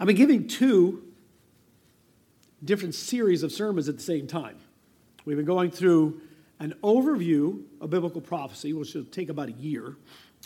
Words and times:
I've 0.00 0.06
been 0.06 0.16
giving 0.16 0.48
two 0.48 1.02
different 2.64 2.94
series 2.94 3.42
of 3.42 3.52
sermons 3.52 3.86
at 3.86 3.98
the 3.98 4.02
same 4.02 4.26
time. 4.26 4.56
We've 5.26 5.36
been 5.36 5.44
going 5.44 5.70
through 5.70 6.22
an 6.58 6.72
overview 6.82 7.64
of 7.82 7.90
biblical 7.90 8.22
prophecy, 8.22 8.72
which 8.72 8.94
will 8.94 9.04
take 9.04 9.28
about 9.28 9.50
a 9.50 9.52
year, 9.52 9.98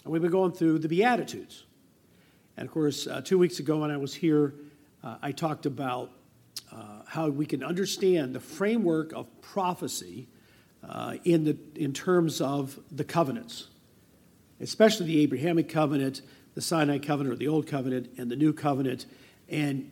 and 0.03 0.13
we've 0.13 0.21
been 0.21 0.33
going 0.33 0.51
through 0.51 0.81
the 0.81 0.89
Beatitudes. 0.89 1.67
And 2.57 2.67
of 2.67 2.75
course, 2.75 3.07
uh, 3.07 3.21
two 3.21 3.39
weeks 3.39 3.61
ago 3.61 3.79
when 3.79 3.93
I 3.93 3.97
was 3.97 4.13
here, 4.13 4.55
uh, 5.05 5.19
I 5.23 5.31
talked 5.31 5.67
about 5.67 6.11
uh, 6.73 7.03
how 7.07 7.29
we 7.29 7.47
can 7.47 7.63
understand 7.63 8.35
the 8.35 8.41
framework 8.41 9.13
of 9.13 9.29
prophecy 9.41 10.27
uh, 10.83 11.15
in, 11.23 11.45
the, 11.45 11.57
in 11.77 11.93
terms 11.93 12.41
of 12.41 12.77
the 12.91 13.05
covenants, 13.05 13.69
especially 14.61 15.07
the 15.07 15.23
Abrahamic 15.23 15.69
covenant, 15.69 16.23
the 16.57 16.61
Sinai 16.61 16.99
covenant 16.99 17.35
or 17.35 17.37
the 17.37 17.47
Old 17.47 17.69
covenant, 17.69 18.11
and 18.19 18.29
the 18.29 18.37
New 18.37 18.53
covenant. 18.53 19.07
And 19.49 19.91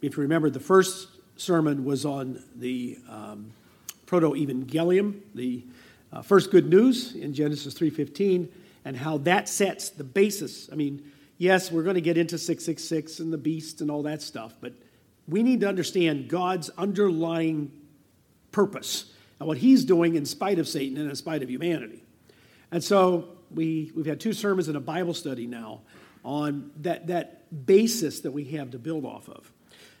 if 0.00 0.16
you 0.16 0.22
remember, 0.22 0.50
the 0.50 0.60
first 0.60 1.08
sermon 1.36 1.84
was 1.84 2.04
on 2.04 2.42
the 2.56 2.98
um, 3.08 3.52
proto-evangelium, 4.06 5.20
the 5.34 5.64
uh, 6.12 6.22
first 6.22 6.50
good 6.50 6.68
news 6.68 7.14
in 7.14 7.32
Genesis 7.32 7.74
3.15, 7.74 8.48
and 8.84 8.96
how 8.96 9.18
that 9.18 9.48
sets 9.48 9.90
the 9.90 10.04
basis. 10.04 10.68
I 10.70 10.74
mean, 10.74 11.10
yes, 11.38 11.72
we're 11.72 11.82
going 11.82 11.94
to 11.94 12.00
get 12.00 12.18
into 12.18 12.36
666 12.36 13.20
and 13.20 13.32
the 13.32 13.38
beast 13.38 13.80
and 13.80 13.90
all 13.90 14.02
that 14.02 14.22
stuff, 14.22 14.54
but 14.60 14.72
we 15.28 15.42
need 15.42 15.60
to 15.60 15.68
understand 15.68 16.28
God's 16.28 16.68
underlying 16.70 17.70
purpose 18.50 19.12
and 19.38 19.48
what 19.48 19.58
he's 19.58 19.84
doing 19.84 20.14
in 20.14 20.24
spite 20.24 20.58
of 20.58 20.68
Satan 20.68 20.98
and 20.98 21.08
in 21.08 21.16
spite 21.16 21.42
of 21.42 21.50
humanity. 21.50 22.02
And 22.70 22.82
so 22.82 23.28
we, 23.50 23.92
we've 23.94 24.06
had 24.06 24.20
two 24.20 24.32
sermons 24.32 24.68
and 24.68 24.76
a 24.76 24.80
Bible 24.80 25.14
study 25.14 25.46
now 25.46 25.80
on 26.24 26.70
that, 26.82 27.06
that 27.06 27.41
basis 27.52 28.20
that 28.20 28.30
we 28.30 28.44
have 28.44 28.70
to 28.70 28.78
build 28.78 29.04
off 29.04 29.28
of. 29.28 29.52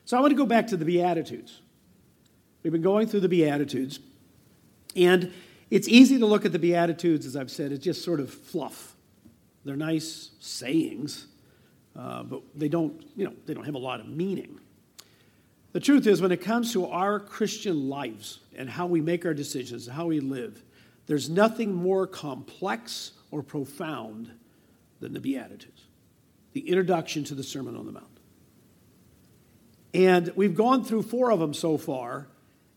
So 0.04 0.16
I 0.16 0.20
want 0.20 0.32
to 0.32 0.36
go 0.36 0.46
back 0.46 0.68
to 0.68 0.76
the 0.76 0.84
Beatitudes. 0.84 1.60
We've 2.62 2.72
been 2.72 2.82
going 2.82 3.06
through 3.06 3.20
the 3.20 3.28
Beatitudes, 3.28 4.00
and 4.96 5.32
it's 5.70 5.88
easy 5.88 6.18
to 6.18 6.26
look 6.26 6.44
at 6.44 6.52
the 6.52 6.58
Beatitudes, 6.58 7.26
as 7.26 7.36
I've 7.36 7.50
said, 7.50 7.72
it's 7.72 7.84
just 7.84 8.04
sort 8.04 8.20
of 8.20 8.32
fluff. 8.32 8.94
They're 9.64 9.76
nice 9.76 10.30
sayings, 10.40 11.26
uh, 11.96 12.22
but 12.24 12.42
they 12.54 12.68
don't, 12.68 13.04
you 13.16 13.24
know, 13.24 13.32
they 13.46 13.54
don't 13.54 13.64
have 13.64 13.74
a 13.74 13.78
lot 13.78 14.00
of 14.00 14.08
meaning. 14.08 14.60
The 15.72 15.80
truth 15.80 16.06
is, 16.06 16.20
when 16.20 16.32
it 16.32 16.42
comes 16.42 16.72
to 16.74 16.86
our 16.86 17.18
Christian 17.18 17.88
lives 17.88 18.40
and 18.54 18.68
how 18.68 18.86
we 18.86 19.00
make 19.00 19.24
our 19.24 19.34
decisions, 19.34 19.86
and 19.86 19.96
how 19.96 20.06
we 20.06 20.20
live, 20.20 20.62
there's 21.06 21.30
nothing 21.30 21.72
more 21.74 22.06
complex 22.06 23.12
or 23.30 23.42
profound 23.42 24.30
than 25.00 25.14
the 25.14 25.20
Beatitudes, 25.20 25.86
the 26.52 26.68
introduction 26.68 27.24
to 27.24 27.34
the 27.34 27.42
Sermon 27.42 27.76
on 27.76 27.86
the 27.86 27.92
Mount. 27.92 28.06
And 29.94 30.32
we've 30.34 30.54
gone 30.54 30.84
through 30.84 31.02
four 31.02 31.30
of 31.30 31.40
them 31.40 31.54
so 31.54 31.76
far. 31.76 32.28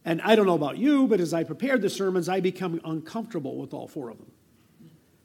And 0.04 0.22
I 0.22 0.36
don't 0.36 0.46
know 0.46 0.56
about 0.56 0.78
you, 0.78 1.08
but 1.08 1.20
as 1.20 1.34
I 1.34 1.44
prepared 1.44 1.82
the 1.82 1.90
sermons, 1.90 2.30
I 2.30 2.40
become 2.40 2.80
uncomfortable 2.84 3.58
with 3.58 3.74
all 3.74 3.88
four 3.88 4.10
of 4.10 4.18
them 4.18 4.32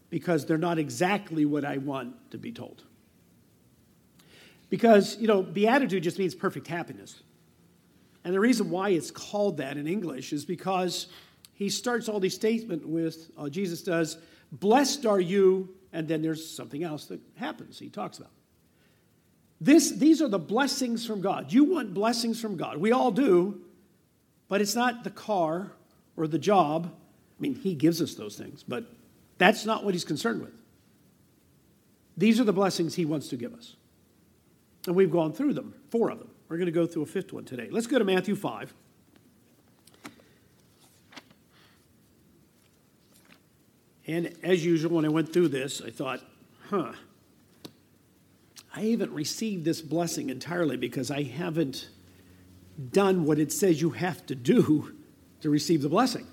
because 0.08 0.46
they're 0.46 0.58
not 0.58 0.78
exactly 0.78 1.44
what 1.44 1.64
I 1.64 1.76
want 1.78 2.30
to 2.30 2.38
be 2.38 2.50
told. 2.50 2.82
Because, 4.68 5.18
you 5.18 5.26
know, 5.26 5.42
beatitude 5.42 6.02
just 6.02 6.18
means 6.18 6.34
perfect 6.34 6.66
happiness. 6.66 7.22
And 8.24 8.34
the 8.34 8.40
reason 8.40 8.70
why 8.70 8.90
it's 8.90 9.10
called 9.10 9.58
that 9.58 9.76
in 9.76 9.86
English 9.86 10.32
is 10.32 10.44
because 10.44 11.08
he 11.54 11.68
starts 11.68 12.08
all 12.08 12.20
these 12.20 12.34
statements 12.34 12.84
with, 12.84 13.30
uh, 13.36 13.48
Jesus 13.48 13.82
does, 13.82 14.18
blessed 14.52 15.06
are 15.06 15.20
you, 15.20 15.68
and 15.92 16.06
then 16.06 16.22
there's 16.22 16.48
something 16.48 16.84
else 16.84 17.06
that 17.06 17.20
happens 17.34 17.78
he 17.78 17.88
talks 17.88 18.18
about. 18.18 18.30
This, 19.60 19.90
these 19.90 20.22
are 20.22 20.28
the 20.28 20.38
blessings 20.38 21.06
from 21.06 21.20
God. 21.20 21.52
You 21.52 21.64
want 21.64 21.92
blessings 21.92 22.40
from 22.40 22.56
God. 22.56 22.78
We 22.78 22.92
all 22.92 23.10
do, 23.10 23.60
but 24.48 24.60
it's 24.60 24.74
not 24.74 25.04
the 25.04 25.10
car 25.10 25.72
or 26.16 26.26
the 26.26 26.38
job. 26.38 26.86
I 26.86 27.42
mean, 27.42 27.54
He 27.54 27.74
gives 27.74 28.00
us 28.00 28.14
those 28.14 28.36
things, 28.36 28.64
but 28.66 28.84
that's 29.36 29.66
not 29.66 29.84
what 29.84 29.94
He's 29.94 30.04
concerned 30.04 30.40
with. 30.40 30.54
These 32.16 32.40
are 32.40 32.44
the 32.44 32.52
blessings 32.52 32.94
He 32.94 33.04
wants 33.04 33.28
to 33.28 33.36
give 33.36 33.54
us. 33.54 33.76
And 34.86 34.96
we've 34.96 35.12
gone 35.12 35.32
through 35.32 35.54
them, 35.54 35.74
four 35.90 36.10
of 36.10 36.18
them. 36.18 36.30
We're 36.48 36.56
going 36.56 36.66
to 36.66 36.72
go 36.72 36.86
through 36.86 37.02
a 37.02 37.06
fifth 37.06 37.32
one 37.32 37.44
today. 37.44 37.68
Let's 37.70 37.86
go 37.86 37.98
to 37.98 38.04
Matthew 38.04 38.34
5. 38.34 38.74
And 44.06 44.34
as 44.42 44.64
usual, 44.64 44.96
when 44.96 45.04
I 45.04 45.08
went 45.08 45.32
through 45.32 45.48
this, 45.48 45.80
I 45.80 45.90
thought, 45.90 46.20
huh, 46.68 46.92
I 48.74 48.82
haven't 48.82 49.12
received 49.12 49.64
this 49.64 49.82
blessing 49.82 50.30
entirely 50.30 50.76
because 50.76 51.10
I 51.10 51.24
haven't 51.24 51.88
done 52.92 53.24
what 53.24 53.38
it 53.38 53.52
says 53.52 53.80
you 53.80 53.90
have 53.90 54.24
to 54.26 54.34
do 54.34 54.94
to 55.40 55.50
receive 55.50 55.82
the 55.82 55.88
blessing. 55.88 56.26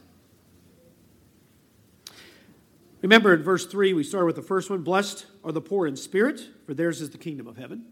Remember 3.02 3.34
in 3.34 3.44
verse 3.44 3.66
3, 3.66 3.94
we 3.94 4.04
start 4.04 4.26
with 4.26 4.36
the 4.36 4.42
first 4.42 4.70
one 4.70 4.82
Blessed 4.82 5.26
are 5.44 5.52
the 5.52 5.62
poor 5.62 5.88
in 5.88 5.96
spirit, 5.96 6.42
for 6.66 6.74
theirs 6.74 7.02
is 7.02 7.10
the 7.10 7.18
kingdom 7.18 7.48
of 7.48 7.58
heaven. 7.58 7.86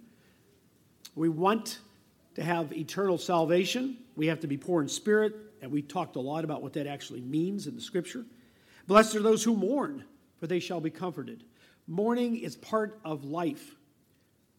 We 1.15 1.29
want 1.29 1.79
to 2.35 2.43
have 2.43 2.73
eternal 2.73 3.17
salvation. 3.17 3.97
We 4.15 4.27
have 4.27 4.41
to 4.41 4.47
be 4.47 4.57
poor 4.57 4.81
in 4.81 4.89
spirit, 4.89 5.33
and 5.61 5.71
we 5.71 5.81
talked 5.81 6.15
a 6.15 6.21
lot 6.21 6.43
about 6.43 6.61
what 6.61 6.73
that 6.73 6.87
actually 6.87 7.21
means 7.21 7.67
in 7.67 7.75
the 7.75 7.81
scripture. 7.81 8.25
Blessed 8.87 9.15
are 9.15 9.21
those 9.21 9.43
who 9.43 9.55
mourn, 9.55 10.03
for 10.39 10.47
they 10.47 10.59
shall 10.59 10.81
be 10.81 10.89
comforted. 10.89 11.43
Mourning 11.87 12.37
is 12.37 12.55
part 12.55 12.99
of 13.05 13.23
life 13.23 13.74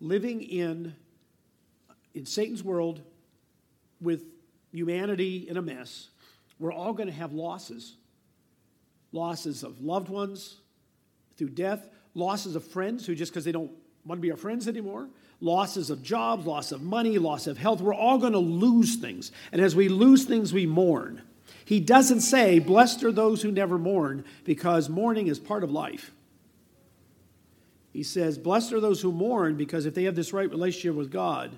living 0.01 0.43
in, 0.43 0.95
in 2.15 2.27
Satan's 2.27 2.63
world 2.63 3.01
with 4.01 4.23
humanity 4.73 5.47
in 5.49 5.57
a 5.57 5.63
mess, 5.63 6.09
we're 6.59 6.73
all 6.73 6.93
going 6.93 7.09
to 7.09 7.15
have 7.15 7.33
losses 7.33 7.97
losses 9.13 9.63
of 9.63 9.81
loved 9.81 10.09
ones 10.09 10.57
through 11.37 11.49
death, 11.49 11.89
losses 12.15 12.55
of 12.55 12.65
friends 12.65 13.07
who 13.07 13.15
just 13.15 13.33
because 13.33 13.45
they 13.45 13.53
don't 13.53 13.71
want 14.05 14.19
to 14.19 14.23
be 14.23 14.31
our 14.31 14.37
friends 14.37 14.69
anymore, 14.69 15.09
losses 15.41 15.91
of 15.91 16.03
jobs, 16.03 16.47
loss 16.47 16.71
of 16.71 16.83
money, 16.83 17.19
loss 17.19 17.47
of 17.47 17.59
health. 17.59 17.81
We're 17.81 17.95
all 17.95 18.19
going 18.19 18.33
to 18.33 18.39
lose 18.39 18.97
things. 18.97 19.33
And 19.53 19.61
as 19.61 19.75
we 19.75 19.89
lose 19.89 20.25
things, 20.25 20.53
we 20.53 20.67
mourn. 20.67 21.23
He 21.65 21.81
doesn't 21.81 22.21
say, 22.21 22.59
Blessed 22.59 23.03
are 23.05 23.13
those 23.13 23.43
who 23.43 23.51
never 23.51 23.79
mourn, 23.79 24.25
because 24.45 24.89
mourning 24.89 25.27
is 25.27 25.39
part 25.39 25.65
of 25.65 25.71
life. 25.71 26.13
He 27.97 28.03
says, 28.03 28.37
Blessed 28.37 28.75
are 28.75 28.81
those 28.81 29.01
who 29.01 29.11
mourn, 29.11 29.57
because 29.57 29.87
if 29.87 29.95
they 29.95 30.05
have 30.05 30.15
this 30.15 30.35
right 30.35 30.51
relationship 30.51 30.95
with 30.95 31.11
God, 31.11 31.57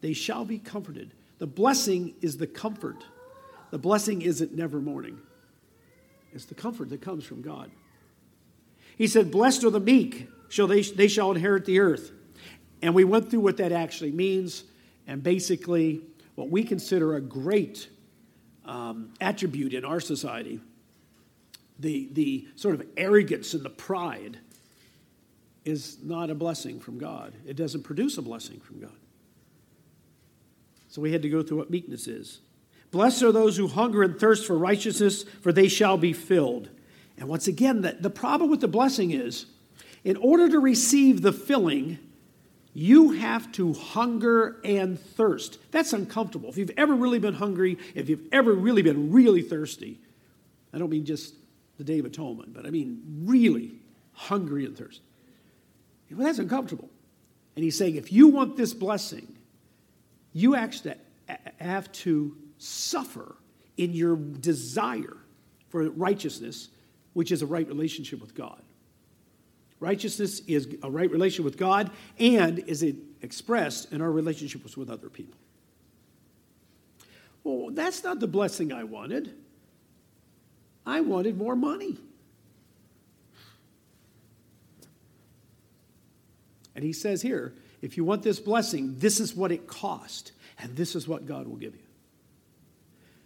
they 0.00 0.14
shall 0.14 0.46
be 0.46 0.56
comforted. 0.56 1.12
The 1.36 1.46
blessing 1.46 2.14
is 2.22 2.38
the 2.38 2.46
comfort. 2.46 3.04
The 3.70 3.76
blessing 3.76 4.22
isn't 4.22 4.54
never 4.54 4.80
mourning, 4.80 5.20
it's 6.32 6.46
the 6.46 6.54
comfort 6.54 6.88
that 6.88 7.02
comes 7.02 7.26
from 7.26 7.42
God. 7.42 7.70
He 8.96 9.06
said, 9.06 9.30
Blessed 9.30 9.62
are 9.64 9.68
the 9.68 9.78
meek, 9.78 10.30
shall 10.48 10.68
they, 10.68 10.80
they 10.80 11.06
shall 11.06 11.32
inherit 11.32 11.66
the 11.66 11.80
earth. 11.80 12.12
And 12.80 12.94
we 12.94 13.04
went 13.04 13.30
through 13.30 13.40
what 13.40 13.58
that 13.58 13.70
actually 13.70 14.12
means, 14.12 14.64
and 15.06 15.22
basically, 15.22 16.00
what 16.34 16.48
we 16.48 16.64
consider 16.64 17.14
a 17.14 17.20
great 17.20 17.90
um, 18.64 19.12
attribute 19.20 19.74
in 19.74 19.84
our 19.84 20.00
society 20.00 20.60
the, 21.78 22.08
the 22.12 22.48
sort 22.56 22.74
of 22.74 22.86
arrogance 22.96 23.52
and 23.52 23.62
the 23.62 23.70
pride 23.70 24.38
is 25.68 25.98
not 26.02 26.30
a 26.30 26.34
blessing 26.34 26.80
from 26.80 26.98
God. 26.98 27.34
It 27.46 27.56
doesn't 27.56 27.82
produce 27.82 28.18
a 28.18 28.22
blessing 28.22 28.60
from 28.60 28.80
God. 28.80 28.96
So 30.88 31.02
we 31.02 31.12
had 31.12 31.22
to 31.22 31.28
go 31.28 31.42
through 31.42 31.58
what 31.58 31.70
meekness 31.70 32.08
is. 32.08 32.40
Blessed 32.90 33.22
are 33.22 33.32
those 33.32 33.56
who 33.56 33.68
hunger 33.68 34.02
and 34.02 34.18
thirst 34.18 34.46
for 34.46 34.56
righteousness, 34.56 35.24
for 35.42 35.52
they 35.52 35.68
shall 35.68 35.98
be 35.98 36.12
filled. 36.12 36.70
And 37.18 37.28
once 37.28 37.46
again, 37.46 37.82
the, 37.82 37.96
the 38.00 38.10
problem 38.10 38.50
with 38.50 38.60
the 38.60 38.68
blessing 38.68 39.10
is 39.10 39.46
in 40.04 40.16
order 40.16 40.48
to 40.48 40.58
receive 40.58 41.20
the 41.20 41.32
filling, 41.32 41.98
you 42.72 43.12
have 43.12 43.50
to 43.52 43.74
hunger 43.74 44.60
and 44.64 44.98
thirst. 44.98 45.58
That's 45.70 45.92
uncomfortable. 45.92 46.48
If 46.48 46.56
you've 46.56 46.70
ever 46.78 46.94
really 46.94 47.18
been 47.18 47.34
hungry, 47.34 47.76
if 47.94 48.08
you've 48.08 48.26
ever 48.32 48.54
really 48.54 48.82
been 48.82 49.12
really 49.12 49.42
thirsty, 49.42 50.00
I 50.72 50.78
don't 50.78 50.88
mean 50.88 51.04
just 51.04 51.34
the 51.76 51.84
Day 51.84 51.98
of 51.98 52.06
Atonement, 52.06 52.54
but 52.54 52.64
I 52.64 52.70
mean 52.70 53.02
really 53.24 53.72
hungry 54.12 54.64
and 54.64 54.76
thirsty. 54.76 55.02
Well, 56.10 56.26
that's 56.26 56.38
uncomfortable. 56.38 56.88
And 57.54 57.64
he's 57.64 57.76
saying, 57.76 57.96
if 57.96 58.12
you 58.12 58.28
want 58.28 58.56
this 58.56 58.72
blessing, 58.72 59.36
you 60.32 60.54
actually 60.54 60.94
have 61.58 61.90
to 61.92 62.36
suffer 62.58 63.36
in 63.76 63.92
your 63.92 64.16
desire 64.16 65.16
for 65.68 65.88
righteousness, 65.90 66.68
which 67.12 67.32
is 67.32 67.42
a 67.42 67.46
right 67.46 67.66
relationship 67.66 68.20
with 68.20 68.34
God. 68.34 68.62
Righteousness 69.80 70.40
is 70.46 70.68
a 70.82 70.90
right 70.90 71.10
relationship 71.10 71.44
with 71.44 71.56
God, 71.56 71.90
and 72.18 72.58
is 72.60 72.82
it 72.82 72.96
expressed 73.22 73.92
in 73.92 74.00
our 74.00 74.10
relationships 74.10 74.76
with 74.76 74.90
other 74.90 75.08
people. 75.08 75.38
Well, 77.44 77.70
that's 77.70 78.02
not 78.02 78.20
the 78.20 78.26
blessing 78.26 78.72
I 78.72 78.84
wanted. 78.84 79.34
I 80.84 81.00
wanted 81.00 81.36
more 81.36 81.54
money. 81.54 81.98
And 86.78 86.84
he 86.84 86.92
says 86.92 87.22
here, 87.22 87.54
if 87.82 87.96
you 87.96 88.04
want 88.04 88.22
this 88.22 88.38
blessing, 88.38 89.00
this 89.00 89.18
is 89.18 89.34
what 89.34 89.50
it 89.50 89.66
cost, 89.66 90.30
and 90.60 90.76
this 90.76 90.94
is 90.94 91.08
what 91.08 91.26
God 91.26 91.48
will 91.48 91.56
give 91.56 91.74
you. 91.74 91.82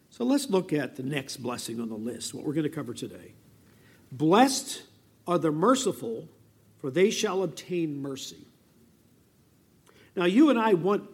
So 0.08 0.24
let's 0.24 0.48
look 0.48 0.72
at 0.72 0.96
the 0.96 1.02
next 1.02 1.36
blessing 1.36 1.78
on 1.78 1.90
the 1.90 1.94
list, 1.94 2.32
what 2.32 2.46
we're 2.46 2.54
going 2.54 2.62
to 2.62 2.70
cover 2.70 2.94
today. 2.94 3.34
Blessed 4.10 4.84
are 5.26 5.38
the 5.38 5.50
merciful, 5.50 6.30
for 6.78 6.90
they 6.90 7.10
shall 7.10 7.42
obtain 7.42 8.00
mercy. 8.00 8.46
Now, 10.16 10.24
you 10.24 10.48
and 10.48 10.58
I 10.58 10.72
want 10.72 11.10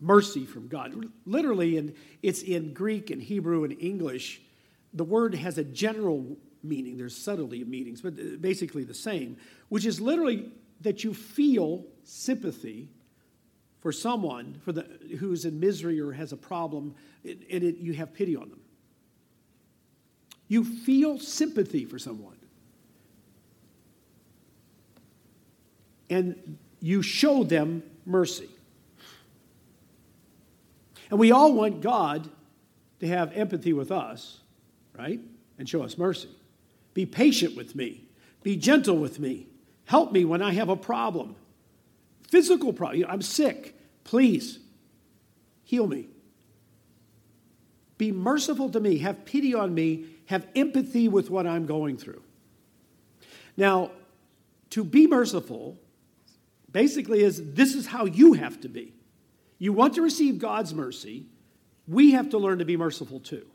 mercy 0.00 0.46
from 0.46 0.68
God. 0.68 1.10
Literally, 1.26 1.76
and 1.76 1.92
it's 2.22 2.40
in 2.40 2.72
Greek 2.72 3.10
and 3.10 3.22
Hebrew 3.22 3.62
and 3.64 3.76
English, 3.78 4.40
the 4.94 5.04
word 5.04 5.34
has 5.34 5.58
a 5.58 5.64
general 5.64 6.38
meaning. 6.62 6.96
There's 6.96 7.14
subtlety 7.14 7.60
of 7.60 7.68
meanings, 7.68 8.00
but 8.00 8.14
uh, 8.14 8.38
basically 8.40 8.84
the 8.84 8.94
same, 8.94 9.36
which 9.68 9.84
is 9.84 10.00
literally 10.00 10.50
that 10.84 11.02
you 11.02 11.12
feel 11.12 11.84
sympathy 12.04 12.88
for 13.80 13.90
someone 13.90 14.60
for 14.64 14.72
the, 14.72 14.86
who's 15.18 15.44
in 15.44 15.58
misery 15.58 16.00
or 16.00 16.12
has 16.12 16.32
a 16.32 16.36
problem, 16.36 16.94
and 17.24 17.42
it, 17.50 17.76
you 17.76 17.92
have 17.94 18.14
pity 18.14 18.36
on 18.36 18.48
them. 18.48 18.60
You 20.46 20.64
feel 20.64 21.18
sympathy 21.18 21.84
for 21.84 21.98
someone. 21.98 22.36
And 26.08 26.58
you 26.80 27.02
show 27.02 27.44
them 27.44 27.82
mercy. 28.04 28.48
And 31.10 31.18
we 31.18 31.32
all 31.32 31.52
want 31.54 31.80
God 31.80 32.28
to 33.00 33.08
have 33.08 33.32
empathy 33.32 33.72
with 33.72 33.90
us, 33.90 34.40
right? 34.96 35.20
And 35.58 35.68
show 35.68 35.82
us 35.82 35.96
mercy. 35.96 36.28
Be 36.92 37.06
patient 37.06 37.56
with 37.56 37.74
me. 37.74 38.04
Be 38.42 38.56
gentle 38.56 38.96
with 38.96 39.18
me. 39.18 39.46
Help 39.86 40.12
me 40.12 40.24
when 40.24 40.42
I 40.42 40.52
have 40.52 40.68
a 40.68 40.76
problem. 40.76 41.36
Physical 42.28 42.72
problem. 42.72 43.04
I'm 43.08 43.22
sick. 43.22 43.78
Please, 44.04 44.58
heal 45.64 45.86
me. 45.86 46.08
Be 47.98 48.12
merciful 48.12 48.70
to 48.70 48.80
me. 48.80 48.98
Have 48.98 49.24
pity 49.24 49.54
on 49.54 49.74
me. 49.74 50.06
Have 50.26 50.46
empathy 50.56 51.08
with 51.08 51.30
what 51.30 51.46
I'm 51.46 51.66
going 51.66 51.96
through. 51.96 52.22
Now, 53.56 53.92
to 54.70 54.82
be 54.82 55.06
merciful 55.06 55.78
basically 56.72 57.22
is 57.22 57.54
this 57.54 57.74
is 57.74 57.86
how 57.86 58.04
you 58.04 58.32
have 58.32 58.60
to 58.62 58.68
be. 58.68 58.92
You 59.58 59.72
want 59.72 59.94
to 59.94 60.02
receive 60.02 60.38
God's 60.38 60.74
mercy, 60.74 61.26
we 61.86 62.12
have 62.12 62.30
to 62.30 62.38
learn 62.38 62.58
to 62.58 62.64
be 62.64 62.76
merciful 62.76 63.20
too. 63.20 63.46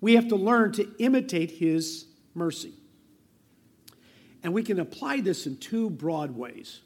We 0.00 0.14
have 0.14 0.28
to 0.28 0.36
learn 0.36 0.72
to 0.72 0.90
imitate 0.98 1.50
His 1.50 2.06
mercy. 2.34 2.72
And 4.42 4.52
we 4.52 4.62
can 4.62 4.80
apply 4.80 5.20
this 5.20 5.46
in 5.46 5.56
two 5.56 5.88
broad 5.88 6.36
ways. 6.36 6.80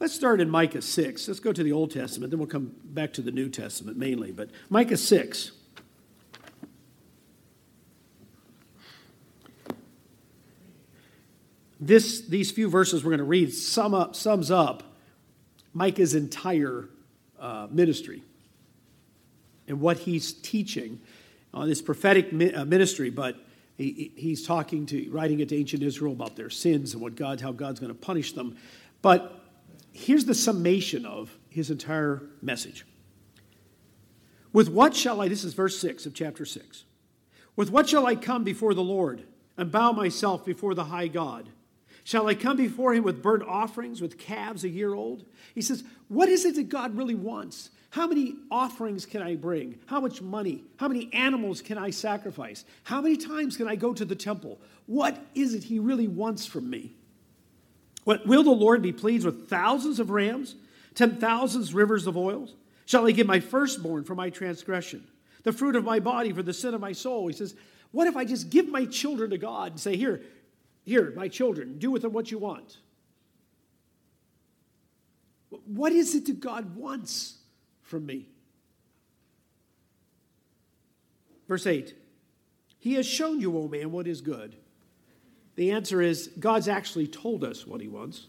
Let's 0.00 0.14
start 0.14 0.40
in 0.40 0.50
Micah 0.50 0.82
6. 0.82 1.28
Let's 1.28 1.40
go 1.40 1.52
to 1.52 1.62
the 1.62 1.72
Old 1.72 1.90
Testament, 1.90 2.30
then 2.30 2.38
we'll 2.38 2.48
come 2.48 2.74
back 2.84 3.12
to 3.14 3.22
the 3.22 3.30
New 3.30 3.48
Testament 3.48 3.96
mainly. 3.96 4.32
But 4.32 4.50
Micah 4.68 4.96
6. 4.96 5.52
This, 11.80 12.22
these 12.22 12.50
few 12.50 12.70
verses 12.70 13.04
we're 13.04 13.10
going 13.10 13.18
to 13.18 13.24
read 13.24 13.52
sum 13.52 13.94
up, 13.94 14.14
sums 14.14 14.50
up 14.50 14.82
Micah's 15.74 16.14
entire 16.14 16.88
uh, 17.38 17.66
ministry 17.70 18.22
and 19.68 19.80
what 19.80 19.98
he's 19.98 20.32
teaching 20.32 21.00
on 21.52 21.68
this 21.68 21.82
prophetic 21.82 22.32
uh, 22.32 22.64
ministry. 22.64 23.10
But 23.10 23.36
he, 23.76 24.12
he's 24.16 24.46
talking 24.46 24.86
to, 24.86 25.10
writing 25.10 25.40
it 25.40 25.48
to 25.48 25.56
ancient 25.56 25.82
Israel 25.82 26.12
about 26.12 26.36
their 26.36 26.50
sins 26.50 26.92
and 26.92 27.02
what 27.02 27.16
God, 27.16 27.40
how 27.40 27.52
God's 27.52 27.80
going 27.80 27.92
to 27.92 27.98
punish 27.98 28.32
them. 28.32 28.56
But 29.02 29.40
here's 29.92 30.24
the 30.24 30.34
summation 30.34 31.04
of 31.04 31.36
his 31.48 31.70
entire 31.70 32.22
message. 32.40 32.86
With 34.52 34.68
what 34.68 34.94
shall 34.94 35.20
I, 35.20 35.28
this 35.28 35.42
is 35.42 35.54
verse 35.54 35.78
6 35.78 36.06
of 36.06 36.14
chapter 36.14 36.44
6. 36.44 36.84
With 37.56 37.70
what 37.70 37.88
shall 37.88 38.06
I 38.06 38.14
come 38.14 38.44
before 38.44 38.74
the 38.74 38.82
Lord 38.82 39.24
and 39.56 39.70
bow 39.70 39.92
myself 39.92 40.44
before 40.44 40.74
the 40.74 40.84
high 40.84 41.08
God? 41.08 41.48
Shall 42.04 42.28
I 42.28 42.34
come 42.34 42.56
before 42.56 42.94
him 42.94 43.02
with 43.02 43.22
burnt 43.22 43.42
offerings, 43.42 44.00
with 44.00 44.18
calves 44.18 44.62
a 44.62 44.68
year 44.68 44.94
old? 44.94 45.24
He 45.54 45.62
says, 45.62 45.82
What 46.08 46.28
is 46.28 46.44
it 46.44 46.54
that 46.56 46.68
God 46.68 46.96
really 46.96 47.14
wants? 47.14 47.70
How 47.94 48.08
many 48.08 48.34
offerings 48.50 49.06
can 49.06 49.22
I 49.22 49.36
bring? 49.36 49.78
How 49.86 50.00
much 50.00 50.20
money? 50.20 50.64
How 50.78 50.88
many 50.88 51.08
animals 51.12 51.62
can 51.62 51.78
I 51.78 51.90
sacrifice? 51.90 52.64
How 52.82 53.00
many 53.00 53.16
times 53.16 53.56
can 53.56 53.68
I 53.68 53.76
go 53.76 53.94
to 53.94 54.04
the 54.04 54.16
temple? 54.16 54.58
What 54.86 55.16
is 55.36 55.54
it 55.54 55.62
he 55.62 55.78
really 55.78 56.08
wants 56.08 56.44
from 56.44 56.68
me? 56.68 56.96
What, 58.02 58.26
will 58.26 58.42
the 58.42 58.50
Lord 58.50 58.82
be 58.82 58.90
pleased 58.90 59.24
with 59.24 59.48
thousands 59.48 60.00
of 60.00 60.10
rams, 60.10 60.56
ten 60.96 61.20
thousands 61.20 61.72
rivers 61.72 62.08
of 62.08 62.16
oils? 62.16 62.56
Shall 62.84 63.06
I 63.06 63.12
give 63.12 63.28
my 63.28 63.38
firstborn 63.38 64.02
for 64.02 64.16
my 64.16 64.28
transgression, 64.28 65.06
the 65.44 65.52
fruit 65.52 65.76
of 65.76 65.84
my 65.84 66.00
body 66.00 66.32
for 66.32 66.42
the 66.42 66.52
sin 66.52 66.74
of 66.74 66.80
my 66.80 66.90
soul? 66.90 67.28
He 67.28 67.32
says, 67.32 67.54
What 67.92 68.08
if 68.08 68.16
I 68.16 68.24
just 68.24 68.50
give 68.50 68.66
my 68.66 68.86
children 68.86 69.30
to 69.30 69.38
God 69.38 69.70
and 69.70 69.80
say, 69.80 69.96
Here, 69.96 70.20
here, 70.82 71.12
my 71.14 71.28
children, 71.28 71.78
do 71.78 71.92
with 71.92 72.02
them 72.02 72.12
what 72.12 72.32
you 72.32 72.38
want? 72.38 72.78
What 75.64 75.92
is 75.92 76.16
it 76.16 76.26
that 76.26 76.40
God 76.40 76.74
wants 76.74 77.38
from 77.94 78.06
me? 78.06 78.26
Verse 81.46 81.64
8 81.64 81.94
He 82.80 82.94
has 82.94 83.06
shown 83.06 83.40
you, 83.40 83.56
O 83.56 83.68
man, 83.68 83.92
what 83.92 84.08
is 84.08 84.20
good. 84.20 84.56
The 85.54 85.70
answer 85.70 86.02
is 86.02 86.28
God's 86.40 86.66
actually 86.66 87.06
told 87.06 87.44
us 87.44 87.64
what 87.64 87.80
he 87.80 87.86
wants. 87.86 88.26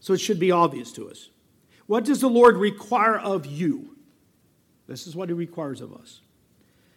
So 0.00 0.12
it 0.12 0.20
should 0.20 0.40
be 0.40 0.50
obvious 0.50 0.90
to 0.94 1.08
us. 1.08 1.30
What 1.86 2.04
does 2.04 2.20
the 2.20 2.28
Lord 2.28 2.56
require 2.56 3.16
of 3.16 3.46
you? 3.46 3.96
This 4.88 5.06
is 5.06 5.14
what 5.14 5.28
he 5.28 5.32
requires 5.32 5.80
of 5.80 5.94
us. 5.94 6.20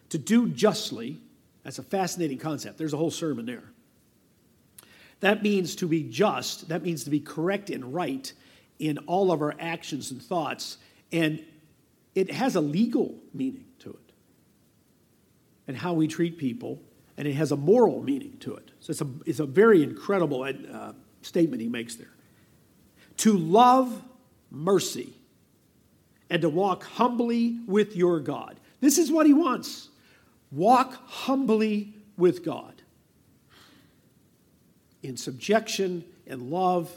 To 0.09 0.17
do 0.17 0.49
justly, 0.49 1.19
that's 1.63 1.77
a 1.77 1.83
fascinating 1.83 2.39
concept. 2.39 2.79
There's 2.79 2.93
a 2.93 2.97
whole 2.97 3.11
sermon 3.11 3.45
there. 3.45 3.71
That 5.19 5.43
means 5.43 5.75
to 5.75 5.87
be 5.87 6.01
just, 6.01 6.69
that 6.69 6.81
means 6.81 7.03
to 7.03 7.11
be 7.11 7.19
correct 7.19 7.69
and 7.69 7.93
right 7.93 8.33
in 8.79 8.97
all 8.99 9.31
of 9.31 9.41
our 9.41 9.53
actions 9.59 10.09
and 10.09 10.21
thoughts. 10.21 10.77
And 11.11 11.43
it 12.15 12.31
has 12.31 12.55
a 12.55 12.61
legal 12.61 13.15
meaning 13.33 13.65
to 13.79 13.91
it. 13.91 14.13
And 15.67 15.77
how 15.77 15.93
we 15.93 16.07
treat 16.07 16.37
people 16.37 16.81
and 17.19 17.27
it 17.27 17.33
has 17.33 17.51
a 17.51 17.57
moral 17.57 18.01
meaning 18.01 18.37
to 18.39 18.55
it. 18.55 18.71
So 18.79 18.91
it's 18.91 19.01
a, 19.01 19.07
it's 19.25 19.39
a 19.39 19.45
very 19.45 19.83
incredible 19.83 20.43
uh, 20.43 20.93
statement 21.21 21.61
he 21.61 21.67
makes 21.67 21.95
there. 21.95 22.13
To 23.17 23.37
love 23.37 24.01
mercy 24.49 25.13
and 26.29 26.41
to 26.41 26.49
walk 26.49 26.83
humbly 26.83 27.59
with 27.67 27.95
your 27.95 28.21
God. 28.21 28.57
This 28.79 28.97
is 28.97 29.11
what 29.11 29.25
he 29.25 29.33
wants. 29.33 29.89
Walk 30.51 30.93
humbly 31.07 31.93
with 32.17 32.43
God 32.45 32.81
in 35.03 35.17
subjection 35.17 36.05
and 36.25 36.49
love 36.49 36.89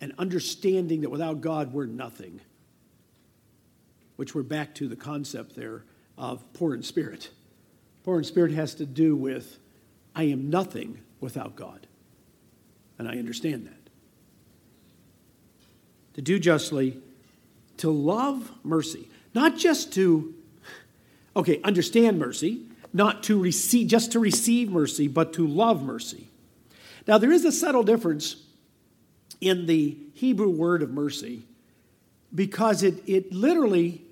and 0.00 0.14
understanding 0.18 1.02
that 1.02 1.10
without 1.10 1.40
God 1.40 1.72
we're 1.72 1.86
nothing. 1.86 2.40
Which 4.18 4.34
we're 4.34 4.42
back 4.42 4.74
to 4.74 4.88
the 4.88 4.96
concept 4.96 5.54
there 5.54 5.84
of 6.16 6.42
poor 6.52 6.74
in 6.74 6.82
spirit. 6.82 7.30
Poor 8.02 8.18
in 8.18 8.24
spirit 8.24 8.50
has 8.50 8.74
to 8.74 8.84
do 8.84 9.14
with 9.14 9.58
I 10.12 10.24
am 10.24 10.50
nothing 10.50 10.98
without 11.20 11.54
God. 11.54 11.86
And 12.98 13.06
I 13.06 13.12
understand 13.12 13.66
that. 13.66 13.90
To 16.14 16.22
do 16.22 16.40
justly, 16.40 16.98
to 17.76 17.90
love 17.90 18.50
mercy, 18.64 19.08
not 19.34 19.56
just 19.56 19.92
to, 19.92 20.34
okay, 21.36 21.60
understand 21.62 22.18
mercy, 22.18 22.62
not 22.92 23.22
to 23.22 23.40
receive, 23.40 23.86
just 23.86 24.10
to 24.12 24.18
receive 24.18 24.68
mercy, 24.68 25.06
but 25.06 25.32
to 25.34 25.46
love 25.46 25.84
mercy. 25.84 26.26
Now, 27.06 27.18
there 27.18 27.30
is 27.30 27.44
a 27.44 27.52
subtle 27.52 27.84
difference 27.84 28.34
in 29.40 29.66
the 29.66 29.96
Hebrew 30.14 30.50
word 30.50 30.82
of 30.82 30.90
mercy 30.90 31.44
because 32.34 32.82
it, 32.82 33.00
it 33.06 33.32
literally, 33.32 34.02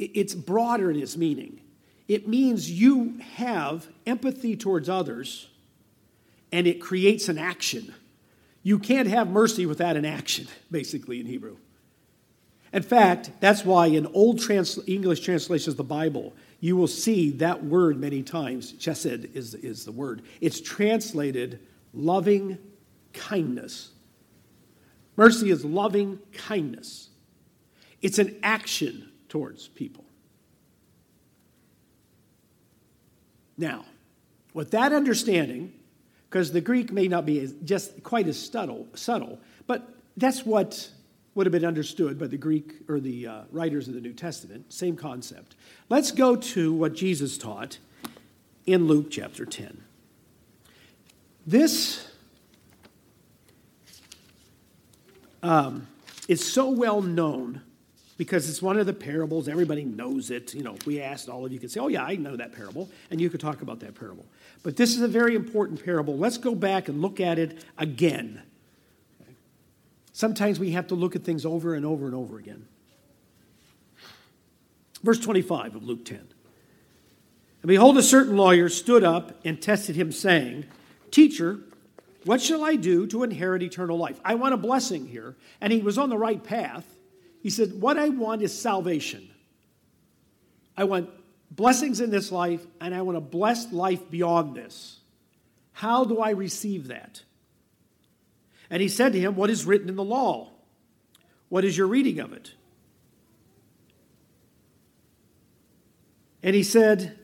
it's 0.00 0.34
broader 0.34 0.90
in 0.90 1.00
its 1.00 1.16
meaning. 1.16 1.60
It 2.08 2.26
means 2.26 2.70
you 2.70 3.20
have 3.34 3.86
empathy 4.06 4.56
towards 4.56 4.88
others 4.88 5.48
and 6.50 6.66
it 6.66 6.80
creates 6.80 7.28
an 7.28 7.38
action. 7.38 7.94
You 8.62 8.78
can't 8.78 9.08
have 9.08 9.30
mercy 9.30 9.64
without 9.66 9.96
an 9.96 10.04
action, 10.04 10.48
basically, 10.70 11.20
in 11.20 11.26
Hebrew. 11.26 11.56
In 12.72 12.82
fact, 12.82 13.30
that's 13.40 13.64
why 13.64 13.86
in 13.86 14.06
old 14.06 14.40
trans- 14.40 14.78
English 14.86 15.20
translations 15.20 15.74
of 15.74 15.76
the 15.76 15.84
Bible, 15.84 16.34
you 16.60 16.76
will 16.76 16.86
see 16.86 17.30
that 17.32 17.64
word 17.64 17.98
many 17.98 18.22
times. 18.22 18.72
Chesed 18.74 19.34
is, 19.34 19.54
is 19.54 19.84
the 19.84 19.92
word. 19.92 20.22
It's 20.40 20.60
translated 20.60 21.60
loving 21.92 22.58
kindness. 23.12 23.90
Mercy 25.16 25.50
is 25.50 25.64
loving 25.64 26.18
kindness, 26.32 27.10
it's 28.00 28.18
an 28.18 28.36
action 28.42 29.10
towards 29.30 29.68
people. 29.68 30.04
Now, 33.56 33.86
with 34.52 34.72
that 34.72 34.92
understanding, 34.92 35.72
because 36.28 36.52
the 36.52 36.60
Greek 36.60 36.92
may 36.92 37.08
not 37.08 37.24
be 37.24 37.50
just 37.64 38.02
quite 38.02 38.26
as 38.26 38.38
subtle, 38.38 38.86
subtle, 38.94 39.38
but 39.66 39.88
that's 40.16 40.44
what 40.44 40.90
would 41.34 41.46
have 41.46 41.52
been 41.52 41.64
understood 41.64 42.18
by 42.18 42.26
the 42.26 42.36
Greek 42.36 42.74
or 42.88 43.00
the 43.00 43.26
uh, 43.26 43.40
writers 43.50 43.88
of 43.88 43.94
the 43.94 44.00
New 44.00 44.12
Testament. 44.12 44.72
Same 44.72 44.96
concept. 44.96 45.54
Let's 45.88 46.10
go 46.10 46.36
to 46.36 46.72
what 46.72 46.94
Jesus 46.94 47.38
taught 47.38 47.78
in 48.66 48.86
Luke 48.86 49.10
chapter 49.10 49.46
10. 49.46 49.82
This 51.46 52.06
um, 55.42 55.86
is 56.28 56.52
so 56.52 56.68
well 56.68 57.00
known 57.00 57.62
because 58.20 58.50
it's 58.50 58.60
one 58.60 58.78
of 58.78 58.84
the 58.84 58.92
parables. 58.92 59.48
Everybody 59.48 59.82
knows 59.82 60.30
it. 60.30 60.52
You 60.52 60.62
know, 60.62 60.74
if 60.74 60.84
we 60.84 61.00
asked 61.00 61.30
all 61.30 61.46
of 61.46 61.52
you, 61.54 61.58
could 61.58 61.70
say, 61.70 61.80
"Oh 61.80 61.88
yeah, 61.88 62.04
I 62.04 62.16
know 62.16 62.36
that 62.36 62.52
parable," 62.52 62.90
and 63.10 63.18
you 63.18 63.30
could 63.30 63.40
talk 63.40 63.62
about 63.62 63.80
that 63.80 63.94
parable. 63.94 64.26
But 64.62 64.76
this 64.76 64.94
is 64.94 65.00
a 65.00 65.08
very 65.08 65.34
important 65.34 65.82
parable. 65.82 66.18
Let's 66.18 66.36
go 66.36 66.54
back 66.54 66.88
and 66.88 67.00
look 67.00 67.18
at 67.18 67.38
it 67.38 67.64
again. 67.78 68.42
Sometimes 70.12 70.60
we 70.60 70.72
have 70.72 70.88
to 70.88 70.94
look 70.94 71.16
at 71.16 71.24
things 71.24 71.46
over 71.46 71.72
and 71.72 71.86
over 71.86 72.04
and 72.04 72.14
over 72.14 72.36
again. 72.36 72.66
Verse 75.02 75.18
25 75.18 75.76
of 75.76 75.84
Luke 75.84 76.04
10. 76.04 76.18
And 76.18 77.68
behold, 77.68 77.96
a 77.96 78.02
certain 78.02 78.36
lawyer 78.36 78.68
stood 78.68 79.02
up 79.02 79.40
and 79.46 79.62
tested 79.62 79.96
him, 79.96 80.12
saying, 80.12 80.66
Teacher, 81.10 81.60
what 82.24 82.42
shall 82.42 82.66
I 82.66 82.76
do 82.76 83.06
to 83.06 83.22
inherit 83.22 83.62
eternal 83.62 83.96
life? 83.96 84.20
I 84.22 84.34
want 84.34 84.52
a 84.52 84.58
blessing 84.58 85.06
here. 85.06 85.36
And 85.58 85.72
he 85.72 85.80
was 85.80 85.96
on 85.96 86.10
the 86.10 86.18
right 86.18 86.44
path. 86.44 86.84
He 87.40 87.50
said, 87.50 87.80
What 87.80 87.98
I 87.98 88.08
want 88.10 88.42
is 88.42 88.58
salvation. 88.58 89.28
I 90.76 90.84
want 90.84 91.10
blessings 91.50 92.00
in 92.00 92.10
this 92.10 92.30
life, 92.30 92.64
and 92.80 92.94
I 92.94 93.02
want 93.02 93.18
a 93.18 93.22
blessed 93.22 93.72
life 93.72 94.10
beyond 94.10 94.54
this. 94.54 95.00
How 95.72 96.04
do 96.04 96.18
I 96.20 96.30
receive 96.30 96.88
that? 96.88 97.22
And 98.68 98.80
he 98.80 98.88
said 98.88 99.12
to 99.14 99.20
him, 99.20 99.34
What 99.34 99.50
is 99.50 99.64
written 99.64 99.88
in 99.88 99.96
the 99.96 100.04
law? 100.04 100.50
What 101.48 101.64
is 101.64 101.76
your 101.76 101.88
reading 101.88 102.20
of 102.20 102.32
it? 102.32 102.52
And 106.42 106.54
he 106.54 106.62
said, 106.62 107.18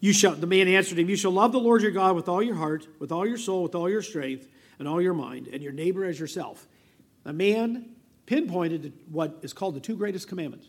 You 0.00 0.12
shall, 0.12 0.34
the 0.34 0.46
man 0.46 0.68
answered 0.68 0.98
him, 0.98 1.08
You 1.08 1.16
shall 1.16 1.30
love 1.30 1.52
the 1.52 1.60
Lord 1.60 1.82
your 1.82 1.90
God 1.90 2.14
with 2.14 2.28
all 2.28 2.42
your 2.42 2.56
heart, 2.56 2.86
with 2.98 3.12
all 3.12 3.26
your 3.26 3.38
soul, 3.38 3.62
with 3.62 3.74
all 3.74 3.88
your 3.88 4.02
strength, 4.02 4.46
and 4.78 4.86
all 4.86 5.00
your 5.00 5.14
mind, 5.14 5.48
and 5.48 5.62
your 5.62 5.72
neighbor 5.72 6.04
as 6.04 6.18
yourself. 6.18 6.66
The 7.24 7.32
man 7.32 7.96
pinpointed 8.30 8.92
what 9.10 9.40
is 9.42 9.52
called 9.52 9.74
the 9.74 9.80
two 9.80 9.96
greatest 9.96 10.28
commandments. 10.28 10.68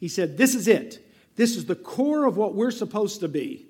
He 0.00 0.08
said, 0.08 0.38
This 0.38 0.54
is 0.54 0.66
it. 0.66 1.04
This 1.36 1.54
is 1.54 1.66
the 1.66 1.76
core 1.76 2.24
of 2.24 2.38
what 2.38 2.54
we're 2.54 2.70
supposed 2.70 3.20
to 3.20 3.28
be. 3.28 3.66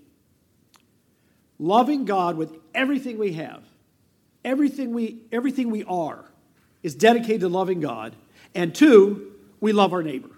Loving 1.59 2.05
God 2.05 2.37
with 2.37 2.57
everything 2.77 3.19
we 3.19 3.33
have, 3.33 3.65
everything 4.45 4.93
we, 4.93 5.23
everything 5.33 5.73
we 5.73 5.83
are 5.83 6.27
is 6.85 6.95
dedicated 6.95 7.41
to 7.41 7.49
loving 7.49 7.81
God. 7.81 8.15
And 8.55 8.73
two, 8.73 9.33
we 9.61 9.73
love 9.73 9.93
our 9.93 10.05
neighbor. 10.05 10.31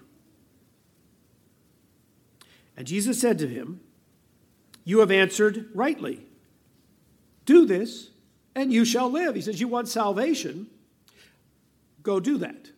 And 2.75 2.87
Jesus 2.87 3.21
said 3.21 3.37
to 3.39 3.47
him, 3.47 3.79
You 4.85 5.01
have 5.01 5.11
answered 5.11 5.69
rightly. 5.75 6.25
Do 7.45 7.67
this, 7.67 8.09
and 8.55 8.73
you 8.73 8.85
shall 8.85 9.11
live. 9.11 9.35
He 9.35 9.41
says, 9.41 9.61
You 9.61 9.67
want 9.67 9.87
salvation? 9.87 10.65
Go 12.01 12.19
do 12.19 12.39
that. 12.39 12.70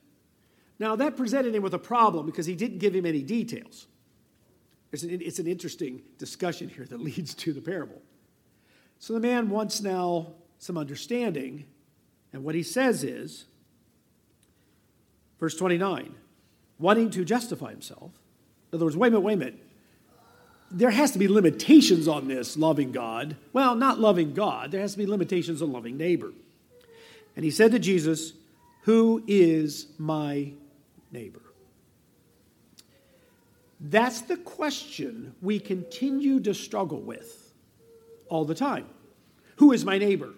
Now, 0.83 0.97
that 0.97 1.15
presented 1.15 1.55
him 1.55 1.63
with 1.63 1.73
a 1.73 1.79
problem 1.79 2.25
because 2.25 2.45
he 2.45 2.55
didn't 2.55 2.79
give 2.79 2.93
him 2.93 3.05
any 3.05 3.21
details. 3.21 3.87
It's 4.91 5.03
an, 5.03 5.21
it's 5.21 5.39
an 5.39 5.47
interesting 5.47 6.01
discussion 6.17 6.67
here 6.67 6.83
that 6.83 6.99
leads 7.01 7.33
to 7.35 7.53
the 7.53 7.61
parable. 7.61 8.01
So 8.99 9.13
the 9.13 9.21
man 9.21 9.49
wants 9.49 9.81
now 9.81 10.33
some 10.59 10.77
understanding, 10.77 11.67
and 12.33 12.43
what 12.43 12.53
he 12.53 12.63
says 12.63 13.05
is, 13.05 13.45
verse 15.39 15.55
29, 15.55 16.13
wanting 16.79 17.09
to 17.11 17.23
justify 17.23 17.71
himself. 17.71 18.11
In 18.73 18.75
other 18.75 18.83
words, 18.83 18.97
wait 18.97 19.07
a 19.07 19.11
minute, 19.11 19.23
wait 19.23 19.33
a 19.33 19.37
minute 19.37 19.59
there 20.75 20.89
has 20.89 21.11
to 21.11 21.19
be 21.19 21.27
limitations 21.27 22.07
on 22.07 22.27
this 22.27 22.57
loving 22.57 22.91
God. 22.91 23.37
Well, 23.53 23.75
not 23.75 23.99
loving 23.99 24.33
God, 24.33 24.71
there 24.71 24.81
has 24.81 24.93
to 24.93 24.97
be 24.97 25.05
limitations 25.05 25.61
on 25.61 25.71
loving 25.71 25.97
neighbor. 25.97 26.33
And 27.35 27.45
he 27.45 27.51
said 27.51 27.71
to 27.73 27.79
Jesus, 27.79 28.33
Who 28.85 29.23
is 29.27 29.85
my 29.99 30.53
neighbor? 31.13 31.41
That's 33.79 34.21
the 34.21 34.37
question 34.37 35.35
we 35.41 35.59
continue 35.59 36.39
to 36.41 36.53
struggle 36.53 37.01
with 37.01 37.53
all 38.29 38.45
the 38.45 38.55
time. 38.55 38.87
Who 39.57 39.71
is 39.71 39.85
my 39.85 39.97
neighbor? 39.97 40.33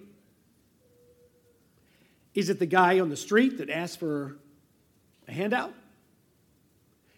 Is 2.34 2.50
it 2.50 2.60
the 2.60 2.66
guy 2.66 3.00
on 3.00 3.10
the 3.10 3.16
street 3.16 3.60
that 3.60 3.70
asks 3.70 3.96
for 3.96 4.38
a 5.28 5.32
handout? 5.32 5.74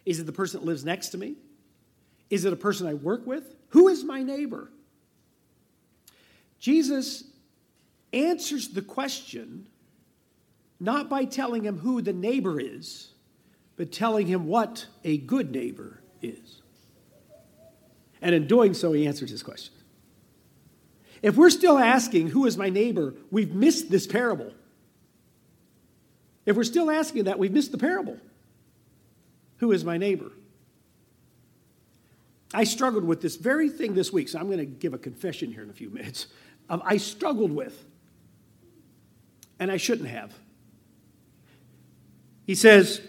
Is 0.05 0.19
it 0.19 0.25
the 0.25 0.31
person 0.31 0.59
that 0.59 0.65
lives 0.65 0.85
next 0.85 1.09
to 1.09 1.17
me? 1.17 1.35
Is 2.29 2.45
it 2.45 2.53
a 2.53 2.57
person 2.57 2.87
I 2.87 2.93
work 2.93 3.25
with? 3.25 3.55
Who 3.69 3.87
is 3.87 4.03
my 4.03 4.21
neighbor? 4.21 4.69
Jesus 6.59 7.23
answers 8.13 8.69
the 8.69 8.81
question 8.81 9.67
not 10.79 11.09
by 11.09 11.25
telling 11.25 11.63
him 11.63 11.79
who 11.79 12.01
the 12.01 12.13
neighbor 12.13 12.59
is, 12.59 13.13
but 13.77 13.91
telling 13.91 14.27
him 14.27 14.47
what 14.47 14.87
a 15.03 15.17
good 15.17 15.51
neighbor 15.51 16.01
is. 16.21 16.61
And 18.21 18.33
in 18.33 18.47
doing 18.47 18.73
so, 18.73 18.91
he 18.91 19.07
answers 19.07 19.29
his 19.29 19.43
question. 19.43 19.73
If 21.21 21.35
we're 21.35 21.51
still 21.51 21.77
asking, 21.77 22.29
Who 22.29 22.45
is 22.45 22.57
my 22.57 22.69
neighbor? 22.69 23.13
we've 23.31 23.53
missed 23.53 23.89
this 23.89 24.07
parable. 24.07 24.51
If 26.45 26.55
we're 26.55 26.63
still 26.63 26.89
asking 26.89 27.25
that, 27.25 27.37
we've 27.37 27.51
missed 27.51 27.71
the 27.71 27.77
parable. 27.77 28.17
Who 29.57 29.71
is 29.71 29.83
my 29.83 29.97
neighbor? 29.97 30.31
I 32.53 32.63
struggled 32.63 33.03
with 33.03 33.21
this 33.21 33.35
very 33.35 33.69
thing 33.69 33.93
this 33.93 34.13
week, 34.13 34.29
so 34.29 34.39
I'm 34.39 34.45
going 34.45 34.59
to 34.59 34.65
give 34.65 34.93
a 34.93 34.97
confession 34.97 35.51
here 35.51 35.63
in 35.63 35.69
a 35.69 35.73
few 35.73 35.89
minutes. 35.89 36.27
I 36.69 36.97
struggled 36.97 37.51
with, 37.51 37.85
and 39.59 39.71
I 39.71 39.77
shouldn't 39.77 40.09
have. 40.09 40.33
He 42.45 42.55
says, 42.55 43.01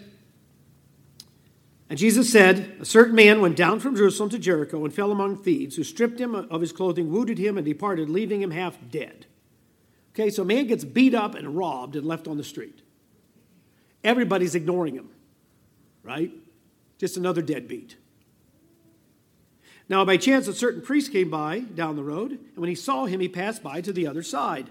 and 1.89 1.97
Jesus 1.97 2.31
said, 2.31 2.77
A 2.79 2.85
certain 2.85 3.15
man 3.15 3.41
went 3.41 3.55
down 3.55 3.79
from 3.79 3.95
Jerusalem 3.95 4.29
to 4.29 4.39
Jericho 4.39 4.85
and 4.85 4.93
fell 4.93 5.11
among 5.11 5.37
thieves, 5.37 5.75
who 5.75 5.83
stripped 5.83 6.21
him 6.21 6.35
of 6.35 6.61
his 6.61 6.71
clothing, 6.71 7.11
wounded 7.11 7.39
him, 7.39 7.57
and 7.57 7.65
departed, 7.65 8.09
leaving 8.09 8.43
him 8.43 8.51
half 8.51 8.77
dead. 8.91 9.25
Okay, 10.13 10.29
so 10.29 10.43
a 10.43 10.45
man 10.45 10.67
gets 10.67 10.83
beat 10.83 11.15
up 11.15 11.33
and 11.33 11.57
robbed 11.57 11.95
and 11.95 12.05
left 12.05 12.27
on 12.27 12.37
the 12.37 12.43
street. 12.43 12.83
Everybody's 14.03 14.53
ignoring 14.53 14.93
him, 14.93 15.09
right? 16.03 16.31
Just 16.99 17.17
another 17.17 17.41
deadbeat. 17.41 17.97
Now, 19.87 20.05
by 20.05 20.17
chance, 20.17 20.47
a 20.47 20.53
certain 20.53 20.83
priest 20.83 21.11
came 21.11 21.31
by 21.31 21.61
down 21.61 21.95
the 21.95 22.03
road, 22.03 22.31
and 22.31 22.57
when 22.57 22.69
he 22.69 22.75
saw 22.75 23.05
him, 23.05 23.19
he 23.19 23.27
passed 23.27 23.63
by 23.63 23.81
to 23.81 23.91
the 23.91 24.05
other 24.05 24.21
side. 24.21 24.69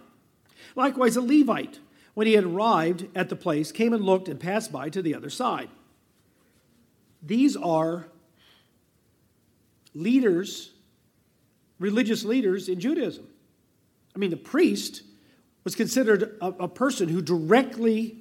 Likewise, 0.77 1.17
a 1.17 1.21
Levite, 1.21 1.81
when 2.15 2.29
he 2.29 2.35
had 2.35 2.45
arrived 2.45 3.09
at 3.17 3.29
the 3.29 3.35
place, 3.35 3.73
came 3.73 3.93
and 3.93 4.05
looked 4.05 4.29
and 4.29 4.39
passed 4.39 4.71
by 4.71 4.89
to 4.91 5.03
the 5.03 5.17
other 5.17 5.31
side. 5.31 5.71
These 7.23 7.57
are 7.57 8.07
leaders, 9.95 10.73
religious 11.79 12.25
leaders 12.25 12.69
in 12.69 12.81
Judaism. 12.81 13.27
I 14.15 14.19
mean, 14.19 14.31
the 14.31 14.37
priest 14.37 15.03
was 15.65 15.75
considered 15.75 16.37
a, 16.41 16.47
a 16.47 16.69
person 16.69 17.09
who 17.09 17.21
directly 17.21 18.19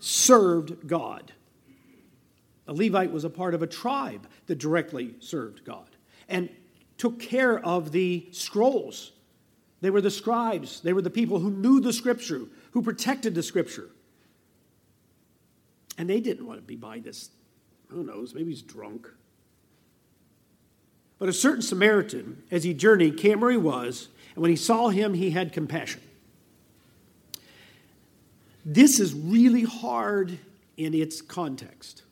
served 0.00 0.86
God. 0.86 1.32
A 2.66 2.72
Levite 2.72 3.12
was 3.12 3.24
a 3.24 3.30
part 3.30 3.54
of 3.54 3.62
a 3.62 3.66
tribe 3.66 4.26
that 4.46 4.58
directly 4.58 5.14
served 5.20 5.64
God 5.64 5.88
and 6.28 6.48
took 6.98 7.20
care 7.20 7.58
of 7.58 7.92
the 7.92 8.28
scrolls. 8.32 9.12
They 9.80 9.90
were 9.90 10.00
the 10.00 10.10
scribes, 10.10 10.80
they 10.80 10.92
were 10.92 11.02
the 11.02 11.10
people 11.10 11.38
who 11.38 11.50
knew 11.50 11.80
the 11.80 11.92
scripture, 11.92 12.42
who 12.72 12.82
protected 12.82 13.34
the 13.34 13.42
scripture. 13.42 13.90
And 15.98 16.08
they 16.08 16.20
didn't 16.20 16.46
want 16.46 16.58
to 16.58 16.66
be 16.66 16.76
by 16.76 16.98
this. 16.98 17.30
Who 17.88 18.02
knows? 18.02 18.34
Maybe 18.34 18.50
he's 18.50 18.62
drunk. 18.62 19.08
But 21.18 21.28
a 21.28 21.32
certain 21.32 21.62
Samaritan, 21.62 22.42
as 22.50 22.64
he 22.64 22.74
journeyed, 22.74 23.16
came 23.16 23.40
where 23.40 23.50
he 23.50 23.56
was, 23.56 24.08
and 24.34 24.42
when 24.42 24.50
he 24.50 24.56
saw 24.56 24.88
him, 24.88 25.14
he 25.14 25.30
had 25.30 25.52
compassion. 25.52 26.00
This 28.64 28.98
is 28.98 29.14
really 29.14 29.62
hard 29.62 30.38
in 30.76 30.94
its 30.94 31.20
context. 31.22 32.02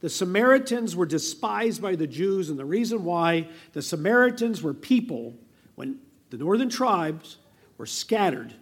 The 0.00 0.10
Samaritans 0.10 0.94
were 0.96 1.06
despised 1.06 1.80
by 1.80 1.96
the 1.96 2.06
Jews, 2.06 2.50
and 2.50 2.58
the 2.58 2.64
reason 2.64 3.04
why 3.04 3.48
the 3.72 3.82
Samaritans 3.82 4.62
were 4.62 4.74
people, 4.74 5.34
when 5.74 5.98
the 6.30 6.38
northern 6.38 6.68
tribes 6.68 7.38
were 7.78 7.86
scattered, 7.86 8.54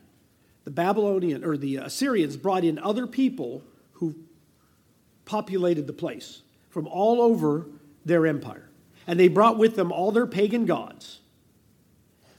the 0.64 0.70
Babylonian 0.70 1.44
or 1.44 1.56
the 1.56 1.76
Assyrians 1.76 2.37
brought 2.37 2.64
in 2.64 2.78
other 2.78 3.06
people 3.06 3.64
who 3.94 4.14
populated 5.30 5.87
the 5.87 5.92
place 5.92 6.42
from 6.70 6.88
all 6.88 7.22
over 7.22 7.66
their 8.04 8.26
empire. 8.26 8.68
And 9.06 9.18
they 9.18 9.28
brought 9.28 9.58
with 9.58 9.76
them 9.76 9.92
all 9.92 10.10
their 10.10 10.26
pagan 10.26 10.66
gods. 10.66 11.20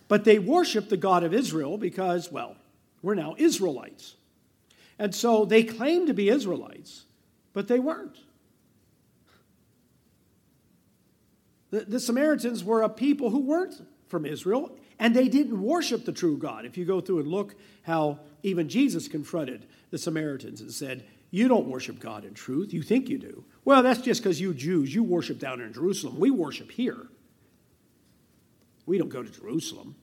But 0.10 0.26
they 0.26 0.40
worshiped 0.40 0.90
the 0.90 0.98
God 0.98 1.24
of 1.24 1.34
Israel 1.34 1.78
because, 1.78 2.30
well, 2.30 2.58
we're 3.02 3.16
now 3.16 3.36
Israelites. 3.38 4.16
And 5.00 5.16
so 5.16 5.46
they 5.46 5.64
claimed 5.64 6.08
to 6.08 6.14
be 6.14 6.28
Israelites, 6.28 7.06
but 7.54 7.70
they 7.70 7.80
weren't. 7.80 8.18
The, 11.70 11.86
the 11.86 12.00
Samaritans 12.02 12.62
were 12.62 12.82
a 12.82 12.90
people 12.90 13.30
who 13.30 13.40
weren't 13.40 13.88
from 14.10 14.26
Israel, 14.26 14.78
and 15.00 15.16
they 15.16 15.30
didn't 15.30 15.62
worship 15.62 16.04
the 16.04 16.12
true 16.12 16.38
God. 16.38 16.66
If 16.66 16.78
you 16.78 16.84
go 16.84 17.00
through 17.00 17.20
and 17.20 17.30
look 17.30 17.56
how 17.84 18.20
even 18.44 18.68
Jesus 18.68 19.08
confronted 19.08 19.66
the 19.92 19.98
Samaritans 19.98 20.60
and 20.60 20.74
said, 20.74 21.06
You 21.32 21.48
don't 21.48 21.68
worship 21.68 22.00
God 22.00 22.26
in 22.26 22.34
truth. 22.34 22.74
You 22.74 22.82
think 22.82 23.08
you 23.08 23.18
do. 23.18 23.46
Well, 23.64 23.82
that's 23.82 24.02
just 24.02 24.22
because 24.22 24.40
you 24.42 24.54
Jews, 24.54 24.94
you 24.94 25.02
worship 25.02 25.40
down 25.40 25.62
in 25.62 25.72
Jerusalem. 25.72 26.20
We 26.20 26.30
worship 26.30 26.70
here. 26.70 27.08
We 28.86 28.98
don't 28.98 29.10
go 29.10 29.24
to 29.24 29.30
Jerusalem. 29.30 29.96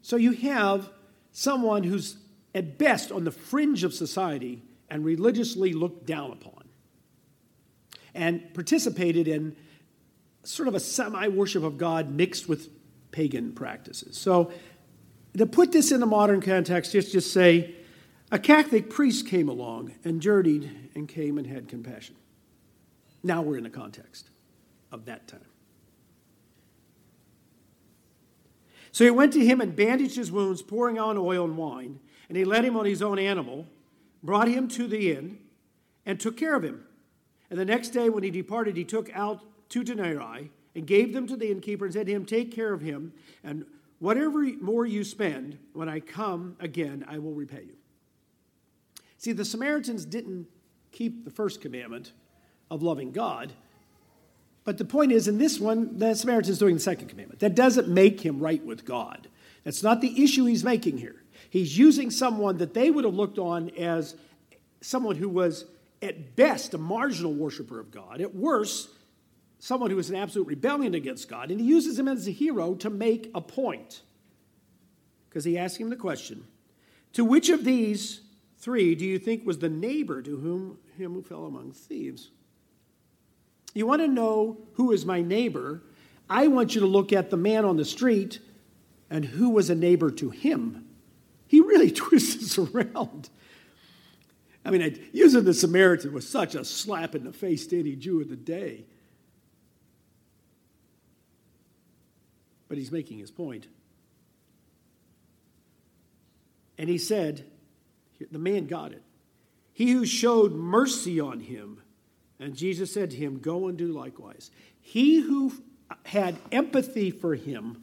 So 0.00 0.16
you 0.16 0.32
have 0.32 0.90
someone 1.32 1.82
who's 1.82 2.18
at 2.54 2.78
best 2.78 3.10
on 3.10 3.24
the 3.24 3.32
fringe 3.32 3.82
of 3.82 3.92
society 3.92 4.62
and 4.88 5.04
religiously 5.04 5.72
looked 5.72 6.06
down 6.06 6.30
upon 6.30 6.68
and 8.14 8.54
participated 8.54 9.28
in 9.28 9.56
sort 10.44 10.68
of 10.68 10.74
a 10.74 10.80
semi 10.80 11.28
worship 11.28 11.62
of 11.62 11.78
God 11.78 12.10
mixed 12.10 12.48
with 12.48 12.70
pagan 13.10 13.52
practices. 13.52 14.16
So, 14.16 14.52
to 15.36 15.46
put 15.46 15.72
this 15.72 15.92
in 15.92 16.00
the 16.00 16.06
modern 16.06 16.40
context, 16.40 16.92
just, 16.92 17.12
just 17.12 17.32
say 17.32 17.74
a 18.30 18.38
Catholic 18.38 18.90
priest 18.90 19.26
came 19.26 19.48
along 19.48 19.94
and 20.04 20.20
journeyed 20.20 20.90
and 20.94 21.08
came 21.08 21.38
and 21.38 21.46
had 21.46 21.68
compassion. 21.68 22.16
Now 23.22 23.42
we're 23.42 23.56
in 23.56 23.64
the 23.64 23.70
context 23.70 24.30
of 24.92 25.06
that 25.06 25.26
time. 25.26 25.40
So 28.92 29.04
he 29.04 29.10
went 29.10 29.32
to 29.34 29.44
him 29.44 29.60
and 29.60 29.76
bandaged 29.76 30.16
his 30.16 30.32
wounds, 30.32 30.62
pouring 30.62 30.98
on 30.98 31.16
oil 31.16 31.44
and 31.44 31.56
wine, 31.56 32.00
and 32.28 32.36
he 32.36 32.44
led 32.44 32.64
him 32.64 32.76
on 32.76 32.84
his 32.84 33.02
own 33.02 33.18
animal, 33.18 33.66
brought 34.22 34.48
him 34.48 34.68
to 34.68 34.86
the 34.86 35.12
inn, 35.12 35.38
and 36.04 36.18
took 36.18 36.36
care 36.36 36.56
of 36.56 36.62
him. 36.62 36.84
And 37.50 37.58
the 37.58 37.64
next 37.64 37.90
day, 37.90 38.08
when 38.08 38.22
he 38.22 38.30
departed, 38.30 38.76
he 38.76 38.84
took 38.84 39.10
out 39.14 39.40
two 39.68 39.84
denarii 39.84 40.50
and 40.74 40.86
gave 40.86 41.12
them 41.12 41.26
to 41.26 41.36
the 41.36 41.50
innkeeper 41.50 41.84
and 41.84 41.94
said 41.94 42.06
to 42.06 42.12
him, 42.12 42.26
Take 42.26 42.52
care 42.52 42.72
of 42.72 42.80
him, 42.80 43.12
and 43.42 43.64
whatever 43.98 44.42
more 44.60 44.86
you 44.86 45.04
spend, 45.04 45.58
when 45.72 45.88
I 45.88 46.00
come 46.00 46.56
again, 46.60 47.04
I 47.08 47.18
will 47.18 47.34
repay 47.34 47.64
you. 47.66 47.77
See, 49.18 49.32
the 49.32 49.44
Samaritans 49.44 50.04
didn't 50.04 50.46
keep 50.92 51.24
the 51.24 51.30
first 51.30 51.60
commandment 51.60 52.12
of 52.70 52.82
loving 52.82 53.12
God. 53.12 53.52
But 54.64 54.78
the 54.78 54.84
point 54.84 55.12
is, 55.12 55.28
in 55.28 55.38
this 55.38 55.58
one, 55.58 55.98
the 55.98 56.14
Samaritan's 56.14 56.58
doing 56.58 56.74
the 56.74 56.80
second 56.80 57.08
commandment. 57.08 57.40
That 57.40 57.54
doesn't 57.54 57.88
make 57.88 58.20
him 58.20 58.38
right 58.38 58.64
with 58.64 58.84
God. 58.84 59.28
That's 59.64 59.82
not 59.82 60.00
the 60.00 60.22
issue 60.22 60.44
he's 60.44 60.64
making 60.64 60.98
here. 60.98 61.22
He's 61.50 61.76
using 61.76 62.10
someone 62.10 62.58
that 62.58 62.74
they 62.74 62.90
would 62.90 63.04
have 63.04 63.14
looked 63.14 63.38
on 63.38 63.70
as 63.70 64.14
someone 64.80 65.16
who 65.16 65.28
was 65.28 65.64
at 66.02 66.36
best, 66.36 66.74
a 66.74 66.78
marginal 66.78 67.32
worshiper 67.32 67.80
of 67.80 67.90
God, 67.90 68.20
at 68.20 68.34
worst, 68.34 68.90
someone 69.58 69.90
who 69.90 69.96
was 69.96 70.10
in 70.10 70.16
absolute 70.16 70.46
rebellion 70.46 70.94
against 70.94 71.28
God, 71.28 71.50
and 71.50 71.60
he 71.60 71.66
uses 71.66 71.98
him 71.98 72.06
as 72.06 72.28
a 72.28 72.30
hero 72.30 72.74
to 72.76 72.90
make 72.90 73.30
a 73.34 73.40
point. 73.40 74.02
Because 75.28 75.44
he 75.44 75.58
asks 75.58 75.78
him 75.78 75.90
the 75.90 75.96
question 75.96 76.44
To 77.14 77.24
which 77.24 77.48
of 77.48 77.64
these 77.64 78.20
three 78.58 78.94
do 78.94 79.04
you 79.04 79.18
think 79.18 79.46
was 79.46 79.58
the 79.58 79.68
neighbor 79.68 80.22
to 80.22 80.36
whom 80.36 80.78
him 80.96 81.14
who 81.14 81.22
fell 81.22 81.46
among 81.46 81.72
thieves? 81.72 82.30
You 83.74 83.86
want 83.86 84.02
to 84.02 84.08
know 84.08 84.58
who 84.74 84.92
is 84.92 85.06
my 85.06 85.22
neighbor? 85.22 85.82
I 86.28 86.48
want 86.48 86.74
you 86.74 86.80
to 86.80 86.86
look 86.86 87.12
at 87.12 87.30
the 87.30 87.36
man 87.36 87.64
on 87.64 87.76
the 87.76 87.84
street 87.84 88.40
and 89.10 89.24
who 89.24 89.50
was 89.50 89.70
a 89.70 89.74
neighbor 89.74 90.10
to 90.10 90.30
him. 90.30 90.86
He 91.46 91.60
really 91.60 91.90
twists 91.92 92.36
this 92.36 92.58
around. 92.58 93.30
I 94.64 94.70
mean, 94.70 94.98
using 95.12 95.44
the 95.44 95.54
Samaritan 95.54 96.12
was 96.12 96.28
such 96.28 96.54
a 96.54 96.64
slap 96.64 97.14
in 97.14 97.24
the 97.24 97.32
face 97.32 97.66
to 97.68 97.78
any 97.78 97.96
Jew 97.96 98.20
of 98.20 98.28
the 98.28 98.36
day. 98.36 98.84
But 102.68 102.76
he's 102.76 102.92
making 102.92 103.18
his 103.18 103.30
point. 103.30 103.66
And 106.76 106.90
he 106.90 106.98
said, 106.98 107.44
the 108.30 108.38
man 108.38 108.66
got 108.66 108.92
it. 108.92 109.02
He 109.72 109.92
who 109.92 110.04
showed 110.04 110.52
mercy 110.52 111.20
on 111.20 111.40
him, 111.40 111.82
and 112.40 112.56
Jesus 112.56 112.92
said 112.92 113.10
to 113.12 113.16
him, 113.16 113.38
Go 113.38 113.68
and 113.68 113.78
do 113.78 113.88
likewise. 113.88 114.50
He 114.80 115.20
who 115.20 115.52
had 116.04 116.36
empathy 116.50 117.10
for 117.10 117.34
him 117.34 117.82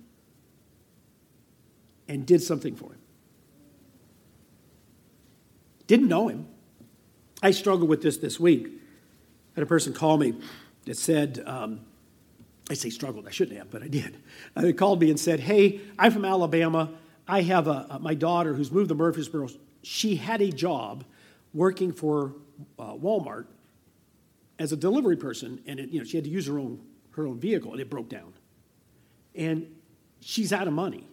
and 2.08 2.26
did 2.26 2.41
something 2.41 2.76
for 2.76 2.91
him. 2.91 3.00
Didn't 5.88 6.08
know 6.08 6.28
him, 6.28 6.48
I 7.41 7.52
struggled 7.52 7.89
with 7.89 8.02
this 8.02 8.17
this 8.17 8.39
week. 8.39 8.67
I 8.67 9.60
had 9.60 9.63
a 9.63 9.67
person 9.67 9.93
call 9.93 10.17
me 10.17 10.34
that 10.86 10.98
said, 10.98 11.43
um, 11.45 11.82
I 12.69 12.74
say 12.74 12.89
struggled, 12.89 13.28
I 13.28 13.32
shouldn't 13.32 13.58
have, 13.58 13.69
but 13.69 13.84
I 13.84 13.88
did. 13.88 14.17
Uh, 14.56 14.62
they 14.62 14.74
called 14.74 15.00
me 15.00 15.10
and 15.10 15.19
said, 15.19 15.39
Hey, 15.39 15.82
I'm 16.00 16.12
from 16.12 16.26
Alabama. 16.26 16.91
I 17.28 17.41
have 17.41 17.67
a, 17.67 17.88
a, 17.89 18.00
my 18.00 18.15
daughter 18.15 18.54
who's 18.54 18.71
moved 18.71 18.89
to 18.89 18.95
Murfreesboro. 18.95 19.50
She 19.86 20.15
had 20.15 20.41
a 20.41 20.52
job 20.52 21.06
working 21.54 21.91
for 21.91 22.34
uh, 22.80 22.93
Walmart 22.93 23.45
as 24.58 24.71
a 24.71 24.76
delivery 24.76 25.15
person, 25.15 25.62
and 25.67 25.80
it, 25.80 25.89
you 25.89 26.00
know, 26.00 26.06
she 26.06 26.17
had 26.17 26.24
to 26.24 26.30
use 26.30 26.48
her 26.48 26.58
own, 26.58 26.80
her 27.12 27.28
own 27.28 27.39
vehicle, 27.39 27.71
and 27.71 27.80
it 27.80 27.88
broke 27.88 28.10
down. 28.10 28.34
And 29.36 29.67
she's 30.21 30.52
out 30.52 30.67
of 30.67 30.74
money. 30.74 31.08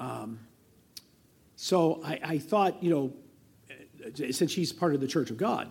Um, 0.00 0.40
so 1.54 2.00
I, 2.04 2.20
I 2.24 2.38
thought, 2.38 2.82
you 2.82 2.90
know, 2.90 3.12
since 4.32 4.50
she's 4.50 4.72
part 4.72 4.94
of 4.94 5.00
the 5.00 5.06
Church 5.06 5.30
of 5.30 5.36
God. 5.36 5.70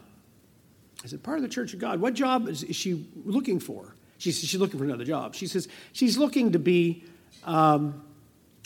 I 1.03 1.07
said, 1.07 1.23
Part 1.23 1.37
of 1.37 1.43
the 1.43 1.49
Church 1.49 1.73
of 1.73 1.79
God? 1.79 1.99
What 1.99 2.13
job 2.13 2.47
is, 2.47 2.63
is 2.63 2.75
she 2.75 3.05
looking 3.25 3.59
for? 3.59 3.95
She 4.17 4.31
says, 4.31 4.47
She's 4.49 4.59
looking 4.59 4.79
for 4.79 4.85
another 4.85 5.05
job. 5.05 5.35
She 5.35 5.47
says, 5.47 5.67
She's 5.91 6.17
looking 6.17 6.53
to 6.53 6.59
be, 6.59 7.03
um, 7.43 8.01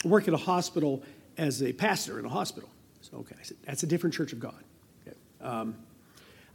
work 0.04 0.28
at 0.28 0.34
a 0.34 0.38
hospital 0.38 1.02
as 1.38 1.62
a 1.62 1.72
pastor 1.72 2.18
in 2.18 2.24
a 2.24 2.28
hospital. 2.28 2.68
Okay. 3.14 3.36
I 3.38 3.42
said, 3.42 3.56
That's 3.64 3.82
a 3.82 3.86
different 3.86 4.14
Church 4.14 4.32
of 4.32 4.40
God. 4.40 4.62
Um, 5.40 5.76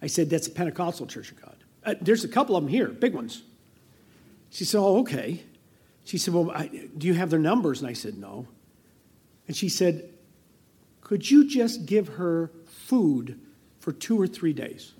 I 0.01 0.07
said, 0.07 0.29
That's 0.29 0.47
a 0.47 0.51
Pentecostal 0.51 1.07
Church 1.07 1.31
of 1.31 1.41
God. 1.41 1.55
Uh, 1.85 1.95
there's 2.01 2.23
a 2.23 2.27
couple 2.29 2.55
of 2.55 2.63
them 2.63 2.69
here, 2.69 2.87
big 2.87 3.13
ones. 3.13 3.43
She 4.49 4.65
said, 4.65 4.79
Oh, 4.79 4.99
okay. 4.99 5.43
She 6.05 6.17
said, 6.17 6.33
Well, 6.33 6.51
I, 6.51 6.67
do 6.97 7.07
you 7.07 7.13
have 7.13 7.29
their 7.29 7.39
numbers? 7.39 7.81
And 7.81 7.89
I 7.89 7.93
said, 7.93 8.17
No. 8.17 8.47
And 9.47 9.55
she 9.55 9.69
said, 9.69 10.09
Could 11.01 11.29
you 11.29 11.47
just 11.47 11.85
give 11.85 12.07
her 12.09 12.51
food 12.87 13.39
for 13.79 13.91
two 13.91 14.19
or 14.19 14.27
three 14.27 14.53
days. 14.53 14.93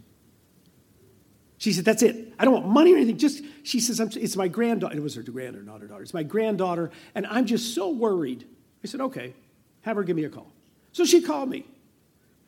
She 1.58 1.74
said, 1.74 1.86
That's 1.86 2.04
it. 2.04 2.34
I 2.38 2.46
don't 2.46 2.54
want 2.54 2.68
money 2.68 2.94
or 2.94 2.98
anything. 2.98 3.18
Just, 3.18 3.44
she 3.64 3.80
says, 3.80 4.00
It's 4.16 4.36
my 4.36 4.48
granddaughter. 4.48 4.96
It 4.96 5.02
was 5.02 5.16
her 5.16 5.24
granddaughter, 5.24 5.64
not 5.64 5.82
her 5.82 5.88
daughter. 5.88 6.04
It's 6.04 6.14
my 6.14 6.24
granddaughter, 6.24 6.92
and 7.16 7.26
I'm 7.28 7.46
just 7.46 7.74
so 7.74 7.90
worried. 7.90 8.46
I 8.84 8.88
said, 8.88 9.02
Okay, 9.02 9.34
have 9.82 9.96
her 9.96 10.04
give 10.04 10.16
me 10.16 10.26
a 10.26 10.30
call. 10.30 10.52
So 10.98 11.06
she 11.06 11.22
called 11.22 11.48
me, 11.48 11.64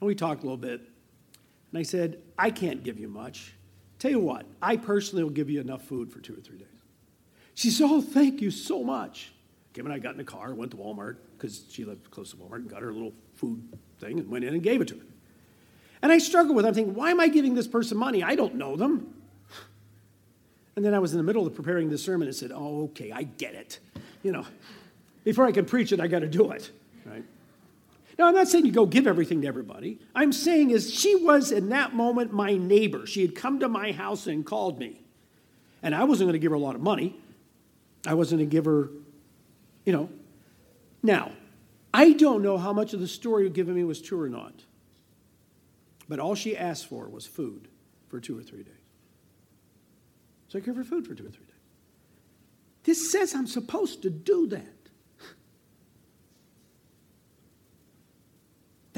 and 0.02 0.08
we 0.08 0.16
talked 0.16 0.42
a 0.42 0.44
little 0.44 0.58
bit. 0.58 0.82
And 0.82 1.80
I 1.80 1.84
said, 1.84 2.18
I 2.36 2.50
can't 2.50 2.84
give 2.84 2.98
you 2.98 3.08
much. 3.08 3.54
Tell 4.00 4.10
you 4.10 4.20
what, 4.20 4.48
I 4.60 4.76
personally 4.76 5.24
will 5.24 5.30
give 5.30 5.52
you 5.52 5.62
enough 5.62 5.84
food 5.84 6.12
for 6.12 6.20
two 6.20 6.34
or 6.34 6.42
three 6.42 6.58
days. 6.58 6.68
She 7.54 7.70
said, 7.70 7.86
Oh, 7.88 8.02
thank 8.02 8.42
you 8.42 8.50
so 8.50 8.84
much. 8.84 9.34
Kim 9.74 9.86
and 9.86 9.94
I 9.94 10.00
got 10.00 10.14
in 10.14 10.18
the 10.18 10.24
car, 10.24 10.52
went 10.56 10.72
to 10.72 10.78
Walmart, 10.78 11.18
because 11.38 11.62
she 11.70 11.86
lived 11.86 12.10
close 12.10 12.32
to 12.32 12.38
Walmart, 12.38 12.56
and 12.56 12.70
got 12.72 12.82
her 12.82 12.92
little 12.92 13.14
food 13.36 13.62
thing 14.00 14.18
and 14.18 14.28
went 14.28 14.44
in 14.44 14.56
and 14.56 14.64
gave 14.64 14.82
it 14.82 14.88
to 14.88 14.96
her. 14.96 15.06
And 16.02 16.12
I 16.12 16.18
struggle 16.18 16.56
with 16.56 16.66
it. 16.66 16.70
I'm 16.70 16.74
thinking, 16.74 16.96
why 16.96 17.12
am 17.12 17.20
I 17.20 17.28
giving 17.28 17.54
this 17.54 17.68
person 17.68 18.00
money? 18.00 18.24
I 18.24 18.34
don't 18.34 18.56
know 18.56 18.76
them. 18.76 19.14
And 20.76 20.84
then 20.84 20.96
I 20.96 21.00
was 21.00 21.12
in 21.12 21.18
the 21.18 21.24
middle 21.24 21.46
of 21.46 21.54
preparing 21.54 21.92
the 21.92 22.00
sermon 22.00 22.28
and 22.28 22.36
said, 22.36 22.52
oh, 22.52 22.86
okay, 22.86 23.12
I 23.12 23.24
get 23.24 23.54
it. 23.54 23.78
You 24.24 24.32
know, 24.32 24.48
before 25.24 25.46
I 25.46 25.52
can 25.52 25.66
preach 25.66 25.92
it, 25.92 26.00
I 26.00 26.08
got 26.08 26.22
to 26.22 26.28
do 26.28 26.50
it, 26.50 26.72
right? 27.06 27.24
Now, 28.20 28.28
I'm 28.28 28.36
not 28.36 28.50
saying 28.50 28.66
you 28.66 28.74
go 28.74 28.86
give 28.86 29.08
everything 29.08 29.44
to 29.44 29.48
everybody. 29.48 29.98
I'm 30.14 30.34
saying 30.34 30.72
is 30.72 30.94
she 30.94 31.16
was 31.16 31.54
in 31.54 31.70
that 31.70 31.94
moment 31.96 32.34
my 32.34 32.58
neighbor. 32.58 33.08
She 33.08 33.22
had 33.22 33.34
come 33.34 33.62
to 33.62 33.70
my 33.70 33.94
house 33.94 34.28
and 34.28 34.46
called 34.46 34.78
me. 34.78 35.02
And 35.82 35.96
I 35.96 36.04
wasn't 36.04 36.28
going 36.28 36.34
to 36.34 36.40
give 36.40 36.52
her 36.52 36.58
a 36.58 36.60
lot 36.60 36.76
of 36.76 36.82
money. 36.82 37.18
I 38.06 38.16
wasn't 38.16 38.40
going 38.40 38.50
to 38.50 38.54
give 38.54 38.66
her, 38.66 38.90
you 39.86 39.94
know. 39.94 40.10
Now, 41.02 41.32
I 41.94 42.12
don't 42.12 42.44
know 42.44 42.58
how 42.58 42.74
much 42.74 42.94
of 42.94 43.00
the 43.00 43.08
story 43.08 43.46
you've 43.46 43.54
given 43.54 43.74
me 43.74 43.86
was 43.86 44.02
true 44.02 44.22
or 44.22 44.28
not. 44.28 44.66
But 46.10 46.20
all 46.20 46.36
she 46.36 46.58
asked 46.58 46.88
for 46.88 47.08
was 47.08 47.26
food 47.26 47.70
for 48.10 48.20
two 48.20 48.38
or 48.38 48.44
three 48.44 48.64
days. 48.64 48.74
So 50.50 50.60
I 50.60 50.62
gave 50.62 50.76
her 50.76 50.84
food 50.84 51.08
for 51.08 51.16
two 51.16 51.26
or 51.26 51.30
three 51.30 51.46
days. 51.46 51.56
This 52.84 53.10
says 53.14 53.34
I'm 53.34 53.48
supposed 53.48 54.02
to 54.02 54.10
do 54.10 54.46
that. 54.48 54.79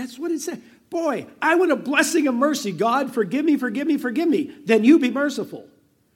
That's 0.02 0.18
what 0.18 0.32
it 0.32 0.42
said. 0.42 0.60
Boy, 0.90 1.28
I 1.40 1.54
want 1.54 1.72
a 1.72 1.76
blessing 1.76 2.28
of 2.28 2.34
mercy. 2.34 2.72
God, 2.72 3.14
forgive 3.14 3.46
me, 3.46 3.56
forgive 3.56 3.86
me, 3.86 4.00
forgive 4.00 4.28
me. 4.28 4.52
Then 4.66 4.84
you 4.84 4.98
be 4.98 5.12
merciful. 5.12 5.68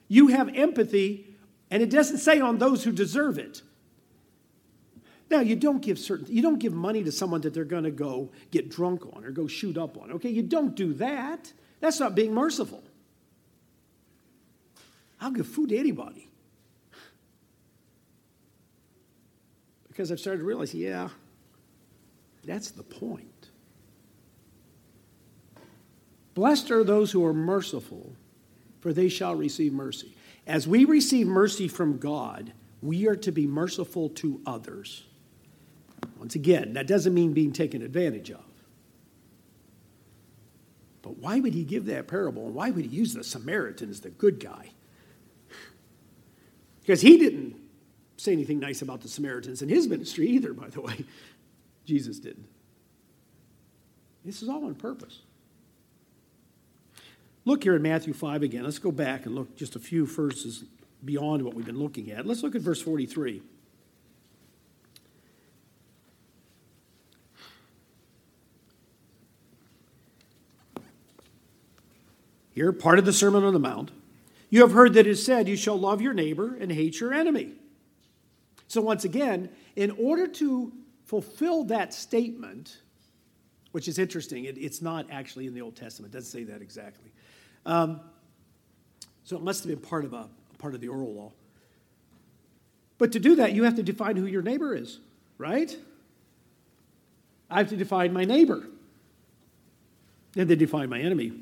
You 0.08 0.26
have 0.28 0.48
empathy, 0.56 1.36
and 1.70 1.84
it 1.84 1.88
doesn't 1.88 2.18
say 2.18 2.40
on 2.40 2.58
those 2.58 2.82
who 2.82 2.90
deserve 2.90 3.38
it. 3.38 3.62
Now, 5.30 5.38
you 5.38 5.54
don't 5.54 5.80
give 5.80 6.00
certain 6.00 6.26
you 6.28 6.42
don't 6.42 6.58
give 6.58 6.72
money 6.72 7.04
to 7.04 7.12
someone 7.12 7.42
that 7.42 7.54
they're 7.54 7.64
going 7.64 7.84
to 7.84 7.92
go 7.92 8.30
get 8.50 8.68
drunk 8.68 9.06
on 9.14 9.24
or 9.24 9.30
go 9.30 9.46
shoot 9.46 9.78
up 9.78 9.96
on. 9.96 10.10
Okay? 10.12 10.30
You 10.30 10.42
don't 10.42 10.74
do 10.74 10.92
that. 10.94 11.52
That's 11.78 12.00
not 12.00 12.16
being 12.16 12.34
merciful. 12.34 12.82
I'll 15.20 15.30
give 15.30 15.46
food 15.46 15.68
to 15.68 15.78
anybody. 15.78 16.28
Because 19.86 20.10
I've 20.10 20.20
started 20.20 20.40
to 20.40 20.44
realize, 20.44 20.74
yeah, 20.74 21.08
that's 22.44 22.72
the 22.72 22.82
point. 22.82 23.35
Blessed 26.36 26.70
are 26.70 26.84
those 26.84 27.12
who 27.12 27.24
are 27.24 27.32
merciful, 27.32 28.12
for 28.80 28.92
they 28.92 29.08
shall 29.08 29.34
receive 29.34 29.72
mercy. 29.72 30.14
As 30.46 30.68
we 30.68 30.84
receive 30.84 31.26
mercy 31.26 31.66
from 31.66 31.96
God, 31.96 32.52
we 32.82 33.08
are 33.08 33.16
to 33.16 33.32
be 33.32 33.46
merciful 33.46 34.10
to 34.10 34.42
others. 34.46 35.04
Once 36.18 36.34
again, 36.34 36.74
that 36.74 36.86
doesn't 36.86 37.14
mean 37.14 37.32
being 37.32 37.54
taken 37.54 37.80
advantage 37.80 38.30
of. 38.30 38.44
But 41.00 41.16
why 41.16 41.40
would 41.40 41.54
he 41.54 41.64
give 41.64 41.86
that 41.86 42.06
parable? 42.06 42.44
And 42.44 42.54
why 42.54 42.68
would 42.68 42.84
he 42.84 42.94
use 42.94 43.14
the 43.14 43.24
Samaritan 43.24 43.88
as 43.88 44.00
the 44.02 44.10
good 44.10 44.38
guy? 44.38 44.72
Because 46.82 47.00
he 47.00 47.16
didn't 47.16 47.56
say 48.18 48.32
anything 48.32 48.60
nice 48.60 48.82
about 48.82 49.00
the 49.00 49.08
Samaritans 49.08 49.62
in 49.62 49.70
his 49.70 49.88
ministry 49.88 50.28
either, 50.28 50.52
by 50.52 50.68
the 50.68 50.82
way. 50.82 51.06
Jesus 51.86 52.18
didn't. 52.18 52.48
This 54.22 54.42
is 54.42 54.50
all 54.50 54.66
on 54.66 54.74
purpose. 54.74 55.20
Look 57.46 57.62
here 57.62 57.76
in 57.76 57.82
Matthew 57.82 58.12
5 58.12 58.42
again. 58.42 58.64
Let's 58.64 58.80
go 58.80 58.90
back 58.90 59.24
and 59.24 59.34
look 59.34 59.56
just 59.56 59.76
a 59.76 59.78
few 59.78 60.04
verses 60.04 60.64
beyond 61.04 61.42
what 61.42 61.54
we've 61.54 61.64
been 61.64 61.78
looking 61.78 62.10
at. 62.10 62.26
Let's 62.26 62.42
look 62.42 62.56
at 62.56 62.60
verse 62.60 62.82
43. 62.82 63.40
Here, 72.52 72.72
part 72.72 72.98
of 72.98 73.04
the 73.04 73.12
Sermon 73.12 73.44
on 73.44 73.52
the 73.52 73.60
Mount. 73.60 73.92
You 74.50 74.62
have 74.62 74.72
heard 74.72 74.94
that 74.94 75.00
it 75.00 75.10
is 75.10 75.24
said, 75.24 75.46
You 75.46 75.56
shall 75.56 75.78
love 75.78 76.02
your 76.02 76.14
neighbor 76.14 76.56
and 76.58 76.72
hate 76.72 76.98
your 76.98 77.14
enemy. 77.14 77.52
So, 78.66 78.80
once 78.80 79.04
again, 79.04 79.50
in 79.76 79.92
order 79.92 80.26
to 80.26 80.72
fulfill 81.04 81.64
that 81.64 81.94
statement, 81.94 82.78
which 83.70 83.86
is 83.86 83.98
interesting, 83.98 84.46
it, 84.46 84.58
it's 84.58 84.82
not 84.82 85.06
actually 85.10 85.46
in 85.46 85.54
the 85.54 85.60
Old 85.60 85.76
Testament, 85.76 86.12
it 86.12 86.16
doesn't 86.16 86.32
say 86.32 86.44
that 86.44 86.62
exactly. 86.62 87.12
Um, 87.66 88.00
so, 89.24 89.36
it 89.36 89.42
must 89.42 89.64
have 89.64 89.70
been 89.70 89.86
part 89.86 90.04
of, 90.04 90.14
a, 90.14 90.28
part 90.58 90.74
of 90.74 90.80
the 90.80 90.88
oral 90.88 91.12
law. 91.12 91.32
But 92.96 93.12
to 93.12 93.18
do 93.18 93.36
that, 93.36 93.52
you 93.52 93.64
have 93.64 93.74
to 93.76 93.82
define 93.82 94.16
who 94.16 94.26
your 94.26 94.40
neighbor 94.40 94.74
is, 94.74 95.00
right? 95.36 95.76
I 97.50 97.58
have 97.58 97.68
to 97.68 97.76
define 97.76 98.12
my 98.12 98.24
neighbor. 98.24 98.66
And 100.36 100.48
then 100.48 100.58
define 100.58 100.88
my 100.88 101.00
enemy. 101.00 101.32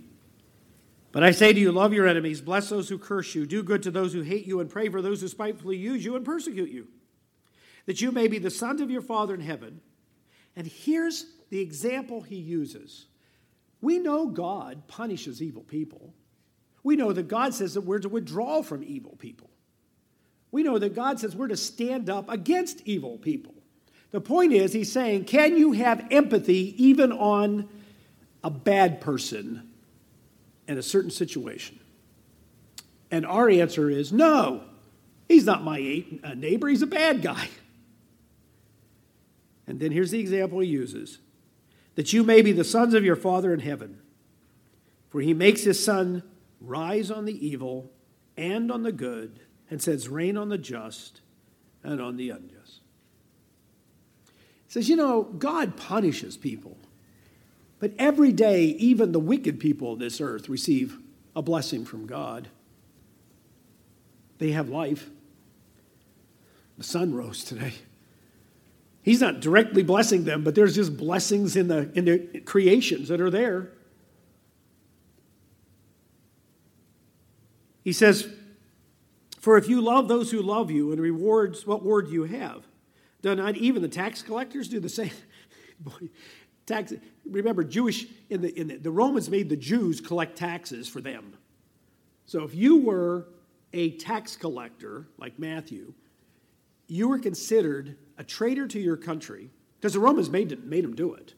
But 1.12 1.22
I 1.22 1.30
say 1.30 1.52
to 1.52 1.60
you, 1.60 1.70
love 1.70 1.92
your 1.92 2.08
enemies, 2.08 2.40
bless 2.40 2.70
those 2.70 2.88
who 2.88 2.98
curse 2.98 3.36
you, 3.36 3.46
do 3.46 3.62
good 3.62 3.84
to 3.84 3.92
those 3.92 4.12
who 4.12 4.22
hate 4.22 4.46
you, 4.46 4.58
and 4.58 4.68
pray 4.68 4.88
for 4.88 5.00
those 5.00 5.20
who 5.20 5.28
spitefully 5.28 5.76
use 5.76 6.04
you 6.04 6.16
and 6.16 6.24
persecute 6.24 6.70
you, 6.70 6.88
that 7.86 8.00
you 8.00 8.10
may 8.10 8.26
be 8.26 8.38
the 8.38 8.50
sons 8.50 8.80
of 8.80 8.90
your 8.90 9.00
Father 9.00 9.32
in 9.34 9.40
heaven. 9.40 9.80
And 10.56 10.66
here's 10.66 11.26
the 11.50 11.60
example 11.60 12.22
he 12.22 12.34
uses. 12.34 13.06
We 13.84 13.98
know 13.98 14.26
God 14.26 14.88
punishes 14.88 15.42
evil 15.42 15.62
people. 15.62 16.14
We 16.82 16.96
know 16.96 17.12
that 17.12 17.28
God 17.28 17.52
says 17.52 17.74
that 17.74 17.82
we're 17.82 17.98
to 17.98 18.08
withdraw 18.08 18.62
from 18.62 18.82
evil 18.82 19.14
people. 19.18 19.50
We 20.50 20.62
know 20.62 20.78
that 20.78 20.94
God 20.94 21.20
says 21.20 21.36
we're 21.36 21.48
to 21.48 21.56
stand 21.58 22.08
up 22.08 22.30
against 22.30 22.80
evil 22.86 23.18
people. 23.18 23.54
The 24.10 24.22
point 24.22 24.54
is, 24.54 24.72
he's 24.72 24.90
saying, 24.90 25.26
can 25.26 25.58
you 25.58 25.72
have 25.72 26.06
empathy 26.10 26.74
even 26.82 27.12
on 27.12 27.68
a 28.42 28.48
bad 28.48 29.02
person 29.02 29.68
in 30.66 30.78
a 30.78 30.82
certain 30.82 31.10
situation? 31.10 31.78
And 33.10 33.26
our 33.26 33.50
answer 33.50 33.90
is 33.90 34.14
no. 34.14 34.62
He's 35.28 35.44
not 35.44 35.62
my 35.62 36.06
uh, 36.24 36.32
neighbor, 36.32 36.68
he's 36.68 36.80
a 36.80 36.86
bad 36.86 37.20
guy. 37.20 37.48
And 39.66 39.78
then 39.78 39.92
here's 39.92 40.10
the 40.10 40.20
example 40.20 40.60
he 40.60 40.68
uses 40.68 41.18
that 41.94 42.12
you 42.12 42.22
may 42.22 42.42
be 42.42 42.52
the 42.52 42.64
sons 42.64 42.94
of 42.94 43.04
your 43.04 43.16
Father 43.16 43.52
in 43.52 43.60
heaven, 43.60 44.00
for 45.08 45.20
he 45.20 45.34
makes 45.34 45.62
his 45.62 45.82
sun 45.82 46.22
rise 46.60 47.10
on 47.10 47.24
the 47.24 47.46
evil 47.46 47.90
and 48.36 48.70
on 48.70 48.82
the 48.82 48.92
good, 48.92 49.40
and 49.70 49.80
sends 49.80 50.08
rain 50.08 50.36
on 50.36 50.48
the 50.48 50.58
just 50.58 51.20
and 51.82 52.00
on 52.00 52.16
the 52.16 52.30
unjust. 52.30 52.80
He 54.66 54.72
says, 54.72 54.88
You 54.88 54.96
know, 54.96 55.22
God 55.22 55.76
punishes 55.76 56.36
people 56.36 56.76
but 57.84 57.92
every 57.98 58.32
day, 58.32 58.64
even 58.64 59.12
the 59.12 59.20
wicked 59.20 59.60
people 59.60 59.92
of 59.92 59.98
this 59.98 60.18
earth 60.18 60.48
receive 60.48 60.98
a 61.36 61.42
blessing 61.42 61.84
from 61.84 62.06
God. 62.06 62.48
They 64.38 64.52
have 64.52 64.70
life. 64.70 65.10
The 66.78 66.84
sun 66.84 67.14
rose 67.14 67.44
today. 67.44 67.74
He's 69.04 69.20
not 69.20 69.40
directly 69.40 69.82
blessing 69.82 70.24
them, 70.24 70.42
but 70.42 70.54
there's 70.54 70.74
just 70.74 70.96
blessings 70.96 71.56
in 71.56 71.68
the, 71.68 71.90
in 71.94 72.06
the 72.06 72.40
creations 72.40 73.08
that 73.08 73.20
are 73.20 73.28
there. 73.30 73.70
He 77.82 77.92
says, 77.92 78.26
For 79.38 79.58
if 79.58 79.68
you 79.68 79.82
love 79.82 80.08
those 80.08 80.30
who 80.30 80.40
love 80.40 80.70
you 80.70 80.90
and 80.90 80.98
rewards, 80.98 81.66
what 81.66 81.84
word 81.84 82.06
do 82.06 82.12
you 82.14 82.24
have? 82.24 82.64
Do 83.20 83.34
not 83.34 83.58
even 83.58 83.82
the 83.82 83.88
tax 83.88 84.22
collectors 84.22 84.68
do 84.68 84.80
the 84.80 84.88
same? 84.88 85.10
Boy, 85.80 86.08
Tax, 86.64 86.94
remember, 87.28 87.62
Jewish, 87.62 88.06
in 88.30 88.40
the, 88.40 88.58
in 88.58 88.68
the, 88.68 88.76
the 88.76 88.90
Romans 88.90 89.28
made 89.28 89.50
the 89.50 89.56
Jews 89.56 90.00
collect 90.00 90.38
taxes 90.38 90.88
for 90.88 91.02
them. 91.02 91.36
So 92.24 92.42
if 92.42 92.54
you 92.54 92.80
were 92.80 93.26
a 93.74 93.90
tax 93.98 94.34
collector, 94.34 95.08
like 95.18 95.38
Matthew, 95.38 95.92
you 96.86 97.08
were 97.08 97.18
considered 97.18 97.96
a 98.18 98.24
traitor 98.24 98.66
to 98.68 98.78
your 98.78 98.96
country, 98.96 99.50
because 99.80 99.94
the 99.94 100.00
Romans 100.00 100.30
made, 100.30 100.64
made 100.64 100.84
them 100.84 100.94
do 100.94 101.14
it. 101.14 101.34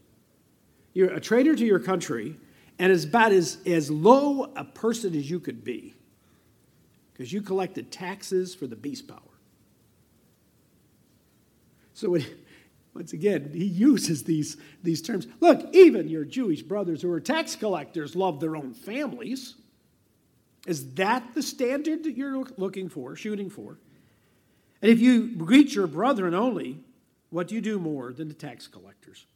You're 0.93 1.13
a 1.13 1.21
traitor 1.21 1.55
to 1.55 1.65
your 1.65 1.79
country, 1.79 2.37
and 2.79 2.93
as 2.93 3.05
about 3.05 3.33
as, 3.33 3.59
as 3.67 3.91
low 3.91 4.53
a 4.57 4.65
person 4.65 5.15
as 5.15 5.31
you 5.31 5.41
could 5.41 5.65
be, 5.65 5.95
because 7.13 7.33
you 7.33 7.43
collected 7.43 7.91
taxes 7.91 8.55
for 8.55 8.67
the 8.67 8.77
beast 8.77 9.09
power. 9.09 9.21
So 11.95 12.19
once 12.93 13.13
again, 13.15 13.51
he 13.55 13.65
uses 13.65 14.25
these, 14.25 14.57
these 14.83 15.01
terms. 15.01 15.27
Look, 15.41 15.75
even 15.75 16.09
your 16.09 16.25
Jewish 16.25 16.63
brothers 16.63 17.03
who 17.03 17.11
are 17.11 17.21
tax 17.21 17.57
collectors 17.57 18.15
love 18.15 18.41
their 18.41 18.57
own 18.57 18.75
families. 18.75 19.55
Is 20.67 20.95
that 20.95 21.35
the 21.35 21.43
standard 21.43 22.05
that 22.05 22.17
you're 22.17 22.45
looking 22.57 22.89
for, 22.89 23.17
shooting 23.17 23.49
for? 23.49 23.79
And 24.87 24.93
if 24.93 25.01
you 25.01 25.27
greet 25.31 25.75
your 25.75 25.89
brethren 25.89 26.33
only, 26.33 26.79
what 27.31 27.49
do 27.49 27.57
you 27.57 27.61
do 27.61 27.81
more 27.81 28.13
than 28.13 28.29
the 28.29 28.35
tax 28.35 28.69
collectors? 28.69 29.27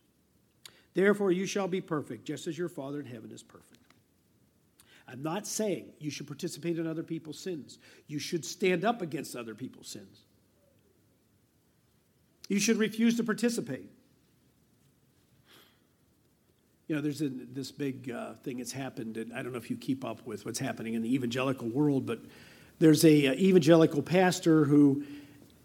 Therefore, 0.94 1.32
you 1.32 1.44
shall 1.44 1.66
be 1.66 1.80
perfect, 1.80 2.24
just 2.24 2.46
as 2.46 2.56
your 2.56 2.68
Father 2.68 3.00
in 3.00 3.06
heaven 3.06 3.32
is 3.32 3.42
perfect. 3.42 3.80
I'm 5.08 5.24
not 5.24 5.48
saying 5.48 5.86
you 5.98 6.08
should 6.08 6.28
participate 6.28 6.78
in 6.78 6.86
other 6.86 7.02
people's 7.02 7.40
sins. 7.40 7.80
You 8.06 8.20
should 8.20 8.44
stand 8.44 8.84
up 8.84 9.02
against 9.02 9.34
other 9.34 9.56
people's 9.56 9.88
sins. 9.88 10.20
You 12.48 12.60
should 12.60 12.76
refuse 12.76 13.16
to 13.16 13.24
participate. 13.24 13.90
You 16.86 16.94
know, 16.94 17.02
there's 17.02 17.22
a, 17.22 17.28
this 17.28 17.72
big 17.72 18.08
uh, 18.08 18.34
thing 18.44 18.58
that's 18.58 18.70
happened, 18.70 19.16
and 19.16 19.32
I 19.32 19.42
don't 19.42 19.50
know 19.50 19.58
if 19.58 19.68
you 19.68 19.76
keep 19.76 20.04
up 20.04 20.24
with 20.24 20.44
what's 20.44 20.60
happening 20.60 20.94
in 20.94 21.02
the 21.02 21.12
evangelical 21.12 21.66
world, 21.66 22.06
but 22.06 22.20
there's 22.78 23.04
a 23.04 23.26
uh, 23.26 23.32
evangelical 23.32 24.00
pastor 24.00 24.64
who 24.64 25.04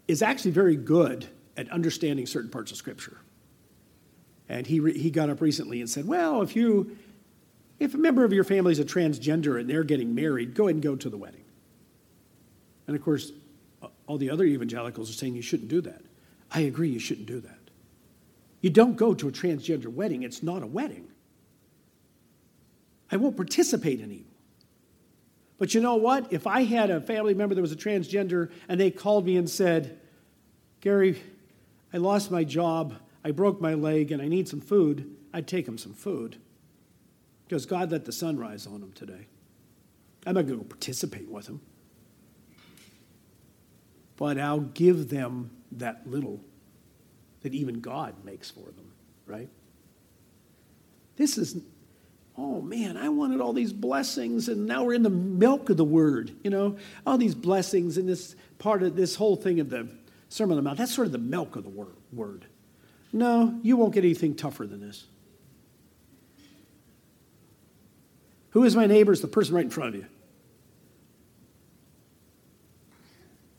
is 0.08 0.22
actually 0.22 0.52
very 0.52 0.76
good 0.76 1.26
at 1.56 1.70
understanding 1.70 2.26
certain 2.26 2.50
parts 2.50 2.70
of 2.70 2.76
Scripture. 2.76 3.18
And 4.48 4.66
he, 4.66 4.78
re- 4.80 4.96
he 4.96 5.10
got 5.10 5.30
up 5.30 5.40
recently 5.40 5.80
and 5.80 5.90
said, 5.90 6.06
Well, 6.06 6.42
if 6.42 6.54
you 6.54 6.96
if 7.78 7.94
a 7.94 7.98
member 7.98 8.24
of 8.24 8.32
your 8.32 8.44
family 8.44 8.72
is 8.72 8.78
a 8.78 8.84
transgender 8.84 9.60
and 9.60 9.68
they're 9.68 9.84
getting 9.84 10.14
married, 10.14 10.54
go 10.54 10.64
ahead 10.64 10.76
and 10.76 10.82
go 10.82 10.96
to 10.96 11.10
the 11.10 11.18
wedding. 11.18 11.44
And 12.86 12.96
of 12.96 13.02
course, 13.02 13.32
all 14.06 14.16
the 14.16 14.30
other 14.30 14.44
evangelicals 14.44 15.10
are 15.10 15.12
saying 15.12 15.34
you 15.34 15.42
shouldn't 15.42 15.68
do 15.68 15.80
that. 15.82 16.02
I 16.50 16.60
agree 16.60 16.88
you 16.88 16.98
shouldn't 16.98 17.26
do 17.26 17.40
that. 17.40 17.58
You 18.60 18.70
don't 18.70 18.96
go 18.96 19.12
to 19.14 19.28
a 19.28 19.32
transgender 19.32 19.88
wedding, 19.88 20.22
it's 20.22 20.42
not 20.42 20.62
a 20.62 20.66
wedding. 20.66 21.08
I 23.10 23.16
won't 23.16 23.36
participate 23.36 24.00
in. 24.00 24.24
But 25.58 25.74
you 25.74 25.80
know 25.80 25.96
what? 25.96 26.32
If 26.32 26.46
I 26.46 26.64
had 26.64 26.90
a 26.90 27.00
family 27.00 27.34
member 27.34 27.54
that 27.54 27.60
was 27.62 27.72
a 27.72 27.76
transgender 27.76 28.50
and 28.68 28.78
they 28.78 28.90
called 28.90 29.24
me 29.24 29.36
and 29.36 29.48
said, 29.48 29.98
Gary, 30.80 31.20
I 31.92 31.96
lost 31.96 32.30
my 32.30 32.44
job, 32.44 32.94
I 33.24 33.30
broke 33.30 33.60
my 33.60 33.74
leg, 33.74 34.12
and 34.12 34.20
I 34.20 34.28
need 34.28 34.48
some 34.48 34.60
food, 34.60 35.16
I'd 35.32 35.48
take 35.48 35.66
them 35.66 35.78
some 35.78 35.94
food. 35.94 36.36
Because 37.46 37.64
God 37.64 37.90
let 37.90 38.04
the 38.04 38.12
sun 38.12 38.38
rise 38.38 38.66
on 38.66 38.80
them 38.80 38.92
today. 38.92 39.26
I'm 40.26 40.34
not 40.34 40.46
going 40.46 40.58
to 40.58 40.64
participate 40.64 41.28
with 41.30 41.46
them. 41.46 41.60
But 44.16 44.38
I'll 44.38 44.60
give 44.60 45.08
them 45.08 45.50
that 45.72 46.06
little 46.06 46.40
that 47.42 47.54
even 47.54 47.80
God 47.80 48.24
makes 48.24 48.50
for 48.50 48.64
them, 48.64 48.92
right? 49.26 49.48
This 51.16 51.38
is, 51.38 51.62
oh 52.38 52.60
man, 52.60 52.96
I 52.96 53.08
wanted 53.08 53.40
all 53.40 53.52
these 53.52 53.72
blessings, 53.72 54.48
and 54.48 54.66
now 54.66 54.84
we're 54.84 54.94
in 54.94 55.02
the 55.02 55.10
milk 55.10 55.70
of 55.70 55.76
the 55.76 55.84
word, 55.84 56.32
you 56.44 56.50
know, 56.50 56.76
all 57.06 57.18
these 57.18 57.34
blessings 57.34 57.98
in 57.98 58.06
this 58.06 58.36
part 58.58 58.82
of 58.82 58.96
this 58.96 59.16
whole 59.16 59.36
thing 59.36 59.60
of 59.60 59.70
the 59.70 59.88
Sermon 60.28 60.58
on 60.58 60.64
the 60.64 60.68
Mount. 60.68 60.78
That's 60.78 60.94
sort 60.94 61.06
of 61.06 61.12
the 61.12 61.18
milk 61.18 61.56
of 61.56 61.64
the 61.64 61.86
word. 62.12 62.46
No, 63.12 63.58
you 63.62 63.76
won't 63.76 63.94
get 63.94 64.04
anything 64.04 64.34
tougher 64.34 64.66
than 64.66 64.80
this. 64.80 65.06
Who 68.50 68.64
is 68.64 68.74
my 68.74 68.86
neighbor? 68.86 69.12
Is 69.12 69.20
the 69.20 69.28
person 69.28 69.54
right 69.54 69.64
in 69.64 69.70
front 69.70 69.94
of 69.94 70.00
you. 70.00 70.06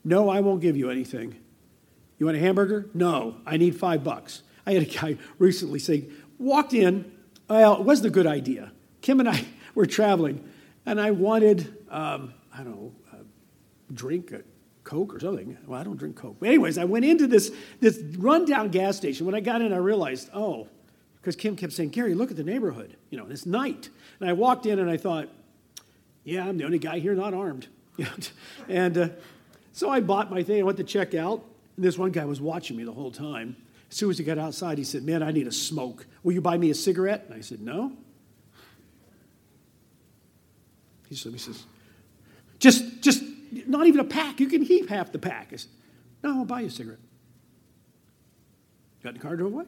No, 0.04 0.30
I 0.30 0.40
won't 0.40 0.62
give 0.62 0.78
you 0.78 0.90
anything. 0.90 1.36
You 2.18 2.26
want 2.26 2.38
a 2.38 2.40
hamburger? 2.40 2.90
No, 2.94 3.38
I 3.46 3.58
need 3.58 3.76
five 3.76 4.04
bucks. 4.04 4.42
I 4.66 4.74
had 4.74 4.84
a 4.84 4.86
guy 4.86 5.18
recently 5.38 5.80
say, 5.80 6.06
walked 6.40 6.74
in, 6.74 7.12
well, 7.50 7.76
it 7.76 7.84
wasn't 7.84 8.08
a 8.08 8.12
good 8.12 8.28
idea. 8.28 8.72
Kim 9.02 9.20
and 9.20 9.30
I 9.30 9.46
were 9.76 9.86
traveling, 9.86 10.44
and 10.86 11.00
I 11.00 11.12
wanted, 11.12 11.76
um, 11.90 12.34
I 12.54 12.58
don't 12.58 12.76
know, 12.76 12.92
a 13.14 13.94
drink, 13.94 14.32
a 14.32 14.42
Coke 14.84 15.14
or 15.14 15.20
something. 15.20 15.58
Well, 15.68 15.80
I 15.80 15.84
don't 15.84 15.98
drink 15.98 16.16
Coke. 16.16 16.38
But 16.40 16.48
anyways, 16.48 16.78
I 16.78 16.86
went 16.86 17.04
into 17.04 17.28
this, 17.28 17.52
this 17.82 18.02
rundown 18.18 18.70
gas 18.70 18.96
station. 18.96 19.26
When 19.26 19.36
I 19.36 19.42
got 19.42 19.62
in, 19.62 19.74
I 19.74 19.78
realized, 19.78 20.30
oh, 20.34 20.70
because 21.18 21.36
Kim 21.36 21.58
kept 21.58 21.74
saying, 21.74 21.90
Gary, 21.90 22.14
look 22.14 22.32
at 22.32 22.38
the 22.38 22.44
neighborhood. 22.44 22.96
You 23.10 23.18
know, 23.18 23.28
it's 23.30 23.46
night. 23.46 23.90
And 24.22 24.30
I 24.30 24.34
walked 24.34 24.66
in 24.66 24.80
and 24.80 24.90
I 24.90 24.96
thought, 24.96 25.28
yeah, 26.24 26.48
I'm 26.48 26.58
the 26.58 26.64
only 26.64 26.80
guy 26.80 27.00
here 27.00 27.16
not 27.16 27.34
armed. 27.34 27.68
and 28.70 28.98
uh, 28.98 29.10
so 29.74 29.90
I 29.90 30.00
bought 30.00 30.32
my 30.32 30.42
thing. 30.42 30.62
I 30.62 30.64
went 30.64 30.78
to 30.78 30.86
check 30.86 31.14
out. 31.14 31.44
And 31.76 31.84
this 31.84 31.98
one 31.98 32.12
guy 32.12 32.24
was 32.24 32.40
watching 32.40 32.78
me 32.78 32.86
the 32.86 32.94
whole 32.94 33.12
time. 33.12 33.58
As 33.90 33.96
soon 33.96 34.10
as 34.10 34.18
he 34.18 34.24
got 34.24 34.38
outside, 34.38 34.78
he 34.78 34.84
said, 34.84 35.04
Man, 35.04 35.24
I 35.24 35.32
need 35.32 35.48
a 35.48 35.52
smoke. 35.52 36.06
Will 36.24 36.34
you 36.34 36.42
buy 36.42 36.58
me 36.58 36.70
a 36.70 36.76
cigarette? 36.76 37.26
And 37.28 37.34
I 37.34 37.42
said, 37.42 37.62
No. 37.62 37.94
He 41.08 41.16
said, 41.16 41.32
he 41.32 41.38
says, 41.38 41.64
just, 42.60 43.02
just 43.02 43.24
not 43.66 43.88
even 43.88 44.02
a 44.02 44.04
pack. 44.04 44.42
You 44.42 44.48
can 44.48 44.62
heap 44.62 44.90
half 44.90 45.14
the 45.14 45.20
pack. 45.20 45.54
I 45.54 45.56
said, 45.56 45.72
No, 46.24 46.40
I'll 46.40 46.46
buy 46.46 46.62
you 46.62 46.68
a 46.68 46.72
cigarette. 46.72 47.00
Got 49.04 49.10
in 49.10 49.16
the 49.16 49.22
car, 49.22 49.36
drove 49.36 49.54
away. 49.54 49.66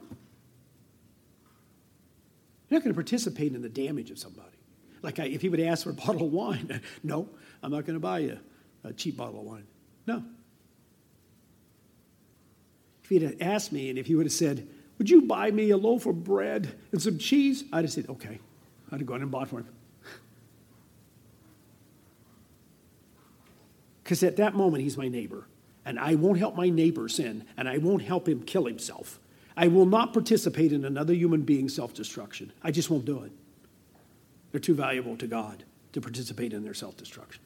You're 2.70 2.80
not 2.80 2.84
going 2.84 2.94
to 2.94 2.98
participate 2.98 3.56
in 3.56 3.62
the 3.62 3.70
damage 3.70 4.12
of 4.12 4.20
somebody. 4.20 4.48
Like 5.02 5.20
I, 5.20 5.26
if 5.26 5.42
he 5.42 5.50
would 5.50 5.62
ask 5.62 5.84
for 5.84 5.92
a 5.92 5.94
bottle 6.06 6.24
of 6.24 6.34
wine, 6.34 6.82
no, 7.04 7.30
I'm 7.64 7.72
not 7.72 7.86
going 7.86 7.96
to 7.96 8.02
buy 8.02 8.20
you 8.20 8.40
a 8.84 8.94
cheap 8.94 9.18
bottle 9.18 9.40
of 9.40 9.46
wine. 9.46 9.66
No. 10.08 10.24
If 13.10 13.22
he'd 13.22 13.22
have 13.24 13.42
asked 13.42 13.72
me 13.72 13.90
and 13.90 13.98
if 13.98 14.06
he 14.06 14.14
would 14.14 14.28
have 14.28 14.34
said, 14.34 14.68
Would 15.00 15.10
you 15.10 15.24
buy 15.24 15.50
me 15.50 15.72
a 15.72 15.78
loaf 15.78 16.06
of 16.06 16.24
bread 16.24 16.76
and 16.92 17.02
some 17.02 17.18
cheese? 17.18 17.64
I'd 17.74 17.84
have 17.86 17.92
said, 17.92 18.08
Okay. 18.08 18.38
I'd 18.92 19.00
have 19.00 19.08
gone 19.08 19.24
and 19.24 19.32
bought 19.32 19.50
for 19.50 19.58
him. 19.58 19.68
Because 24.04 24.22
at 24.22 24.36
that 24.38 24.54
moment, 24.54 24.84
he's 24.84 24.96
my 24.96 25.08
neighbor. 25.08 25.48
And 25.86 26.00
I 26.00 26.14
won't 26.16 26.38
help 26.38 26.56
my 26.56 26.70
neighbor 26.70 27.10
sin, 27.10 27.46
and 27.58 27.68
I 27.68 27.80
won't 27.80 28.04
help 28.04 28.28
him 28.28 28.44
kill 28.44 28.66
himself. 28.66 29.20
I 29.58 29.70
will 29.70 29.88
not 29.88 30.14
participate 30.14 30.72
in 30.72 30.86
another 30.86 31.14
human 31.14 31.42
being's 31.42 31.76
self 31.76 31.96
destruction. 31.96 32.52
I 32.62 32.70
just 32.70 32.92
won't 32.92 33.06
do 33.06 33.24
it. 33.24 33.32
They're 34.52 34.62
too 34.62 34.76
valuable 34.76 35.18
to 35.18 35.26
God 35.26 35.64
to 35.94 36.02
participate 36.02 36.54
in 36.54 36.64
their 36.64 36.76
self 36.76 36.96
destruction. 36.96 37.42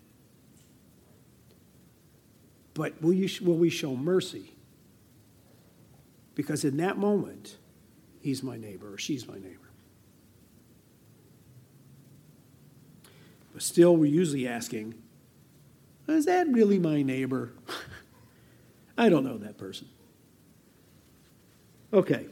But 2.73 3.01
will, 3.01 3.13
you, 3.13 3.29
will 3.45 3.57
we 3.57 3.69
show 3.69 3.95
mercy? 3.95 4.52
Because 6.35 6.63
in 6.63 6.77
that 6.77 6.97
moment, 6.97 7.57
he's 8.21 8.43
my 8.43 8.57
neighbor 8.57 8.93
or 8.93 8.97
she's 8.97 9.27
my 9.27 9.35
neighbor. 9.35 9.59
But 13.53 13.61
still, 13.61 13.95
we're 13.95 14.11
usually 14.11 14.47
asking, 14.47 14.95
is 16.07 16.25
that 16.25 16.47
really 16.47 16.79
my 16.79 17.03
neighbor? 17.03 17.53
I 18.97 19.09
don't 19.09 19.23
know 19.23 19.37
that 19.37 19.57
person. 19.57 19.87
Okay. 21.93 22.25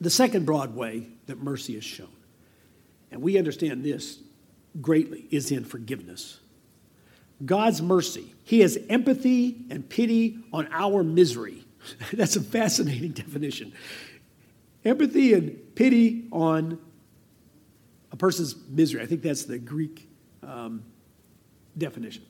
The 0.00 0.10
second 0.10 0.46
broad 0.46 0.74
way 0.74 1.06
that 1.26 1.42
mercy 1.42 1.76
is 1.76 1.84
shown, 1.84 2.08
and 3.10 3.22
we 3.22 3.38
understand 3.38 3.84
this 3.84 4.18
greatly, 4.80 5.26
is 5.30 5.52
in 5.52 5.64
forgiveness. 5.64 6.40
God's 7.44 7.82
mercy. 7.82 8.34
He 8.44 8.60
has 8.60 8.78
empathy 8.88 9.56
and 9.70 9.88
pity 9.88 10.38
on 10.52 10.68
our 10.72 11.02
misery. 11.04 11.64
That's 12.12 12.36
a 12.36 12.42
fascinating 12.42 13.12
definition. 13.12 13.72
Empathy 14.84 15.32
and 15.32 15.74
pity 15.74 16.26
on 16.30 16.78
a 18.12 18.16
person's 18.16 18.54
misery. 18.68 19.02
I 19.02 19.06
think 19.06 19.22
that's 19.22 19.44
the 19.44 19.58
Greek 19.58 20.08
um, 20.42 20.84
definition. 21.76 22.24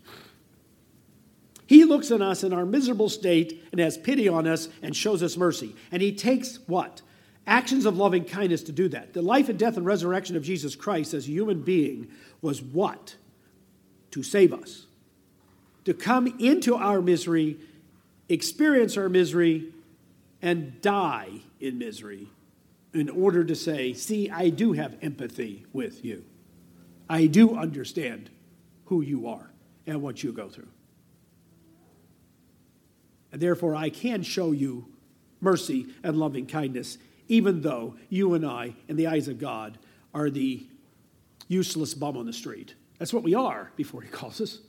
He 1.66 1.84
looks 1.84 2.10
on 2.10 2.22
us 2.22 2.44
in 2.44 2.52
our 2.52 2.64
miserable 2.64 3.08
state 3.08 3.64
and 3.72 3.80
has 3.80 3.98
pity 3.98 4.28
on 4.28 4.46
us 4.46 4.68
and 4.82 4.94
shows 4.94 5.22
us 5.22 5.36
mercy. 5.36 5.74
And 5.90 6.00
he 6.00 6.14
takes 6.14 6.58
what? 6.66 7.02
Actions 7.46 7.84
of 7.84 7.96
loving 7.96 8.24
kindness 8.24 8.62
to 8.64 8.72
do 8.72 8.88
that. 8.88 9.12
The 9.12 9.22
life 9.22 9.48
and 9.48 9.58
death 9.58 9.76
and 9.76 9.84
resurrection 9.84 10.36
of 10.36 10.42
Jesus 10.42 10.74
Christ 10.74 11.12
as 11.12 11.26
a 11.26 11.30
human 11.30 11.62
being 11.62 12.08
was 12.40 12.62
what? 12.62 13.16
To 14.12 14.22
save 14.22 14.52
us. 14.52 14.86
To 15.84 15.92
come 15.92 16.26
into 16.38 16.76
our 16.76 17.02
misery, 17.02 17.58
experience 18.28 18.96
our 18.96 19.08
misery, 19.08 19.72
and 20.42 20.80
die 20.82 21.30
in 21.60 21.78
misery 21.78 22.28
in 22.92 23.08
order 23.08 23.44
to 23.44 23.54
say, 23.54 23.92
See, 23.92 24.30
I 24.30 24.50
do 24.50 24.72
have 24.72 24.96
empathy 25.02 25.66
with 25.72 26.04
you. 26.04 26.24
I 27.08 27.26
do 27.26 27.56
understand 27.56 28.30
who 28.86 29.00
you 29.00 29.26
are 29.26 29.50
and 29.86 30.02
what 30.02 30.22
you 30.22 30.32
go 30.32 30.48
through. 30.48 30.68
And 33.32 33.40
therefore, 33.40 33.74
I 33.74 33.90
can 33.90 34.22
show 34.22 34.52
you 34.52 34.86
mercy 35.40 35.86
and 36.02 36.16
loving 36.16 36.46
kindness, 36.46 36.98
even 37.28 37.62
though 37.62 37.96
you 38.08 38.34
and 38.34 38.46
I, 38.46 38.74
in 38.88 38.96
the 38.96 39.08
eyes 39.08 39.28
of 39.28 39.38
God, 39.38 39.78
are 40.14 40.30
the 40.30 40.66
useless 41.48 41.94
bum 41.94 42.16
on 42.16 42.26
the 42.26 42.32
street. 42.32 42.74
That's 42.98 43.12
what 43.12 43.22
we 43.22 43.34
are 43.34 43.72
before 43.76 44.02
He 44.02 44.08
calls 44.08 44.40
us. 44.40 44.60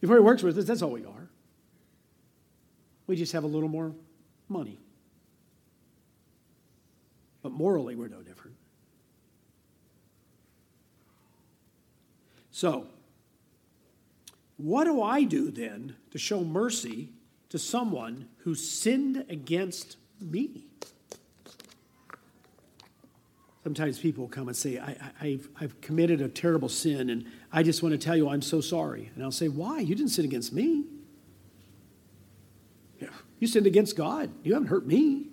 Before 0.00 0.16
He 0.16 0.22
works 0.22 0.42
with 0.42 0.56
us, 0.56 0.66
that's 0.66 0.82
all 0.82 0.92
we 0.92 1.04
are. 1.04 1.27
We 3.08 3.16
just 3.16 3.32
have 3.32 3.42
a 3.42 3.48
little 3.48 3.68
more 3.68 3.92
money. 4.48 4.78
But 7.42 7.50
morally, 7.50 7.96
we're 7.96 8.06
no 8.06 8.22
different. 8.22 8.56
So, 12.52 12.86
what 14.56 14.84
do 14.84 15.02
I 15.02 15.24
do 15.24 15.50
then 15.50 15.96
to 16.12 16.18
show 16.18 16.44
mercy 16.44 17.10
to 17.50 17.58
someone 17.58 18.28
who 18.38 18.54
sinned 18.54 19.24
against 19.28 19.96
me. 20.20 20.66
Sometimes 23.64 23.98
people 23.98 24.28
come 24.28 24.48
and 24.48 24.56
say, 24.56 24.78
I, 24.78 25.28
have 25.28 25.48
I've 25.60 25.80
committed 25.80 26.20
a 26.20 26.28
terrible 26.28 26.68
sin, 26.68 27.10
and 27.10 27.26
I 27.52 27.62
just 27.62 27.82
want 27.82 27.92
to 27.92 27.98
tell 27.98 28.16
you 28.16 28.28
I'm 28.28 28.42
so 28.42 28.60
sorry. 28.60 29.10
And 29.14 29.22
I'll 29.22 29.30
say, 29.30 29.48
Why? 29.48 29.80
You 29.80 29.94
didn't 29.94 30.10
sin 30.10 30.24
against 30.24 30.52
me. 30.52 30.84
You 33.38 33.46
sinned 33.46 33.66
against 33.66 33.96
God. 33.96 34.30
You 34.42 34.54
haven't 34.54 34.68
hurt 34.68 34.86
me. 34.86 35.28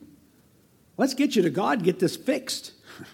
Let's 0.97 1.13
get 1.13 1.35
you 1.35 1.41
to 1.41 1.49
God 1.49 1.83
get 1.83 1.99
this 1.99 2.15
fixed. 2.15 2.71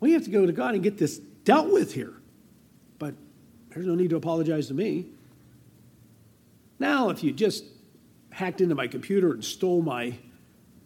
we 0.00 0.12
have 0.12 0.24
to 0.24 0.30
go 0.30 0.46
to 0.46 0.52
God 0.52 0.74
and 0.74 0.82
get 0.82 0.98
this 0.98 1.18
dealt 1.18 1.70
with 1.70 1.92
here. 1.92 2.14
But 2.98 3.14
there's 3.70 3.86
no 3.86 3.94
need 3.94 4.10
to 4.10 4.16
apologize 4.16 4.68
to 4.68 4.74
me. 4.74 5.06
Now, 6.78 7.10
if 7.10 7.22
you 7.22 7.32
just 7.32 7.64
hacked 8.30 8.60
into 8.60 8.74
my 8.74 8.86
computer 8.86 9.32
and 9.32 9.44
stole 9.44 9.82
my, 9.82 10.14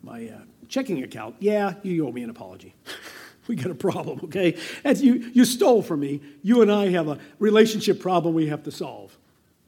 my 0.02 0.28
uh, 0.28 0.40
checking 0.68 1.02
account, 1.02 1.36
yeah, 1.38 1.74
you 1.82 2.06
owe 2.06 2.12
me 2.12 2.22
an 2.22 2.30
apology. 2.30 2.74
we 3.46 3.56
got 3.56 3.70
a 3.70 3.74
problem, 3.74 4.20
okay? 4.24 4.56
As 4.84 5.02
you, 5.02 5.30
you 5.32 5.44
stole 5.44 5.82
from 5.82 6.00
me. 6.00 6.20
You 6.42 6.62
and 6.62 6.70
I 6.70 6.88
have 6.88 7.08
a 7.08 7.18
relationship 7.38 8.00
problem 8.00 8.34
we 8.34 8.48
have 8.48 8.64
to 8.64 8.70
solve. 8.70 9.16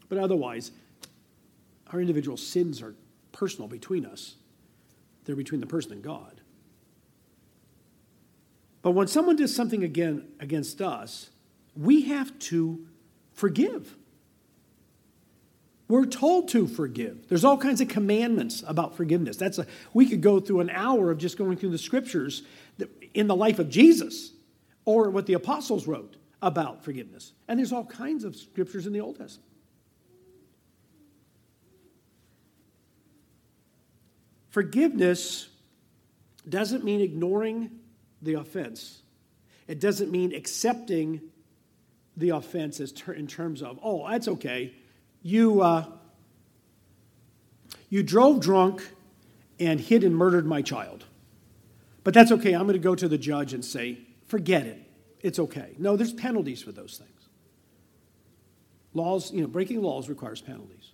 But 0.08 0.18
otherwise, 0.18 0.72
our 1.92 2.00
individual 2.00 2.36
sins 2.36 2.82
are 2.82 2.94
personal 3.32 3.68
between 3.68 4.04
us, 4.04 4.36
they're 5.24 5.36
between 5.36 5.60
the 5.60 5.66
person 5.66 5.92
and 5.92 6.02
God. 6.02 6.40
But 8.82 8.92
when 8.92 9.08
someone 9.08 9.36
does 9.36 9.54
something 9.54 9.84
again 9.84 10.28
against 10.40 10.80
us, 10.80 11.30
we 11.76 12.02
have 12.02 12.38
to 12.40 12.86
forgive. 13.32 13.94
We're 15.88 16.06
told 16.06 16.48
to 16.50 16.68
forgive. 16.68 17.28
There's 17.28 17.44
all 17.44 17.58
kinds 17.58 17.80
of 17.80 17.88
commandments 17.88 18.62
about 18.66 18.96
forgiveness. 18.96 19.36
That's 19.36 19.58
a, 19.58 19.66
we 19.92 20.06
could 20.06 20.20
go 20.20 20.38
through 20.38 20.60
an 20.60 20.70
hour 20.70 21.10
of 21.10 21.18
just 21.18 21.36
going 21.36 21.56
through 21.56 21.70
the 21.70 21.78
scriptures 21.78 22.42
in 23.12 23.26
the 23.26 23.34
life 23.34 23.58
of 23.58 23.68
Jesus 23.68 24.32
or 24.84 25.10
what 25.10 25.26
the 25.26 25.32
apostles 25.34 25.86
wrote 25.86 26.16
about 26.42 26.84
forgiveness. 26.84 27.32
And 27.48 27.58
there's 27.58 27.72
all 27.72 27.84
kinds 27.84 28.24
of 28.24 28.36
scriptures 28.36 28.86
in 28.86 28.92
the 28.92 29.00
Old 29.00 29.18
Testament. 29.18 29.49
Forgiveness 34.50 35.48
doesn't 36.48 36.84
mean 36.84 37.00
ignoring 37.00 37.70
the 38.20 38.34
offense. 38.34 39.02
It 39.66 39.80
doesn't 39.80 40.10
mean 40.10 40.34
accepting 40.34 41.20
the 42.16 42.30
offense 42.30 42.80
as 42.80 42.92
ter- 42.92 43.12
in 43.12 43.26
terms 43.26 43.62
of, 43.62 43.78
oh, 43.82 44.08
that's 44.08 44.28
okay. 44.28 44.74
You, 45.22 45.62
uh, 45.62 45.84
you 47.88 48.02
drove 48.02 48.40
drunk 48.40 48.82
and 49.58 49.80
hit 49.80 50.02
and 50.02 50.16
murdered 50.16 50.46
my 50.46 50.62
child. 50.62 51.04
But 52.02 52.14
that's 52.14 52.32
okay. 52.32 52.52
I'm 52.52 52.62
going 52.62 52.72
to 52.72 52.78
go 52.78 52.94
to 52.94 53.08
the 53.08 53.18
judge 53.18 53.52
and 53.52 53.64
say, 53.64 53.98
forget 54.26 54.66
it. 54.66 54.82
It's 55.20 55.38
okay. 55.38 55.74
No, 55.78 55.96
there's 55.96 56.12
penalties 56.12 56.62
for 56.62 56.72
those 56.72 56.96
things. 56.98 57.10
Laws, 58.94 59.32
you 59.32 59.42
know, 59.42 59.46
breaking 59.46 59.82
laws 59.82 60.08
requires 60.08 60.40
penalties. 60.40 60.92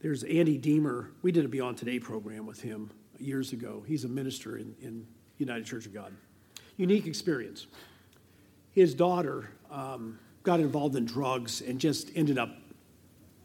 There's 0.00 0.22
Andy 0.22 0.58
Deemer. 0.58 1.10
We 1.22 1.32
did 1.32 1.44
a 1.44 1.48
Beyond 1.48 1.76
Today 1.76 1.98
program 1.98 2.46
with 2.46 2.60
him 2.60 2.90
years 3.18 3.52
ago. 3.52 3.82
He's 3.84 4.04
a 4.04 4.08
minister 4.08 4.56
in, 4.56 4.76
in 4.80 5.04
United 5.38 5.66
Church 5.66 5.86
of 5.86 5.92
God. 5.92 6.12
Unique 6.76 7.06
experience. 7.06 7.66
His 8.70 8.94
daughter 8.94 9.50
um, 9.72 10.20
got 10.44 10.60
involved 10.60 10.94
in 10.94 11.04
drugs 11.04 11.62
and 11.62 11.80
just 11.80 12.12
ended 12.14 12.38
up 12.38 12.50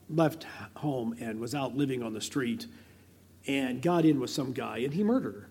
left 0.10 0.46
home 0.76 1.16
and 1.20 1.40
was 1.40 1.56
out 1.56 1.76
living 1.76 2.04
on 2.04 2.14
the 2.14 2.22
street 2.22 2.68
and 3.48 3.82
got 3.82 4.06
in 4.06 4.20
with 4.20 4.30
some 4.30 4.54
guy 4.54 4.78
and 4.78 4.94
he 4.94 5.04
murdered 5.04 5.34
her. 5.34 5.50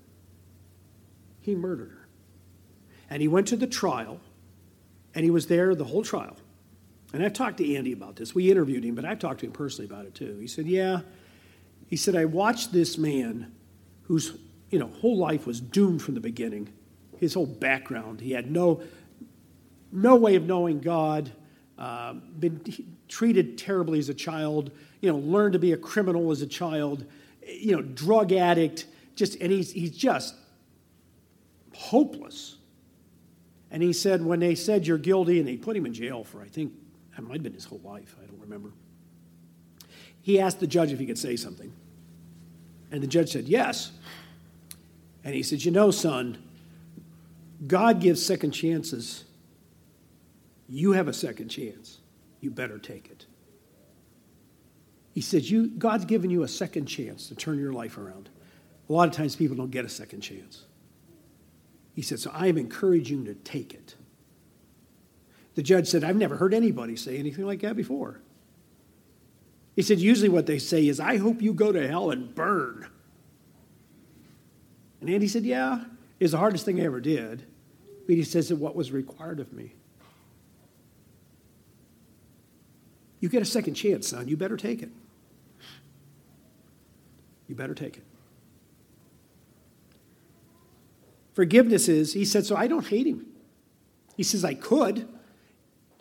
He 1.40 1.56
murdered 1.56 1.90
her. 1.90 2.08
And 3.10 3.20
he 3.20 3.26
went 3.26 3.48
to 3.48 3.56
the 3.56 3.66
trial 3.66 4.20
and 5.16 5.24
he 5.24 5.32
was 5.32 5.48
there 5.48 5.74
the 5.74 5.84
whole 5.84 6.04
trial. 6.04 6.36
And 7.12 7.22
I've 7.22 7.32
talked 7.32 7.58
to 7.58 7.74
Andy 7.74 7.92
about 7.92 8.16
this. 8.16 8.34
We 8.34 8.50
interviewed 8.50 8.84
him, 8.84 8.94
but 8.94 9.04
I've 9.04 9.18
talked 9.18 9.40
to 9.40 9.46
him 9.46 9.52
personally 9.52 9.86
about 9.86 10.06
it 10.06 10.14
too. 10.14 10.38
He 10.38 10.46
said, 10.46 10.66
Yeah. 10.66 11.00
He 11.88 11.96
said, 11.96 12.16
I 12.16 12.24
watched 12.24 12.72
this 12.72 12.96
man 12.96 13.52
whose 14.04 14.38
you 14.70 14.78
know, 14.78 14.86
whole 14.86 15.18
life 15.18 15.46
was 15.46 15.60
doomed 15.60 16.02
from 16.02 16.14
the 16.14 16.20
beginning. 16.20 16.72
His 17.18 17.34
whole 17.34 17.46
background. 17.46 18.20
He 18.20 18.32
had 18.32 18.50
no, 18.50 18.82
no 19.92 20.16
way 20.16 20.34
of 20.34 20.44
knowing 20.44 20.80
God, 20.80 21.30
uh, 21.78 22.14
been 22.14 22.60
treated 23.08 23.58
terribly 23.58 23.98
as 23.98 24.08
a 24.08 24.14
child, 24.14 24.72
you 25.00 25.12
know, 25.12 25.18
learned 25.18 25.52
to 25.52 25.58
be 25.58 25.72
a 25.72 25.76
criminal 25.76 26.32
as 26.32 26.40
a 26.40 26.46
child, 26.46 27.04
you 27.46 27.76
know, 27.76 27.82
drug 27.82 28.32
addict, 28.32 28.86
just, 29.14 29.36
and 29.40 29.52
he's, 29.52 29.70
he's 29.70 29.90
just 29.90 30.34
hopeless. 31.74 32.56
And 33.70 33.82
he 33.82 33.92
said, 33.92 34.24
when 34.24 34.40
they 34.40 34.54
said 34.54 34.86
you're 34.86 34.98
guilty, 34.98 35.38
and 35.38 35.46
they 35.46 35.56
put 35.56 35.76
him 35.76 35.86
in 35.86 35.92
jail 35.92 36.24
for, 36.24 36.40
I 36.42 36.46
think, 36.46 36.72
that 37.16 37.22
might 37.22 37.34
have 37.34 37.42
been 37.42 37.54
his 37.54 37.64
whole 37.64 37.80
life, 37.84 38.16
I 38.22 38.26
don't 38.26 38.40
remember. 38.40 38.72
He 40.20 40.40
asked 40.40 40.60
the 40.60 40.66
judge 40.66 40.92
if 40.92 40.98
he 40.98 41.06
could 41.06 41.18
say 41.18 41.36
something. 41.36 41.72
And 42.90 43.02
the 43.02 43.06
judge 43.06 43.32
said, 43.32 43.48
yes. 43.48 43.92
And 45.24 45.34
he 45.34 45.42
said, 45.42 45.64
You 45.64 45.70
know, 45.70 45.90
son, 45.90 46.38
God 47.66 48.00
gives 48.00 48.24
second 48.24 48.52
chances. 48.52 49.24
You 50.68 50.92
have 50.92 51.08
a 51.08 51.12
second 51.12 51.48
chance. 51.48 51.98
You 52.40 52.50
better 52.50 52.78
take 52.78 53.08
it. 53.08 53.26
He 55.12 55.20
says, 55.20 55.50
you, 55.50 55.68
God's 55.68 56.06
given 56.06 56.30
you 56.30 56.42
a 56.42 56.48
second 56.48 56.86
chance 56.86 57.28
to 57.28 57.34
turn 57.34 57.58
your 57.58 57.72
life 57.72 57.98
around. 57.98 58.30
A 58.88 58.92
lot 58.92 59.08
of 59.08 59.14
times 59.14 59.36
people 59.36 59.56
don't 59.56 59.70
get 59.70 59.84
a 59.84 59.88
second 59.88 60.22
chance. 60.22 60.64
He 61.94 62.02
said, 62.02 62.18
So 62.18 62.30
I 62.32 62.46
am 62.46 62.56
encouraging 62.56 63.26
you 63.26 63.26
to 63.26 63.34
take 63.34 63.74
it. 63.74 63.94
The 65.54 65.62
judge 65.62 65.86
said, 65.88 66.02
I've 66.04 66.16
never 66.16 66.36
heard 66.36 66.54
anybody 66.54 66.96
say 66.96 67.18
anything 67.18 67.46
like 67.46 67.60
that 67.60 67.76
before. 67.76 68.20
He 69.76 69.82
said, 69.82 69.98
Usually 69.98 70.28
what 70.28 70.46
they 70.46 70.58
say 70.58 70.86
is, 70.86 71.00
I 71.00 71.18
hope 71.18 71.42
you 71.42 71.52
go 71.52 71.72
to 71.72 71.86
hell 71.86 72.10
and 72.10 72.34
burn. 72.34 72.88
And 75.00 75.10
Andy 75.10 75.28
said, 75.28 75.44
Yeah, 75.44 75.84
it's 76.20 76.32
the 76.32 76.38
hardest 76.38 76.64
thing 76.64 76.80
I 76.80 76.84
ever 76.84 77.00
did. 77.00 77.44
But 78.06 78.16
he 78.16 78.24
says, 78.24 78.52
What 78.52 78.74
was 78.74 78.92
required 78.92 79.40
of 79.40 79.52
me? 79.52 79.74
You 83.20 83.28
get 83.28 83.40
a 83.40 83.46
second 83.46 83.74
chance, 83.74 84.08
son. 84.08 84.26
You 84.26 84.36
better 84.36 84.56
take 84.56 84.82
it. 84.82 84.90
You 87.46 87.54
better 87.54 87.74
take 87.74 87.96
it. 87.98 88.04
Forgiveness 91.32 91.88
is, 91.88 92.12
he 92.12 92.24
said, 92.24 92.44
so 92.44 92.56
I 92.56 92.66
don't 92.66 92.86
hate 92.86 93.06
him. 93.06 93.26
He 94.16 94.22
says, 94.22 94.44
I 94.44 94.54
could. 94.54 95.08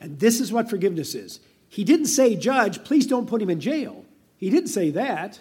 And 0.01 0.19
this 0.19 0.41
is 0.41 0.51
what 0.51 0.69
forgiveness 0.69 1.15
is. 1.15 1.39
He 1.69 1.83
didn't 1.85 2.07
say, 2.07 2.35
Judge, 2.35 2.83
please 2.83 3.05
don't 3.07 3.27
put 3.27 3.41
him 3.41 3.49
in 3.49 3.61
jail. 3.61 4.03
He 4.35 4.49
didn't 4.49 4.69
say 4.69 4.89
that. 4.89 5.39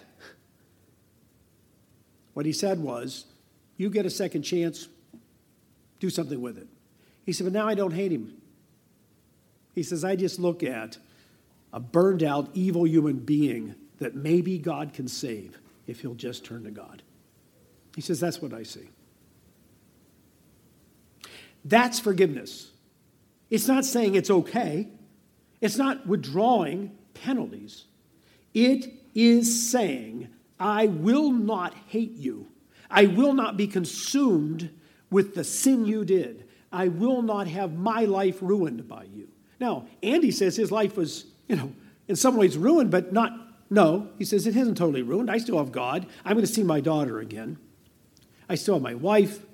What 2.33 2.45
he 2.45 2.53
said 2.53 2.79
was, 2.79 3.25
You 3.75 3.89
get 3.89 4.05
a 4.05 4.09
second 4.09 4.43
chance, 4.43 4.87
do 5.99 6.09
something 6.09 6.39
with 6.39 6.57
it. 6.57 6.67
He 7.25 7.33
said, 7.33 7.45
But 7.45 7.53
now 7.53 7.67
I 7.67 7.73
don't 7.73 7.91
hate 7.91 8.11
him. 8.11 8.33
He 9.73 9.83
says, 9.83 10.05
I 10.05 10.15
just 10.15 10.39
look 10.39 10.63
at 10.63 10.97
a 11.73 11.79
burned 11.79 12.23
out, 12.23 12.49
evil 12.53 12.87
human 12.87 13.17
being 13.17 13.75
that 13.99 14.15
maybe 14.15 14.57
God 14.57 14.93
can 14.93 15.07
save 15.07 15.59
if 15.87 16.01
he'll 16.01 16.13
just 16.13 16.45
turn 16.45 16.63
to 16.63 16.71
God. 16.71 17.01
He 17.95 18.01
says, 18.01 18.19
That's 18.19 18.41
what 18.41 18.53
I 18.53 18.63
see. 18.63 18.89
That's 21.65 21.99
forgiveness. 21.99 22.70
It's 23.51 23.67
not 23.67 23.85
saying 23.85 24.15
it's 24.15 24.31
okay, 24.31 24.87
it's 25.59 25.77
not 25.77 26.07
withdrawing 26.07 26.97
penalties. 27.13 27.85
It 28.53 28.91
is 29.13 29.69
saying, 29.69 30.29
I 30.59 30.87
will 30.87 31.31
not 31.31 31.75
hate 31.87 32.15
you. 32.17 32.47
I 32.89 33.05
will 33.05 33.33
not 33.33 33.57
be 33.57 33.67
consumed 33.67 34.69
with 35.09 35.35
the 35.35 35.43
sin 35.43 35.85
you 35.85 36.03
did. 36.03 36.47
I 36.71 36.87
will 36.87 37.21
not 37.21 37.47
have 37.47 37.73
my 37.73 38.05
life 38.05 38.37
ruined 38.41 38.87
by 38.87 39.03
you. 39.03 39.27
Now, 39.59 39.85
Andy 40.01 40.31
says 40.31 40.55
his 40.55 40.71
life 40.71 40.95
was, 40.97 41.25
you 41.47 41.55
know, 41.55 41.73
in 42.07 42.15
some 42.15 42.37
ways 42.37 42.57
ruined, 42.57 42.89
but 42.89 43.11
not, 43.11 43.33
no. 43.69 44.09
He 44.17 44.25
says 44.25 44.47
it 44.47 44.55
isn't 44.55 44.75
totally 44.75 45.01
ruined. 45.01 45.29
I 45.29 45.37
still 45.37 45.57
have 45.57 45.71
God. 45.71 46.07
I'm 46.25 46.33
going 46.33 46.45
to 46.45 46.51
see 46.51 46.63
my 46.63 46.79
daughter 46.79 47.19
again. 47.19 47.57
I 48.49 48.55
still 48.55 48.75
have 48.75 48.83
my 48.83 48.95
wife. 48.95 49.45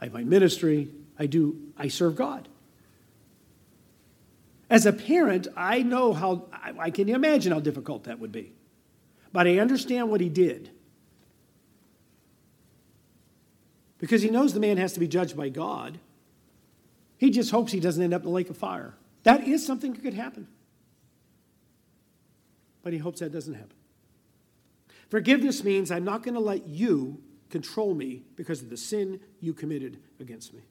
I 0.00 0.04
have 0.04 0.14
my 0.14 0.24
ministry. 0.24 0.90
I 1.18 1.26
do, 1.26 1.58
I 1.76 1.88
serve 1.88 2.16
God. 2.16 2.48
As 4.74 4.86
a 4.86 4.92
parent, 4.92 5.46
I 5.56 5.82
know 5.82 6.12
how, 6.12 6.46
I 6.52 6.90
can 6.90 7.08
imagine 7.08 7.52
how 7.52 7.60
difficult 7.60 8.02
that 8.04 8.18
would 8.18 8.32
be. 8.32 8.54
But 9.32 9.46
I 9.46 9.58
understand 9.58 10.10
what 10.10 10.20
he 10.20 10.28
did. 10.28 10.68
Because 13.98 14.20
he 14.20 14.30
knows 14.30 14.52
the 14.52 14.58
man 14.58 14.76
has 14.78 14.92
to 14.94 14.98
be 14.98 15.06
judged 15.06 15.36
by 15.36 15.48
God. 15.48 16.00
He 17.18 17.30
just 17.30 17.52
hopes 17.52 17.70
he 17.70 17.78
doesn't 17.78 18.02
end 18.02 18.12
up 18.12 18.22
in 18.22 18.26
the 18.26 18.32
lake 18.32 18.50
of 18.50 18.56
fire. 18.56 18.96
That 19.22 19.46
is 19.46 19.64
something 19.64 19.92
that 19.92 20.02
could 20.02 20.14
happen. 20.14 20.48
But 22.82 22.92
he 22.92 22.98
hopes 22.98 23.20
that 23.20 23.30
doesn't 23.30 23.54
happen. 23.54 23.76
Forgiveness 25.08 25.62
means 25.62 25.92
I'm 25.92 26.04
not 26.04 26.24
going 26.24 26.34
to 26.34 26.40
let 26.40 26.66
you 26.66 27.22
control 27.48 27.94
me 27.94 28.24
because 28.34 28.60
of 28.60 28.70
the 28.70 28.76
sin 28.76 29.20
you 29.38 29.54
committed 29.54 30.00
against 30.18 30.52
me. 30.52 30.62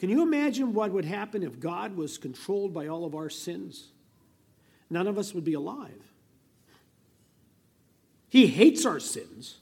Can 0.00 0.08
you 0.08 0.22
imagine 0.22 0.72
what 0.72 0.92
would 0.92 1.04
happen 1.04 1.42
if 1.42 1.60
God 1.60 1.94
was 1.94 2.16
controlled 2.16 2.72
by 2.72 2.86
all 2.86 3.04
of 3.04 3.14
our 3.14 3.28
sins? 3.28 3.88
None 4.88 5.06
of 5.06 5.18
us 5.18 5.34
would 5.34 5.44
be 5.44 5.52
alive. 5.52 6.02
He 8.30 8.46
hates 8.46 8.86
our 8.86 8.98
sins. 8.98 9.58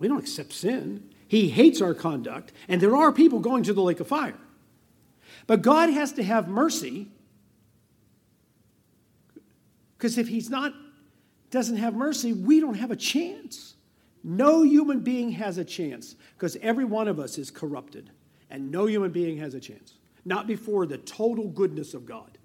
We 0.00 0.08
don't 0.08 0.18
accept 0.18 0.52
sin. 0.52 1.10
He 1.28 1.50
hates 1.50 1.80
our 1.80 1.94
conduct, 1.94 2.50
and 2.66 2.80
there 2.80 2.96
are 2.96 3.12
people 3.12 3.38
going 3.38 3.62
to 3.62 3.72
the 3.72 3.80
lake 3.80 4.00
of 4.00 4.08
fire. 4.08 4.34
But 5.46 5.62
God 5.62 5.88
has 5.90 6.10
to 6.14 6.24
have 6.24 6.48
mercy 6.48 7.06
because 9.96 10.18
if 10.18 10.26
he's 10.26 10.50
not 10.50 10.74
doesn't 11.50 11.76
have 11.76 11.94
mercy, 11.94 12.32
we 12.32 12.58
don't 12.58 12.74
have 12.74 12.90
a 12.90 12.96
chance. 12.96 13.76
No 14.24 14.64
human 14.64 14.98
being 14.98 15.30
has 15.30 15.58
a 15.58 15.64
chance 15.64 16.16
because 16.36 16.56
every 16.56 16.84
one 16.84 17.06
of 17.06 17.20
us 17.20 17.38
is 17.38 17.52
corrupted, 17.52 18.10
and 18.50 18.70
no 18.70 18.86
human 18.86 19.10
being 19.10 19.38
has 19.38 19.54
a 19.54 19.60
chance. 19.60 19.94
Not 20.24 20.46
before 20.46 20.86
the 20.86 20.98
total 20.98 21.48
goodness 21.48 21.94
of 21.94 22.06
God. 22.06 22.38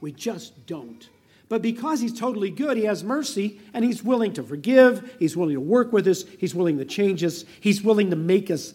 We 0.00 0.12
just 0.12 0.66
don't. 0.66 1.08
But 1.48 1.62
because 1.62 2.00
he's 2.00 2.18
totally 2.18 2.50
good, 2.50 2.76
he 2.76 2.84
has 2.84 3.02
mercy 3.02 3.60
and 3.72 3.84
he's 3.84 4.04
willing 4.04 4.34
to 4.34 4.42
forgive. 4.42 5.16
He's 5.18 5.36
willing 5.36 5.54
to 5.54 5.60
work 5.60 5.92
with 5.92 6.06
us. 6.06 6.24
He's 6.38 6.54
willing 6.54 6.78
to 6.78 6.84
change 6.84 7.24
us. 7.24 7.44
He's 7.60 7.82
willing 7.82 8.10
to 8.10 8.16
make 8.16 8.50
us 8.50 8.74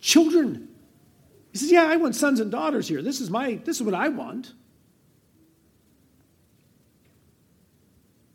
children. 0.00 0.68
He 1.52 1.58
says, 1.58 1.72
Yeah, 1.72 1.84
I 1.84 1.96
want 1.96 2.14
sons 2.14 2.38
and 2.38 2.50
daughters 2.50 2.88
here. 2.88 3.02
This 3.02 3.20
is, 3.20 3.28
my, 3.28 3.56
this 3.64 3.76
is 3.76 3.82
what 3.82 3.94
I 3.94 4.08
want. 4.08 4.52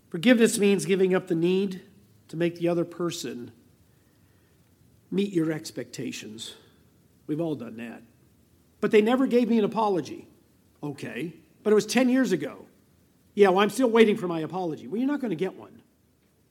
Forgiveness 0.10 0.58
means 0.58 0.86
giving 0.86 1.16
up 1.16 1.28
the 1.28 1.36
need 1.36 1.82
to 2.30 2.38
make 2.38 2.58
the 2.58 2.68
other 2.68 2.86
person 2.86 3.52
meet 5.12 5.32
your 5.32 5.52
expectations. 5.52 6.56
We've 7.28 7.42
all 7.42 7.56
done 7.56 7.78
that. 7.78 8.02
But 8.82 8.92
they 8.92 9.02
never 9.02 9.28
gave 9.28 9.50
me 9.50 9.58
an 9.58 9.66
apology. 9.66 10.28
Okay, 10.84 11.34
but 11.64 11.72
it 11.72 11.74
was 11.74 11.86
10 11.86 12.10
years 12.10 12.32
ago. 12.32 12.66
Yeah, 13.34 13.50
well, 13.50 13.60
I'm 13.60 13.70
still 13.70 13.90
waiting 13.90 14.18
for 14.18 14.28
my 14.28 14.42
apology. 14.42 14.88
Well, 14.88 14.98
you're 14.98 15.08
not 15.08 15.20
going 15.20 15.32
to 15.32 15.36
get 15.36 15.56
one. 15.56 15.82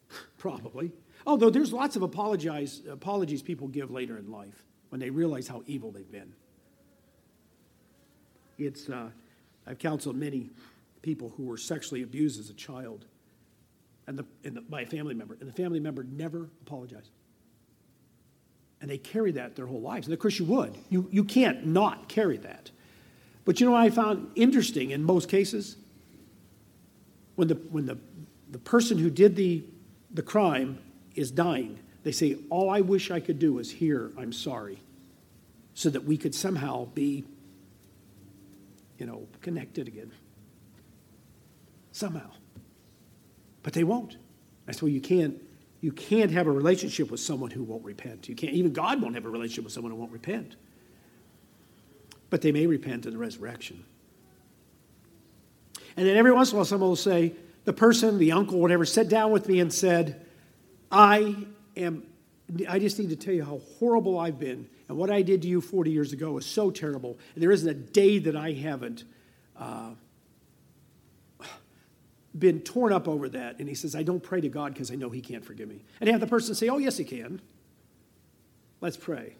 probably. 0.39 0.93
Although 1.27 1.51
there's 1.51 1.73
lots 1.73 1.97
of 1.97 2.03
apologize, 2.03 2.83
apologies 2.91 3.43
people 3.43 3.69
give 3.69 3.91
later 3.91 4.19
in 4.19 4.31
life 4.31 4.65
when 4.91 5.01
they 5.01 5.11
realize 5.11 5.49
how 5.49 5.63
evil 5.67 5.91
they've 5.91 6.11
been. 6.11 6.35
It's, 8.59 8.89
uh, 8.89 9.09
I've 9.67 9.79
counseled 9.79 10.17
many 10.17 10.51
people 11.03 11.33
who 11.37 11.45
were 11.45 11.57
sexually 11.57 12.03
abused 12.03 12.39
as 12.39 12.51
a 12.51 12.55
child 12.55 13.07
and, 14.07 14.19
the, 14.19 14.25
and 14.45 14.57
the, 14.57 14.61
by 14.61 14.83
a 14.83 14.87
family 14.87 15.15
member, 15.15 15.37
and 15.41 15.49
the 15.49 15.55
family 15.55 15.81
member 15.81 16.05
never 16.05 16.51
apologized. 16.63 17.11
And 18.81 18.91
they 18.91 18.99
carry 18.99 19.33
that 19.33 19.57
their 19.57 19.67
whole 19.67 19.81
lives. 19.81 20.07
And 20.07 20.15
of 20.15 20.21
course, 20.21 20.39
you 20.39 20.45
would. 20.47 20.77
You, 20.91 21.09
you 21.11 21.25
can't 21.25 21.67
not 21.67 22.09
carry 22.09 22.37
that. 22.39 22.71
But 23.45 23.61
you 23.61 23.67
know 23.67 23.73
what 23.73 23.83
I 23.83 23.91
found 23.91 24.31
interesting 24.35 24.91
in 24.91 25.03
most 25.03 25.29
cases? 25.29 25.77
When 27.37 27.49
the, 27.49 27.55
when 27.55 27.87
the, 27.87 27.99
the 28.51 28.59
person 28.59 28.99
who 28.99 29.11
did 29.11 29.37
the, 29.37 29.65
the 30.13 30.23
crime 30.23 30.79
is 31.15 31.31
dying, 31.31 31.79
they 32.03 32.13
say, 32.13 32.37
All 32.51 32.71
I 32.71 32.81
wish 32.81 33.11
I 33.11 33.21
could 33.21 33.39
do 33.39 33.59
is 33.59 33.71
hear, 33.71 34.13
I'm 34.19 34.33
sorry, 34.33 34.79
so 35.75 35.91
that 35.91 36.05
we 36.05 36.17
could 36.17 36.35
somehow 36.35 36.87
be, 36.87 37.25
you 38.99 39.07
know, 39.07 39.27
connected 39.43 39.89
again. 39.89 40.13
Somehow. 41.93 42.31
But 43.63 43.73
they 43.73 43.85
won't. 43.85 44.17
That's 44.67 44.83
why 44.83 44.89
you 44.89 45.01
can't 45.01 45.41
you 45.85 45.93
can't 45.93 46.31
have 46.31 46.47
a 46.47 46.51
relationship 46.51 47.11
with 47.11 47.21
someone 47.21 47.51
who 47.51 47.63
won't 47.63 47.85
repent. 47.85 48.27
You 48.27 48.35
can't 48.35 48.55
even 48.55 48.73
God 48.73 49.03
won't 49.03 49.17
have 49.17 49.27
a 49.27 49.29
relationship 49.29 49.65
with 49.65 49.73
someone 49.75 49.93
who 49.93 49.99
won't 49.99 50.13
repent. 50.13 50.57
But 52.31 52.41
they 52.41 52.53
may 52.53 52.67
repent 52.67 53.05
in 53.05 53.13
the 53.13 53.19
resurrection. 53.19 53.85
And 55.99 56.07
then 56.07 56.17
every 56.17 56.33
once 56.33 56.51
in 56.51 56.55
a 56.55 56.57
while 56.57 56.65
someone 56.65 56.89
will 56.89 56.97
say, 56.97 57.35
the 57.65 57.75
person, 57.75 58.17
the 58.17 58.33
uncle, 58.33 58.61
whatever, 58.61 58.87
sat 58.87 59.11
down 59.11 59.31
with 59.31 59.47
me 59.47 59.61
and 59.61 59.71
said, 59.71 60.25
I 60.91 61.37
am 61.77 62.05
I 62.67 62.79
just 62.79 62.99
need 62.99 63.11
to 63.11 63.17
tell 63.17 63.35
you 63.35 63.45
how 63.45 63.61
horrible 63.79 64.19
I've 64.19 64.39
been. 64.39 64.67
And 64.89 64.97
what 64.97 65.11
I 65.11 65.21
did 65.21 65.43
to 65.43 65.49
you 65.49 65.61
40 65.61 65.91
years 65.91 66.15
ago 66.15 66.33
was 66.33 66.47
so 66.47 66.71
terrible. 66.71 67.19
And 67.35 67.43
there 67.43 67.53
isn't 67.53 67.69
a 67.69 67.75
day 67.75 68.19
that 68.21 68.37
I 68.37 68.53
haven't 68.53 69.05
uh, 69.55 69.91
been 72.37 72.61
torn 72.61 72.93
up 72.93 73.07
over 73.07 73.29
that. 73.31 73.59
And 73.59 73.69
he 73.69 73.75
says, 73.75 73.95
I 73.95 74.03
don't 74.03 74.23
pray 74.23 74.41
to 74.41 74.49
God 74.49 74.73
because 74.73 74.91
I 74.91 74.95
know 74.97 75.11
he 75.11 75.21
can't 75.21 75.45
forgive 75.45 75.69
me. 75.69 75.85
And 76.01 76.11
have 76.11 76.21
the 76.21 76.27
person 76.27 76.55
say, 76.55 76.69
Oh, 76.69 76.79
yes, 76.79 76.97
he 76.97 77.05
can. 77.05 77.41
Let's 78.81 78.97
pray. 78.97 79.37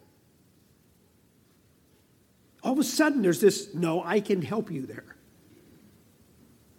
All 2.63 2.73
of 2.73 2.79
a 2.79 2.83
sudden, 2.83 3.21
there's 3.21 3.41
this 3.41 3.73
no, 3.73 4.03
I 4.03 4.19
can 4.19 4.41
help 4.41 4.71
you 4.71 4.85
there. 4.85 5.15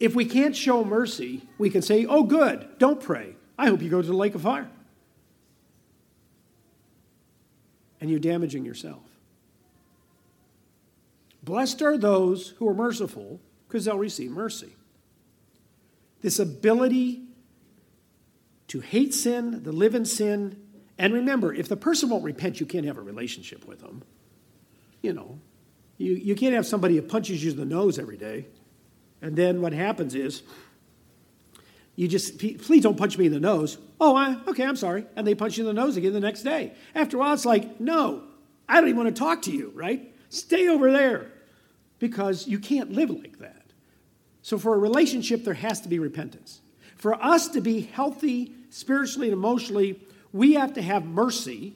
If 0.01 0.15
we 0.15 0.25
can't 0.25 0.57
show 0.57 0.85
mercy, 0.85 1.43
we 1.59 1.71
can 1.71 1.83
say, 1.83 2.07
Oh, 2.07 2.25
good, 2.25 2.67
don't 2.79 3.01
pray. 3.01 3.37
I 3.59 3.67
hope 3.67 3.83
you 3.83 3.91
go 3.91 4.03
to 4.03 4.07
the 4.07 4.15
lake 4.15 4.35
of 4.35 4.43
fire. 4.43 4.71
And 8.01 8.11
you're 8.11 8.19
damaging 8.21 8.65
yourself. 8.65 9.03
Blessed 11.43 11.81
are 11.83 11.97
those 11.97 12.51
who 12.59 12.69
are 12.69 12.75
merciful, 12.75 13.41
because 13.67 13.85
they'll 13.85 13.97
receive 13.97 14.31
mercy. 14.31 14.75
This 16.27 16.41
ability 16.41 17.23
to 18.67 18.81
hate 18.81 19.15
sin, 19.15 19.63
to 19.63 19.71
live 19.71 19.95
in 19.95 20.05
sin, 20.05 20.61
and 20.99 21.15
remember, 21.15 21.55
if 21.55 21.69
the 21.69 21.77
person 21.77 22.11
won't 22.11 22.25
repent, 22.25 22.59
you 22.59 22.67
can't 22.67 22.85
have 22.85 22.99
a 22.99 23.01
relationship 23.01 23.65
with 23.65 23.79
them. 23.79 24.03
You 25.03 25.13
know, 25.13 25.39
you, 25.99 26.15
you 26.15 26.35
can't 26.35 26.53
have 26.53 26.67
somebody 26.67 26.97
who 26.97 27.03
punches 27.03 27.45
you 27.45 27.53
in 27.53 27.57
the 27.57 27.65
nose 27.65 27.97
every 27.97 28.17
day. 28.17 28.49
And 29.23 29.37
then 29.37 29.61
what 29.61 29.73
happens 29.73 30.17
is, 30.17 30.43
you 31.95 32.09
just, 32.09 32.39
please 32.39 32.83
don't 32.83 32.99
punch 32.99 33.17
me 33.17 33.27
in 33.27 33.33
the 33.33 33.39
nose. 33.39 33.79
Oh, 34.01 34.17
I, 34.17 34.37
okay, 34.49 34.65
I'm 34.65 34.75
sorry. 34.75 35.07
And 35.15 35.25
they 35.25 35.37
punch 35.37 35.57
you 35.57 35.69
in 35.69 35.77
the 35.77 35.81
nose 35.81 35.97
again 35.97 36.13
the 36.13 36.19
next 36.19 36.43
day. 36.43 36.73
After 36.97 37.19
a 37.19 37.21
while, 37.21 37.35
it's 37.35 37.47
like, 37.47 37.79
no, 37.79 38.25
I 38.69 38.81
don't 38.81 38.89
even 38.89 39.01
want 39.01 39.15
to 39.15 39.21
talk 39.21 39.43
to 39.43 39.53
you, 39.53 39.71
right? 39.77 40.13
Stay 40.31 40.67
over 40.67 40.91
there 40.91 41.31
because 42.01 42.49
you 42.49 42.59
can't 42.59 42.91
live 42.91 43.11
like 43.11 43.39
that. 43.39 43.66
So, 44.47 44.59
for 44.59 44.77
a 44.77 44.79
relationship, 44.79 45.43
there 45.43 45.55
has 45.55 45.81
to 45.81 45.89
be 45.89 45.99
repentance. 45.99 46.61
For 46.95 47.21
us 47.21 47.49
to 47.49 47.61
be 47.61 47.81
healthy 47.81 48.53
spiritually 48.71 49.27
and 49.27 49.33
emotionally, 49.33 50.01
we 50.33 50.53
have 50.53 50.75
to 50.75 50.83
have 50.83 51.05
mercy, 51.05 51.75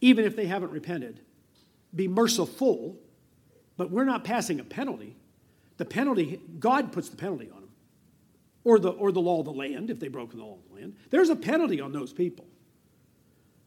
even 0.00 0.24
if 0.24 0.34
they 0.34 0.46
haven't 0.46 0.72
repented. 0.72 1.20
Be 1.94 2.08
merciful, 2.08 2.96
but 3.76 3.92
we're 3.92 4.02
not 4.02 4.24
passing 4.24 4.58
a 4.58 4.64
penalty. 4.64 5.14
The 5.76 5.84
penalty, 5.84 6.40
God 6.58 6.90
puts 6.90 7.10
the 7.10 7.16
penalty 7.16 7.48
on 7.54 7.60
them, 7.60 7.70
or 8.64 8.80
the, 8.80 8.88
or 8.88 9.12
the 9.12 9.20
law 9.20 9.38
of 9.38 9.44
the 9.44 9.52
land, 9.52 9.88
if 9.88 10.00
they 10.00 10.08
broke 10.08 10.32
the 10.32 10.38
law 10.38 10.54
of 10.54 10.68
the 10.68 10.80
land. 10.80 10.96
There's 11.10 11.30
a 11.30 11.36
penalty 11.36 11.80
on 11.80 11.92
those 11.92 12.12
people. 12.12 12.46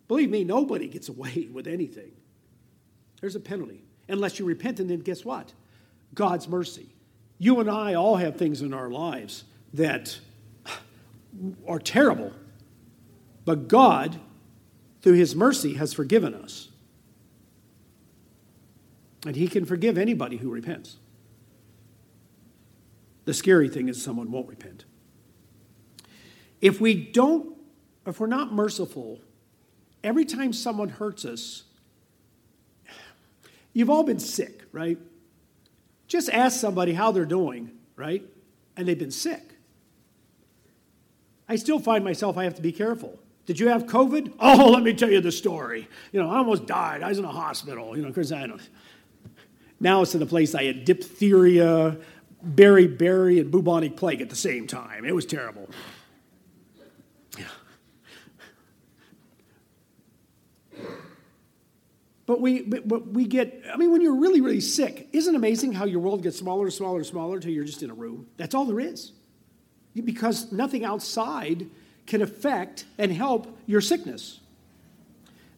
Believe 0.09 0.29
me, 0.29 0.43
nobody 0.43 0.89
gets 0.89 1.07
away 1.07 1.47
with 1.53 1.65
anything. 1.65 2.11
There's 3.21 3.37
a 3.37 3.39
penalty. 3.39 3.85
Unless 4.09 4.37
you 4.37 4.43
repent, 4.43 4.81
and 4.81 4.89
then 4.89 4.99
guess 4.99 5.23
what? 5.23 5.53
God's 6.13 6.49
mercy. 6.49 6.89
You 7.41 7.59
and 7.59 7.71
I 7.71 7.95
all 7.95 8.17
have 8.17 8.35
things 8.35 8.61
in 8.61 8.71
our 8.71 8.91
lives 8.91 9.45
that 9.73 10.19
are 11.67 11.79
terrible, 11.79 12.33
but 13.45 13.67
God, 13.67 14.19
through 15.01 15.15
His 15.15 15.35
mercy, 15.35 15.73
has 15.73 15.91
forgiven 15.91 16.35
us. 16.35 16.69
And 19.25 19.35
He 19.35 19.47
can 19.47 19.65
forgive 19.65 19.97
anybody 19.97 20.37
who 20.37 20.51
repents. 20.51 20.97
The 23.25 23.33
scary 23.33 23.69
thing 23.69 23.89
is 23.89 23.99
someone 23.99 24.29
won't 24.29 24.47
repent. 24.47 24.85
If 26.61 26.79
we 26.79 26.93
don't, 26.93 27.57
if 28.05 28.19
we're 28.19 28.27
not 28.27 28.53
merciful, 28.53 29.19
every 30.03 30.25
time 30.25 30.53
someone 30.53 30.89
hurts 30.89 31.25
us, 31.25 31.63
you've 33.73 33.89
all 33.89 34.03
been 34.03 34.19
sick, 34.19 34.61
right? 34.71 34.99
Just 36.11 36.29
ask 36.29 36.59
somebody 36.59 36.91
how 36.91 37.13
they're 37.13 37.23
doing, 37.23 37.71
right? 37.95 38.21
And 38.75 38.85
they've 38.85 38.99
been 38.99 39.11
sick. 39.11 39.55
I 41.47 41.55
still 41.55 41.79
find 41.79 42.03
myself, 42.03 42.37
I 42.37 42.43
have 42.43 42.55
to 42.55 42.61
be 42.61 42.73
careful. 42.73 43.17
Did 43.45 43.61
you 43.61 43.69
have 43.69 43.85
COVID? 43.85 44.33
Oh, 44.41 44.71
let 44.71 44.83
me 44.83 44.91
tell 44.91 45.09
you 45.09 45.21
the 45.21 45.31
story. 45.31 45.87
You 46.11 46.21
know, 46.21 46.29
I 46.29 46.35
almost 46.35 46.65
died. 46.65 47.01
I 47.01 47.07
was 47.07 47.17
in 47.17 47.23
a 47.23 47.31
hospital, 47.31 47.95
you 47.95 48.03
know, 48.03 48.09
because 48.09 48.33
I 48.33 48.45
don't. 48.45 48.61
Now 49.79 50.01
it's 50.01 50.13
in 50.13 50.21
a 50.21 50.25
place 50.25 50.53
I 50.53 50.65
had 50.65 50.83
diphtheria, 50.83 51.95
beriberi, 52.45 53.39
and 53.39 53.49
bubonic 53.49 53.95
plague 53.95 54.19
at 54.19 54.29
the 54.29 54.35
same 54.35 54.67
time. 54.67 55.05
It 55.05 55.15
was 55.15 55.25
terrible. 55.25 55.69
But 62.25 62.39
we, 62.39 62.61
but 62.61 63.07
we 63.07 63.25
get, 63.25 63.63
I 63.73 63.77
mean, 63.77 63.91
when 63.91 64.01
you're 64.01 64.15
really, 64.15 64.41
really 64.41 64.61
sick, 64.61 65.09
isn't 65.11 65.33
it 65.33 65.37
amazing 65.37 65.73
how 65.73 65.85
your 65.85 65.99
world 65.99 66.23
gets 66.23 66.37
smaller 66.37 66.65
and 66.65 66.73
smaller 66.73 66.97
and 66.97 67.05
smaller 67.05 67.35
until 67.35 67.51
you're 67.51 67.65
just 67.65 67.83
in 67.83 67.89
a 67.89 67.93
room? 67.93 68.27
That's 68.37 68.53
all 68.53 68.65
there 68.65 68.79
is. 68.79 69.11
Because 69.95 70.51
nothing 70.51 70.85
outside 70.85 71.67
can 72.05 72.21
affect 72.21 72.85
and 72.97 73.11
help 73.11 73.57
your 73.65 73.81
sickness. 73.81 74.39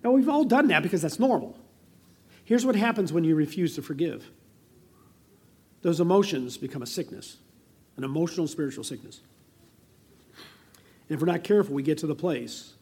Now, 0.04 0.12
we've 0.12 0.30
all 0.30 0.44
done 0.44 0.68
that 0.68 0.84
because 0.84 1.02
that's 1.02 1.20
normal. 1.20 1.58
Here's 2.46 2.66
what 2.66 2.76
happens 2.76 3.14
when 3.14 3.24
you 3.24 3.36
refuse 3.36 3.76
to 3.76 3.82
forgive 3.82 4.30
those 5.82 6.00
emotions 6.00 6.58
become 6.58 6.82
a 6.82 6.88
sickness, 6.88 7.38
an 7.98 8.06
emotional, 8.06 8.48
spiritual 8.48 8.86
sickness. 8.86 9.20
And 11.10 11.16
if 11.16 11.20
we're 11.20 11.32
not 11.32 11.44
careful, 11.44 11.76
we 11.76 11.84
get 11.84 11.98
to 12.00 12.08
the 12.08 12.16
place 12.16 12.74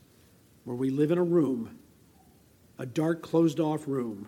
where 0.66 0.76
we 0.76 0.92
live 0.92 1.12
in 1.12 1.18
a 1.18 1.24
room 1.24 1.80
a 2.82 2.86
dark, 2.88 3.22
closed 3.22 3.60
off 3.60 3.88
room 3.88 4.28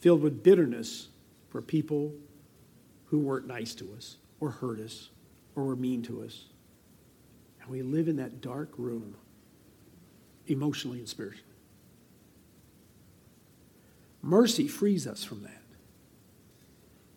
filled 0.00 0.20
with 0.20 0.42
bitterness 0.42 1.06
for 1.50 1.62
people 1.62 2.12
who 3.06 3.20
weren't 3.20 3.46
nice 3.46 3.76
to 3.76 3.94
us 3.96 4.16
or 4.40 4.50
hurt 4.50 4.80
us 4.80 5.10
or 5.54 5.62
were 5.62 5.76
mean 5.76 6.02
to 6.02 6.24
us. 6.24 6.46
And 7.62 7.70
we 7.70 7.82
live 7.82 8.08
in 8.08 8.16
that 8.16 8.40
dark 8.40 8.70
room 8.76 9.14
emotionally 10.48 10.98
and 10.98 11.08
spiritually. 11.08 11.46
Mercy 14.20 14.66
frees 14.66 15.06
us 15.06 15.22
from 15.22 15.44
that. 15.44 15.62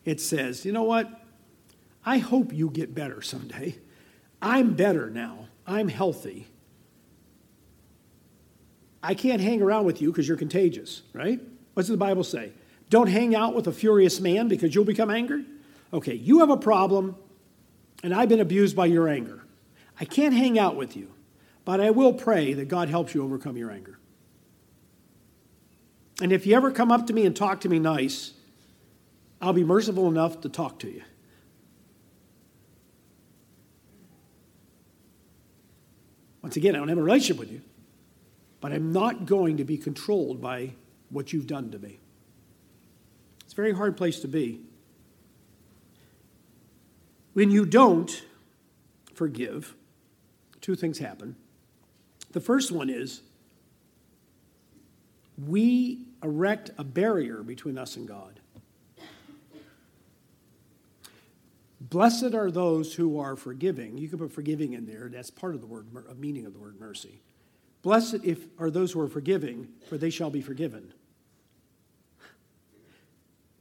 It 0.06 0.22
says, 0.22 0.66
you 0.66 0.72
know 0.72 0.84
what? 0.84 1.20
I 2.06 2.20
hope 2.20 2.54
you 2.54 2.70
get 2.70 2.94
better 2.94 3.24
someday. 3.24 3.80
I'm 4.40 4.76
better 4.76 5.10
now. 5.10 5.48
I'm 5.66 5.88
healthy. 5.88 6.46
I 9.02 9.14
can't 9.14 9.42
hang 9.42 9.62
around 9.62 9.86
with 9.86 10.02
you 10.02 10.12
because 10.12 10.28
you're 10.28 10.38
contagious, 10.38 11.04
right? 11.14 11.40
What 11.74 11.82
does 11.84 11.90
the 11.90 11.98
Bible 11.98 12.24
say? 12.24 12.52
Don't 12.90 13.08
hang 13.08 13.36
out 13.36 13.54
with 13.54 13.68
a 13.68 13.72
furious 13.72 14.20
man 14.20 14.48
because 14.48 14.74
you'll 14.74 14.86
become 14.86 15.12
angry. 15.12 15.46
Okay, 15.94 16.16
you 16.16 16.40
have 16.40 16.50
a 16.50 16.58
problem, 16.58 17.16
and 18.04 18.14
I've 18.14 18.30
been 18.30 18.40
abused 18.40 18.76
by 18.76 18.86
your 18.86 19.08
anger. 19.08 19.44
I 20.00 20.06
can't 20.06 20.34
hang 20.34 20.58
out 20.60 20.76
with 20.76 20.96
you, 20.96 21.12
but 21.66 21.80
I 21.80 21.92
will 21.92 22.14
pray 22.14 22.54
that 22.54 22.68
God 22.68 22.90
helps 22.90 23.14
you 23.14 23.24
overcome 23.24 23.58
your 23.58 23.72
anger. 23.72 24.00
And 26.22 26.32
if 26.32 26.48
you 26.48 26.56
ever 26.56 26.72
come 26.72 26.92
up 26.92 27.08
to 27.08 27.14
me 27.14 27.26
and 27.26 27.36
talk 27.36 27.62
to 27.62 27.70
me 27.70 27.80
nice, 27.80 28.34
I'll 29.40 29.54
be 29.54 29.64
merciful 29.64 30.08
enough 30.08 30.42
to 30.42 30.50
talk 30.50 30.80
to 30.80 30.90
you. 30.90 31.04
Once 36.42 36.56
again, 36.56 36.76
I 36.76 36.80
don't 36.80 36.88
have 36.88 36.98
a 36.98 37.04
relationship 37.04 37.40
with 37.40 37.52
you, 37.52 37.62
but 38.60 38.72
I'm 38.72 38.92
not 38.92 39.26
going 39.26 39.58
to 39.58 39.64
be 39.64 39.78
controlled 39.78 40.42
by 40.42 40.74
what 41.10 41.32
you've 41.32 41.48
done 41.48 41.72
to 41.72 41.80
me. 41.80 42.00
It's 43.44 43.54
a 43.54 43.56
very 43.56 43.74
hard 43.74 43.96
place 43.98 44.20
to 44.22 44.28
be. 44.28 44.62
When 47.34 47.52
you 47.52 47.66
don't 47.66 48.26
forgive, 49.14 49.76
two 50.60 50.76
things 50.76 50.98
happen. 50.98 51.36
The 52.32 52.42
first 52.42 52.72
one 52.72 52.90
is 52.90 53.22
we 55.46 56.08
erect 56.24 56.72
a 56.78 56.84
barrier 56.84 57.44
between 57.44 57.78
us 57.78 57.96
and 57.96 58.08
God. 58.08 58.40
Blessed 61.80 62.34
are 62.34 62.50
those 62.50 62.96
who 62.96 63.20
are 63.20 63.36
forgiving. 63.36 63.98
You 63.98 64.10
can 64.10 64.18
put 64.18 64.34
forgiving 64.34 64.74
in 64.74 64.88
there. 64.88 65.10
That's 65.10 65.30
part 65.30 65.54
of 65.54 65.62
the 65.62 65.68
word, 65.68 65.86
meaning 66.18 66.46
of 66.46 66.54
the 66.54 66.60
word 66.60 66.80
mercy. 66.80 67.22
Blessed 67.88 68.26
if, 68.26 68.40
are 68.60 68.70
those 68.70 68.92
who 68.92 69.00
are 69.00 69.08
forgiving, 69.08 69.70
for 69.88 69.98
they 69.98 70.10
shall 70.10 70.30
be 70.30 70.42
forgiven. 70.42 70.92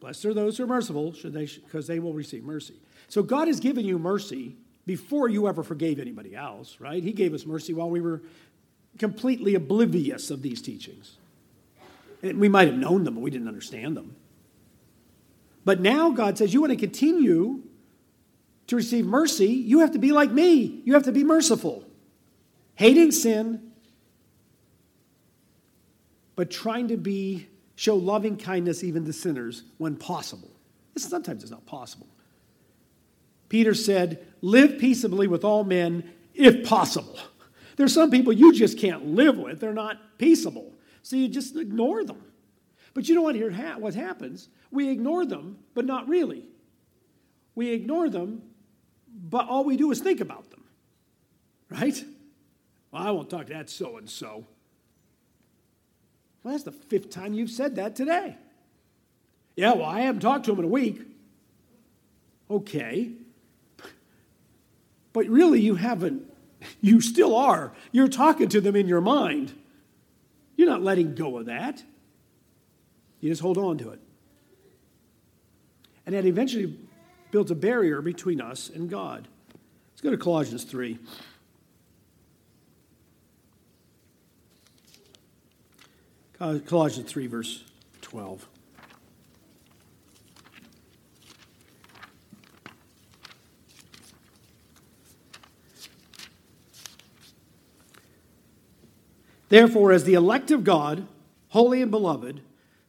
Blessed 0.01 0.25
are 0.25 0.35
those 0.35 0.59
who 0.59 0.65
are 0.65 0.67
merciful, 0.67 1.15
because 1.23 1.87
they 1.87 2.01
will 2.01 2.13
receive 2.13 2.43
mercy. 2.43 2.75
So 3.07 3.23
God 3.23 3.47
has 3.47 3.61
given 3.61 3.85
you 3.85 4.01
mercy 4.01 4.57
before 4.85 5.29
you 5.29 5.47
ever 5.47 5.63
forgave 5.63 6.01
anybody 6.01 6.35
else, 6.35 6.79
right? 6.81 7.05
He 7.05 7.13
gave 7.13 7.35
us 7.35 7.47
mercy 7.47 7.73
while 7.73 7.89
we 7.89 8.01
were 8.01 8.21
completely 8.99 9.55
oblivious 9.55 10.33
of 10.33 10.43
these 10.43 10.61
teachings. 10.61 11.19
And 12.21 12.41
we 12.41 12.49
might 12.49 12.67
have 12.67 12.79
known 12.79 13.05
them, 13.05 13.15
but 13.15 13.21
we 13.21 13.31
didn't 13.31 13.47
understand 13.47 13.97
them. 13.97 14.17
But 15.65 15.81
now 15.81 16.11
God 16.11 16.37
says, 16.37 16.53
You 16.53 16.61
want 16.61 16.73
to 16.73 16.77
continue 16.77 17.63
to 18.67 18.75
receive 18.75 19.07
mercy, 19.07 19.47
you 19.47 19.79
have 19.79 19.93
to 19.93 20.01
be 20.01 20.11
like 20.11 20.33
me. 20.33 20.83
You 20.85 20.95
have 20.95 21.05
to 21.05 21.13
be 21.13 21.23
merciful, 21.23 21.85
hating 22.75 23.13
sin, 23.13 23.67
but 26.37 26.51
trying 26.51 26.89
to 26.89 26.97
be 26.97 27.49
show 27.75 27.97
loving 27.97 28.37
kindness 28.37 28.85
even 28.85 29.05
to 29.05 29.13
sinners 29.13 29.65
when 29.79 29.97
possible. 29.97 30.51
Sometimes 30.97 31.43
it's 31.43 31.51
not 31.51 31.67
possible. 31.67 32.07
Peter 33.49 33.75
said, 33.75 34.27
Live 34.41 34.79
peaceably 34.79 35.27
with 35.27 35.45
all 35.45 35.65
men 35.65 36.11
if 36.35 36.67
possible. 36.67 37.19
There's 37.77 37.93
some 37.93 38.11
people 38.11 38.33
you 38.33 38.53
just 38.53 38.79
can't 38.79 39.09
live 39.09 39.37
with, 39.37 39.61
they're 39.61 39.73
not 39.73 40.19
peaceable. 40.19 40.73
So 41.03 41.17
you 41.17 41.29
just 41.29 41.57
ignore 41.57 42.05
them. 42.05 42.23
But 42.95 43.09
you 43.09 43.15
know 43.15 43.23
what, 43.23 43.35
here, 43.35 43.53
what 43.79 43.95
happens? 43.95 44.49
We 44.71 44.89
ignore 44.89 45.27
them, 45.27 45.59
but 45.75 45.85
not 45.85 46.09
really. 46.09 46.49
We 47.55 47.71
ignore 47.71 48.09
them, 48.09 48.43
but 49.15 49.47
all 49.49 49.65
we 49.65 49.77
do 49.77 49.91
is 49.91 50.01
think 50.01 50.21
about 50.21 50.51
them, 50.51 50.65
right? 51.71 52.03
Well, 52.91 53.03
I 53.03 53.11
won't 53.11 53.29
talk 53.29 53.47
to 53.47 53.53
that 53.53 53.69
so 53.71 53.99
and 53.99 54.09
so. 54.09 54.47
Well, 56.47 56.53
that's 56.53 56.63
the 56.63 56.71
fifth 56.71 57.11
time 57.11 57.35
you've 57.35 57.51
said 57.51 57.75
that 57.75 57.97
today. 57.97 58.37
Yeah, 59.57 59.73
well, 59.73 59.87
I 59.87 60.03
haven't 60.03 60.21
talked 60.21 60.45
to 60.45 60.53
him 60.53 60.61
in 60.61 60.67
a 60.67 60.69
week. 60.69 61.01
Okay. 62.49 63.11
But 65.13 65.27
really, 65.27 65.61
you 65.61 65.75
haven't. 65.75 66.23
You 66.81 67.01
still 67.01 67.35
are. 67.37 67.73
You're 67.93 68.09
talking 68.09 68.49
to 68.49 68.61
them 68.61 68.77
in 68.77 68.89
your 68.89 69.01
mind. 69.01 69.53
You're 70.57 70.69
not 70.69 70.83
letting 70.83 71.15
go 71.15 71.37
of 71.39 71.47
that. 71.47 71.83
You 73.21 73.29
just 73.29 73.43
hold 73.43 73.59
on 73.59 73.79
to 73.79 73.91
it. 73.91 74.01
And 76.07 76.15
that 76.15 76.25
eventually 76.25 76.79
builds 77.31 77.51
a 77.51 77.55
barrier 77.55 78.01
between 78.03 78.41
us 78.41 78.71
and 78.71 78.89
God. 78.89 79.29
Let's 79.93 80.01
go 80.01 80.11
to 80.11 80.17
Colossians 80.17 80.65
3. 80.65 80.99
Colossians 86.39 87.11
3, 87.11 87.27
verse 87.29 87.65
12. 88.03 88.47
Therefore, 99.49 99.93
as 99.93 100.05
the 100.05 100.15
elect 100.15 100.51
of 100.51 100.65
God, 100.65 101.07
holy 101.49 101.81
and 101.81 101.91
beloved, 101.91 102.41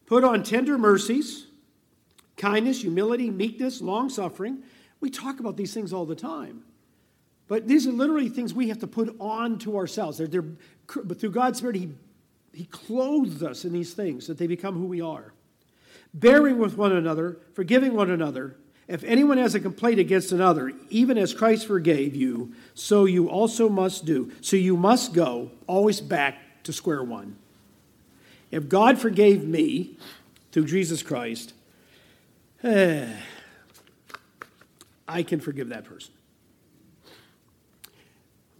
put 0.06 0.24
on 0.24 0.44
tender 0.44 0.78
mercies, 0.78 1.48
kindness, 2.36 2.82
humility, 2.82 3.30
meekness, 3.30 3.82
long 3.82 4.10
suffering. 4.10 4.64
We 5.00 5.10
talk 5.10 5.40
about 5.40 5.56
these 5.56 5.74
things 5.74 5.94
all 5.94 6.06
the 6.06 6.16
time. 6.16 6.64
But 7.48 7.68
these 7.68 7.88
are 7.88 7.92
literally 7.92 8.28
things 8.28 8.54
we 8.54 8.68
have 8.70 8.80
to 8.80 8.88
put 8.88 9.16
on 9.20 9.60
to 9.60 9.78
ourselves. 9.78 10.18
They're, 10.18 10.28
they're, 10.28 10.44
but 11.04 11.20
through 11.20 11.32
God's 11.32 11.60
Spirit, 11.60 11.78
he, 11.78 11.90
he 12.54 12.66
clothes 12.66 13.44
us 13.44 13.66
in 13.66 13.74
these 13.74 13.94
things 13.94 14.28
that 14.28 14.38
they 14.38 14.48
become 14.48 14.76
who 14.76 14.86
we 14.86 15.02
are. 15.02 15.34
Bearing 16.14 16.58
with 16.58 16.78
one 16.78 16.92
another, 16.92 17.38
forgiving 17.54 17.94
one 17.94 18.10
another. 18.10 18.56
If 18.88 19.04
anyone 19.04 19.38
has 19.38 19.54
a 19.54 19.60
complaint 19.60 20.00
against 20.00 20.32
another, 20.32 20.72
even 20.90 21.18
as 21.18 21.34
Christ 21.34 21.68
forgave 21.68 22.16
you, 22.16 22.54
so 22.74 23.06
you 23.06 23.30
also 23.30 23.68
must 23.68 24.06
do. 24.06 24.32
So 24.42 24.56
you 24.56 24.78
must 24.78 25.14
go 25.14 25.52
always 25.68 26.00
back 26.00 26.64
to 26.64 26.74
square 26.74 27.04
one. 27.04 27.38
If 28.50 28.70
God 28.70 28.98
forgave 28.98 29.44
me 29.44 29.98
through 30.52 30.66
Jesus 30.66 31.04
Christ, 31.04 31.54
eh, 32.64 33.08
I 35.08 35.24
can 35.24 35.40
forgive 35.40 35.70
that 35.70 35.86
person. 35.86 36.14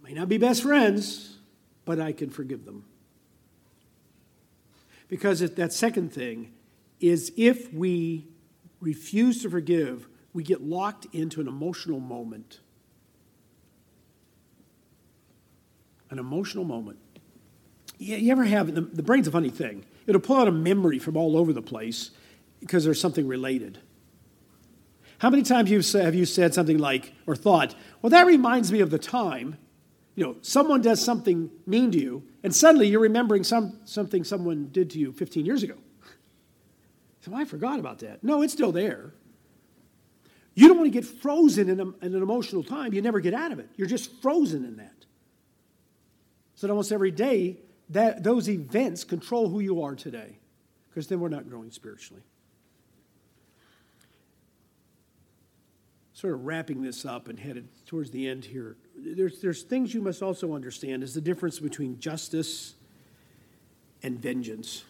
May 0.02 0.12
not 0.12 0.28
be 0.28 0.38
best 0.38 0.62
friends, 0.62 1.36
but 1.84 2.00
I 2.00 2.12
can 2.12 2.30
forgive 2.30 2.64
them. 2.64 2.84
Because 5.08 5.40
that 5.40 5.72
second 5.72 6.12
thing 6.12 6.52
is 7.00 7.32
if 7.36 7.72
we 7.72 8.28
refuse 8.80 9.42
to 9.42 9.50
forgive, 9.50 10.08
we 10.32 10.42
get 10.42 10.62
locked 10.62 11.06
into 11.12 11.40
an 11.40 11.48
emotional 11.48 12.00
moment. 12.00 12.60
An 16.10 16.18
emotional 16.18 16.64
moment. 16.64 16.98
You, 17.98 18.16
you 18.16 18.32
ever 18.32 18.44
have, 18.44 18.74
the, 18.74 18.82
the 18.82 19.02
brain's 19.02 19.26
a 19.26 19.30
funny 19.30 19.50
thing. 19.50 19.84
It'll 20.06 20.20
pull 20.20 20.36
out 20.36 20.48
a 20.48 20.52
memory 20.52 20.98
from 20.98 21.16
all 21.16 21.36
over 21.36 21.52
the 21.52 21.62
place 21.62 22.10
because 22.60 22.84
there's 22.84 23.00
something 23.00 23.26
related. 23.26 23.78
How 25.18 25.30
many 25.30 25.42
times 25.42 25.92
have 25.92 26.14
you 26.14 26.24
said 26.24 26.54
something 26.54 26.78
like, 26.78 27.12
or 27.26 27.34
thought, 27.34 27.74
well, 28.00 28.10
that 28.10 28.26
reminds 28.26 28.70
me 28.70 28.80
of 28.80 28.90
the 28.90 28.98
time, 28.98 29.58
you 30.18 30.24
know, 30.24 30.34
someone 30.42 30.82
does 30.82 31.00
something 31.00 31.48
mean 31.64 31.92
to 31.92 31.98
you, 32.00 32.24
and 32.42 32.52
suddenly 32.52 32.88
you're 32.88 32.98
remembering 32.98 33.44
some, 33.44 33.78
something 33.84 34.24
someone 34.24 34.68
did 34.72 34.90
to 34.90 34.98
you 34.98 35.12
15 35.12 35.46
years 35.46 35.62
ago. 35.62 35.76
So 37.20 37.34
I 37.34 37.44
forgot 37.44 37.78
about 37.78 37.98
that. 37.98 38.24
No, 38.24 38.42
it's 38.42 38.52
still 38.52 38.72
there. 38.72 39.12
You 40.54 40.66
don't 40.66 40.76
want 40.78 40.86
to 40.86 40.98
get 40.98 41.04
frozen 41.04 41.68
in, 41.68 41.78
a, 41.78 41.84
in 42.04 42.14
an 42.14 42.22
emotional 42.22 42.62
time. 42.62 42.94
You 42.94 43.02
never 43.02 43.20
get 43.20 43.34
out 43.34 43.52
of 43.52 43.58
it. 43.58 43.68
You're 43.76 43.88
just 43.88 44.22
frozen 44.22 44.64
in 44.64 44.76
that. 44.76 45.04
So 46.54 46.68
almost 46.68 46.90
every 46.90 47.10
day, 47.10 47.58
that, 47.90 48.22
those 48.22 48.48
events 48.48 49.04
control 49.04 49.48
who 49.48 49.60
you 49.60 49.82
are 49.82 49.94
today, 49.94 50.38
because 50.88 51.08
then 51.08 51.20
we're 51.20 51.28
not 51.28 51.48
growing 51.48 51.70
spiritually. 51.70 52.22
Sort 56.12 56.34
of 56.34 56.44
wrapping 56.44 56.82
this 56.82 57.04
up 57.04 57.28
and 57.28 57.38
headed 57.38 57.68
towards 57.84 58.10
the 58.10 58.28
end 58.28 58.44
here. 58.44 58.76
There's, 59.00 59.40
there's 59.40 59.62
things 59.62 59.94
you 59.94 60.00
must 60.00 60.22
also 60.22 60.54
understand 60.54 61.02
is 61.02 61.14
the 61.14 61.20
difference 61.20 61.60
between 61.60 62.00
justice 62.00 62.74
and 64.02 64.18
vengeance. 64.18 64.84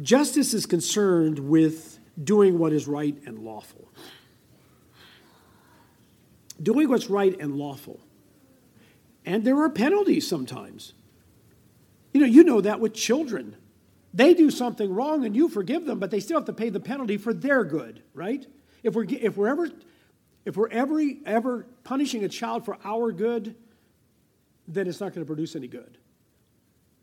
Justice 0.00 0.54
is 0.54 0.66
concerned 0.66 1.38
with 1.38 1.98
doing 2.22 2.58
what 2.58 2.72
is 2.72 2.86
right 2.86 3.16
and 3.26 3.40
lawful. 3.40 3.88
Doing 6.62 6.88
what's 6.88 7.10
right 7.10 7.36
and 7.40 7.56
lawful. 7.56 8.00
And 9.26 9.44
there 9.44 9.60
are 9.60 9.70
penalties 9.70 10.28
sometimes. 10.28 10.92
You 12.12 12.20
know, 12.20 12.26
you 12.26 12.44
know 12.44 12.60
that 12.60 12.78
with 12.78 12.94
children. 12.94 13.56
They 14.12 14.34
do 14.34 14.50
something 14.50 14.92
wrong 14.94 15.24
and 15.24 15.34
you 15.34 15.48
forgive 15.48 15.86
them, 15.86 15.98
but 15.98 16.12
they 16.12 16.20
still 16.20 16.38
have 16.38 16.46
to 16.46 16.52
pay 16.52 16.70
the 16.70 16.78
penalty 16.78 17.16
for 17.16 17.32
their 17.32 17.64
good, 17.64 18.02
right? 18.14 18.46
If 18.84 18.94
we're, 18.94 19.06
if 19.08 19.36
we're 19.36 19.48
ever 19.48 19.68
if 20.44 20.56
we're 20.56 20.68
ever, 20.68 21.00
ever 21.24 21.66
punishing 21.84 22.24
a 22.24 22.28
child 22.28 22.64
for 22.64 22.78
our 22.84 23.12
good, 23.12 23.54
then 24.68 24.86
it's 24.86 25.00
not 25.00 25.14
going 25.14 25.24
to 25.24 25.26
produce 25.26 25.56
any 25.56 25.68
good. 25.68 25.98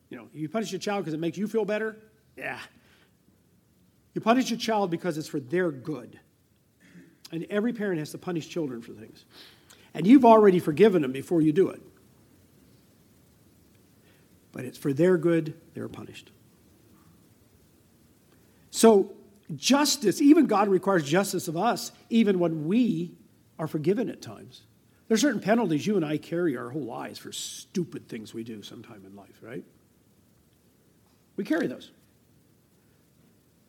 You 0.10 0.18
know, 0.18 0.28
you 0.34 0.50
punish 0.50 0.74
a 0.74 0.80
child 0.80 1.04
because 1.04 1.14
it 1.14 1.20
makes 1.20 1.38
you 1.38 1.48
feel 1.48 1.66
better, 1.66 1.98
yeah. 2.38 2.60
You 4.14 4.22
punish 4.22 4.52
a 4.52 4.58
child 4.58 4.92
because 4.92 5.18
it's 5.18 5.28
for 5.28 5.40
their 5.40 5.72
good. 5.72 6.20
And 7.32 7.46
every 7.50 7.72
parent 7.72 8.00
has 8.00 8.12
to 8.12 8.18
punish 8.18 8.50
children 8.50 8.82
for 8.82 8.92
things. 8.92 9.24
And 9.94 10.06
you've 10.06 10.26
already 10.26 10.60
forgiven 10.60 11.02
them 11.02 11.12
before 11.12 11.42
you 11.42 11.54
do 11.54 11.70
it 11.70 11.82
but 14.52 14.66
it's 14.66 14.78
for 14.78 14.94
their 14.94 15.18
good 15.18 15.54
they're 15.74 15.88
punished. 15.88 16.32
So, 18.70 19.14
justice, 19.56 20.22
even 20.22 20.48
God 20.48 20.68
requires 20.70 21.04
justice 21.04 21.48
of 21.48 21.58
us, 21.58 21.92
even 22.10 22.40
when 22.40 22.68
we 22.68 23.12
are 23.62 23.68
forgiven 23.68 24.10
at 24.10 24.24
times. 24.24 24.64
There 25.08 25.14
are 25.14 25.20
certain 25.20 25.40
penalties 25.40 25.86
you 25.86 25.96
and 25.96 26.04
I 26.04 26.18
carry 26.18 26.58
our 26.58 26.72
whole 26.72 26.84
lives 26.84 27.20
for 27.20 27.32
stupid 27.32 28.10
things 28.10 28.34
we 28.34 28.44
do 28.44 28.64
sometime 28.64 29.04
in 29.06 29.16
life, 29.16 29.40
right? 29.40 29.64
We 31.36 31.44
carry 31.44 31.68
those. 31.68 31.92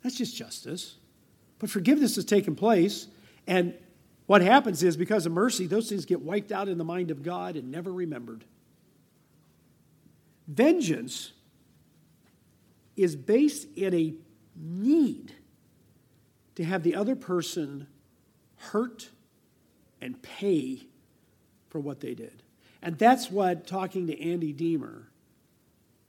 That's 0.03 0.17
just 0.17 0.35
justice. 0.35 0.97
But 1.59 1.69
forgiveness 1.69 2.17
has 2.17 2.25
taken 2.25 2.57
place, 2.57 3.07
and 3.47 3.75
what 4.27 4.41
happens 4.41 4.83
is 4.83 4.97
because 4.97 5.27
of 5.27 5.33
mercy, 5.33 5.67
those 5.67 5.91
things 5.91 6.07
get 6.07 6.23
wiped 6.23 6.53
out 6.53 6.69
in 6.69 6.79
the 6.79 6.85
mind 6.85 7.11
of 7.11 7.23
God 7.23 7.57
and 7.57 7.71
never 7.71 7.93
remembered. 7.93 8.47
Vengeance 10.49 11.33
is 12.97 13.15
based 13.15 13.69
in 13.77 13.95
a 13.95 14.15
need 14.57 15.35
to 16.55 16.65
have 16.65 16.83
the 16.83 16.95
other 16.95 17.15
person 17.15 17.89
hurt 18.57 19.11
and 20.03 20.21
pay 20.21 20.83
for 21.69 21.81
what 21.81 22.01
they 22.01 22.13
did. 22.13 22.43
And 22.83 22.99
that's 22.99 23.31
what 23.31 23.67
talking 23.67 24.09
to 24.09 24.21
Andy 24.21 24.53
Deemer 24.53 25.09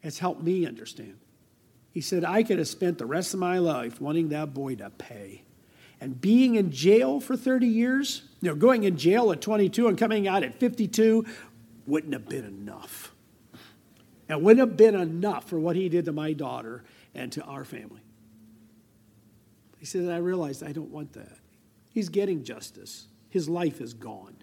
has 0.02 0.18
helped 0.18 0.42
me 0.42 0.66
understand. 0.66 1.20
He 1.92 2.02
said, 2.02 2.26
I 2.26 2.42
could 2.42 2.58
have 2.58 2.68
spent 2.68 2.98
the 2.98 3.06
rest 3.06 3.36
of 3.36 3.40
my 3.40 3.60
life 3.60 4.02
wanting 4.02 4.30
that 4.30 4.54
boy 4.54 4.76
to 4.76 4.90
pay. 4.90 5.44
And 6.02 6.20
being 6.20 6.56
in 6.56 6.72
jail 6.72 7.20
for 7.20 7.38
30 7.38 7.68
years, 7.68 8.24
you 8.42 8.50
know, 8.50 8.56
going 8.56 8.84
in 8.84 8.98
jail 8.98 9.32
at 9.32 9.40
22 9.40 9.88
and 9.88 9.98
coming 9.98 10.28
out 10.28 10.44
at 10.44 10.60
52 10.60 11.26
wouldn't 11.86 12.14
have 12.14 12.28
been 12.28 12.44
enough. 12.44 13.14
It 14.28 14.42
wouldn't 14.42 14.68
have 14.68 14.76
been 14.76 14.96
enough 14.96 15.48
for 15.48 15.60
what 15.60 15.76
he 15.76 15.88
did 15.88 16.06
to 16.06 16.12
my 16.12 16.34
daughter 16.34 16.84
and 17.14 17.32
to 17.34 17.44
our 17.44 17.64
family. 17.64 18.02
He 19.78 19.86
said, 19.86 20.10
I 20.10 20.18
realized 20.18 20.64
I 20.64 20.72
don't 20.72 20.90
want 20.90 21.14
that. 21.14 21.38
He's 21.90 22.10
getting 22.10 22.44
justice. 22.44 23.08
His 23.34 23.50
life 23.50 23.82
is 23.82 23.96
gone. 23.96 24.36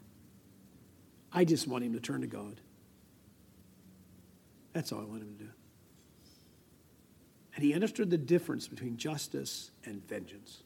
I 1.32 1.44
just 1.44 1.68
want 1.68 1.84
him 1.84 1.92
to 1.92 2.00
turn 2.00 2.22
to 2.22 2.26
God. 2.26 2.60
That's 4.72 4.90
all 4.90 5.00
I 5.00 5.04
want 5.04 5.22
him 5.22 5.32
to 5.38 5.44
do. 5.44 5.50
And 7.54 7.62
he 7.62 7.72
understood 7.72 8.10
the 8.10 8.18
difference 8.18 8.66
between 8.66 8.96
justice 8.96 9.70
and 9.84 10.04
vengeance. 10.08 10.64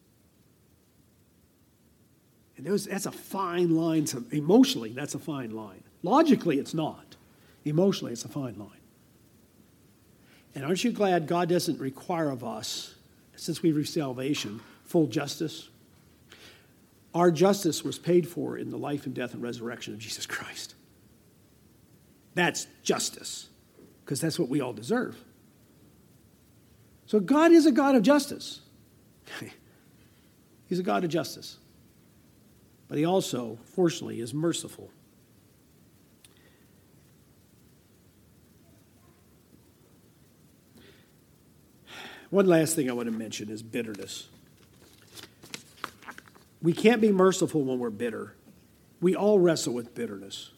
And 2.57 2.67
was, 2.67 2.87
that's 2.87 3.05
a 3.05 3.13
fine 3.13 3.77
line. 3.77 4.07
To, 4.07 4.25
emotionally, 4.31 4.93
that's 4.93 5.15
a 5.15 5.19
fine 5.19 5.51
line. 5.51 5.83
Logically, 6.03 6.59
it's 6.59 6.73
not. 6.73 7.17
Emotionally, 7.67 8.15
it's 8.15 8.25
a 8.25 8.29
fine 8.29 8.59
line. 8.59 8.71
And 10.55 10.65
aren't 10.65 10.83
you 10.83 10.93
glad 10.93 11.27
God 11.27 11.51
doesn't 11.51 11.79
require 11.79 12.31
of 12.31 12.43
us, 12.43 12.95
since 13.37 13.63
we 13.63 13.71
receive 13.73 14.03
salvation, 14.03 14.63
full 14.87 15.09
justice? 15.09 15.69
Our 17.15 17.31
justice 17.31 17.85
was 17.85 17.99
paid 17.99 18.27
for 18.29 18.59
in 18.59 18.71
the 18.71 18.77
life 18.77 19.07
and 19.07 19.15
death 19.15 19.35
and 19.35 19.43
resurrection 19.43 19.95
of 19.95 20.01
Jesus 20.01 20.27
Christ. 20.27 20.75
That's 22.35 22.67
justice, 22.83 23.49
because 24.05 24.21
that's 24.21 24.39
what 24.39 24.49
we 24.49 24.61
all 24.61 24.73
deserve. 24.73 25.17
So 27.07 27.21
God 27.21 27.53
is 27.53 27.67
a 27.67 27.73
God 27.73 27.95
of 27.95 28.03
justice. 28.03 28.61
He's 30.67 30.81
a 30.81 30.83
God 30.83 31.05
of 31.05 31.11
justice. 31.11 31.59
But 32.89 32.99
he 32.99 33.05
also, 33.05 33.59
fortunately, 33.75 34.21
is 34.21 34.35
merciful. 34.35 34.91
One 42.31 42.47
last 42.47 42.75
thing 42.75 42.91
I 42.91 42.93
want 42.93 43.07
to 43.07 43.17
mention 43.17 43.49
is 43.49 43.63
bitterness. 43.63 44.29
We 46.65 46.73
can't 46.73 47.03
be 47.03 47.13
merciful 47.13 47.63
when 47.63 47.79
we're 47.79 47.91
bitter. 47.91 48.35
We 49.03 49.15
all 49.15 49.39
wrestle 49.39 49.75
with 49.75 49.95
bitterness. 49.95 50.51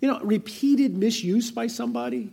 You 0.00 0.08
know, 0.08 0.18
repeated 0.20 0.96
misuse 0.96 1.50
by 1.50 1.66
somebody, 1.66 2.32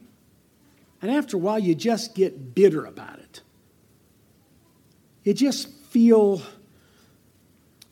and 1.01 1.11
after 1.11 1.35
a 1.35 1.39
while, 1.39 1.59
you 1.59 1.75
just 1.75 2.15
get 2.15 2.55
bitter 2.55 2.85
about 2.85 3.19
it. 3.19 3.41
You 5.25 5.33
just 5.33 5.67
feel, 5.87 6.41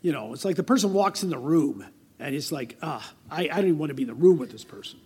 you 0.01 0.13
know, 0.13 0.31
it's 0.31 0.45
like 0.45 0.55
the 0.55 0.63
person 0.63 0.93
walks 0.93 1.23
in 1.23 1.29
the 1.29 1.37
room 1.37 1.85
and 2.17 2.33
it's 2.33 2.49
like, 2.49 2.77
ah, 2.81 3.13
I, 3.29 3.43
I 3.43 3.47
don't 3.47 3.65
even 3.65 3.77
want 3.77 3.89
to 3.89 3.95
be 3.95 4.03
in 4.03 4.07
the 4.07 4.15
room 4.15 4.37
with 4.37 4.49
this 4.49 4.63
person. 4.63 4.99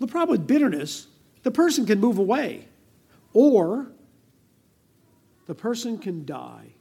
The 0.00 0.06
problem 0.06 0.38
with 0.38 0.46
bitterness, 0.46 1.06
the 1.42 1.50
person 1.50 1.84
can 1.84 2.00
move 2.00 2.16
away, 2.16 2.66
or 3.34 3.88
the 5.46 5.54
person 5.54 5.98
can 5.98 6.24
die. 6.24 6.75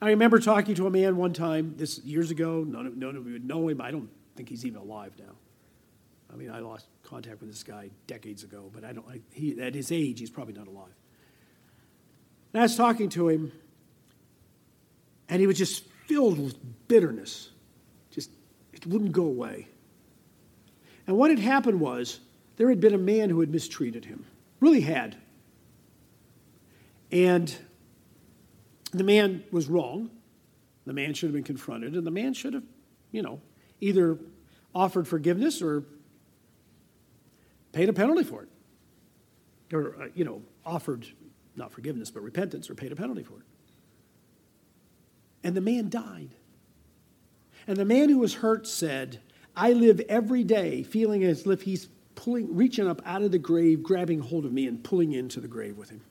I 0.00 0.10
remember 0.10 0.38
talking 0.38 0.74
to 0.74 0.86
a 0.86 0.90
man 0.90 1.16
one 1.16 1.32
time, 1.32 1.74
this 1.76 1.98
years 2.00 2.30
ago. 2.30 2.64
None 2.64 2.86
of, 2.86 2.96
none 2.96 3.16
of 3.16 3.26
you 3.26 3.34
would 3.34 3.46
know 3.46 3.68
him. 3.68 3.80
I 3.80 3.90
don't 3.90 4.10
think 4.34 4.48
he's 4.48 4.66
even 4.66 4.80
alive 4.80 5.12
now. 5.18 5.34
I 6.32 6.36
mean, 6.36 6.50
I 6.50 6.58
lost 6.58 6.86
contact 7.02 7.40
with 7.40 7.50
this 7.50 7.62
guy 7.62 7.90
decades 8.06 8.42
ago, 8.42 8.70
but 8.74 8.84
I 8.84 8.92
don't. 8.92 9.06
I, 9.08 9.20
he, 9.32 9.60
at 9.60 9.74
his 9.74 9.90
age, 9.92 10.20
he's 10.20 10.30
probably 10.30 10.54
not 10.54 10.66
alive. 10.66 10.92
And 12.52 12.60
I 12.60 12.64
was 12.64 12.76
talking 12.76 13.08
to 13.10 13.28
him, 13.28 13.52
and 15.28 15.40
he 15.40 15.46
was 15.46 15.56
just 15.56 15.84
filled 16.06 16.38
with 16.38 16.56
bitterness. 16.88 17.50
Just 18.10 18.30
it 18.72 18.86
wouldn't 18.86 19.12
go 19.12 19.24
away. 19.24 19.68
And 21.06 21.16
what 21.16 21.30
had 21.30 21.38
happened 21.38 21.80
was 21.80 22.20
there 22.56 22.68
had 22.68 22.80
been 22.80 22.94
a 22.94 22.98
man 22.98 23.30
who 23.30 23.40
had 23.40 23.50
mistreated 23.50 24.04
him, 24.04 24.26
really 24.60 24.80
had. 24.80 25.16
And 27.12 27.54
the 28.92 29.04
man 29.04 29.44
was 29.50 29.68
wrong. 29.68 30.10
The 30.86 30.92
man 30.92 31.14
should 31.14 31.28
have 31.28 31.34
been 31.34 31.44
confronted, 31.44 31.94
and 31.94 32.06
the 32.06 32.12
man 32.12 32.32
should 32.32 32.54
have, 32.54 32.62
you 33.10 33.22
know, 33.22 33.40
either 33.80 34.18
offered 34.74 35.08
forgiveness 35.08 35.60
or 35.60 35.84
paid 37.72 37.88
a 37.88 37.92
penalty 37.92 38.22
for 38.22 38.42
it. 38.42 38.48
Or, 39.74 39.96
uh, 40.00 40.08
you 40.14 40.24
know, 40.24 40.42
offered 40.64 41.06
not 41.56 41.72
forgiveness, 41.72 42.10
but 42.10 42.22
repentance 42.22 42.70
or 42.70 42.74
paid 42.74 42.92
a 42.92 42.96
penalty 42.96 43.24
for 43.24 43.38
it. 43.38 43.44
And 45.42 45.56
the 45.56 45.60
man 45.60 45.88
died. 45.88 46.30
And 47.66 47.76
the 47.76 47.84
man 47.84 48.08
who 48.08 48.18
was 48.18 48.34
hurt 48.34 48.66
said, 48.66 49.20
I 49.56 49.72
live 49.72 50.00
every 50.08 50.44
day 50.44 50.82
feeling 50.82 51.24
as 51.24 51.46
if 51.46 51.62
he's 51.62 51.88
pulling, 52.14 52.54
reaching 52.54 52.86
up 52.86 53.02
out 53.04 53.22
of 53.22 53.32
the 53.32 53.38
grave, 53.38 53.82
grabbing 53.82 54.20
hold 54.20 54.44
of 54.44 54.52
me, 54.52 54.66
and 54.66 54.82
pulling 54.84 55.12
into 55.12 55.40
the 55.40 55.48
grave 55.48 55.76
with 55.76 55.90
him. 55.90 56.02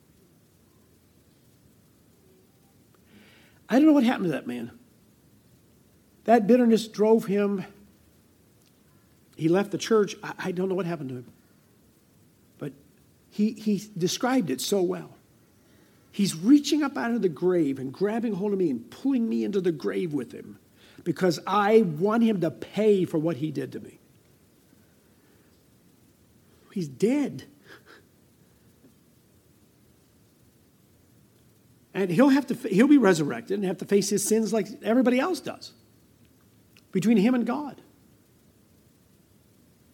I 3.70 3.76
don't 3.76 3.86
know 3.86 3.93
what 3.93 4.03
happened 4.03 4.26
to 4.26 4.32
that 4.32 4.47
man. 4.47 4.72
That 6.26 6.47
bitterness 6.47 6.88
drove 6.88 7.26
him. 7.26 7.66
He 9.36 9.47
left 9.47 9.72
the 9.72 9.78
church. 9.78 10.16
I, 10.24 10.34
I 10.38 10.51
don't 10.51 10.70
know 10.70 10.76
what 10.76 10.86
happened 10.86 11.09
to 11.09 11.16
him. 11.16 11.32
But 12.57 12.74
he, 13.30 13.51
he 13.51 13.84
described 13.97 14.49
it 14.49 14.61
so 14.61 14.82
well. 14.82 15.11
He's 16.11 16.36
reaching 16.36 16.82
up 16.82 16.97
out 16.97 17.11
of 17.11 17.22
the 17.22 17.30
grave 17.30 17.78
and 17.78 17.91
grabbing 17.91 18.34
hold 18.34 18.53
of 18.53 18.59
me 18.59 18.70
and 18.70 18.89
pulling 18.89 19.28
me 19.28 19.43
into 19.43 19.59
the 19.59 19.72
grave 19.72 20.13
with 20.13 20.32
him 20.32 20.57
because 21.03 21.39
I 21.45 21.82
want 21.82 22.24
him 22.24 22.41
to 22.41 22.51
pay 22.51 23.05
for 23.05 23.18
what 23.18 23.38
he 23.38 23.51
did 23.51 23.72
to 23.74 23.80
me. 23.80 23.99
He's 26.72 26.88
dead. 26.88 27.43
And 31.95 32.11
he'll 32.11 32.29
have 32.29 32.45
to 32.47 32.55
he'll 32.67 32.89
be 32.89 32.97
resurrected 32.97 33.57
and 33.57 33.65
have 33.65 33.77
to 33.77 33.85
face 33.85 34.09
his 34.09 34.23
sins 34.23 34.51
like 34.51 34.67
everybody 34.83 35.17
else 35.17 35.39
does. 35.39 35.71
Between 36.91 37.15
him 37.15 37.33
and 37.33 37.47
God. 37.47 37.81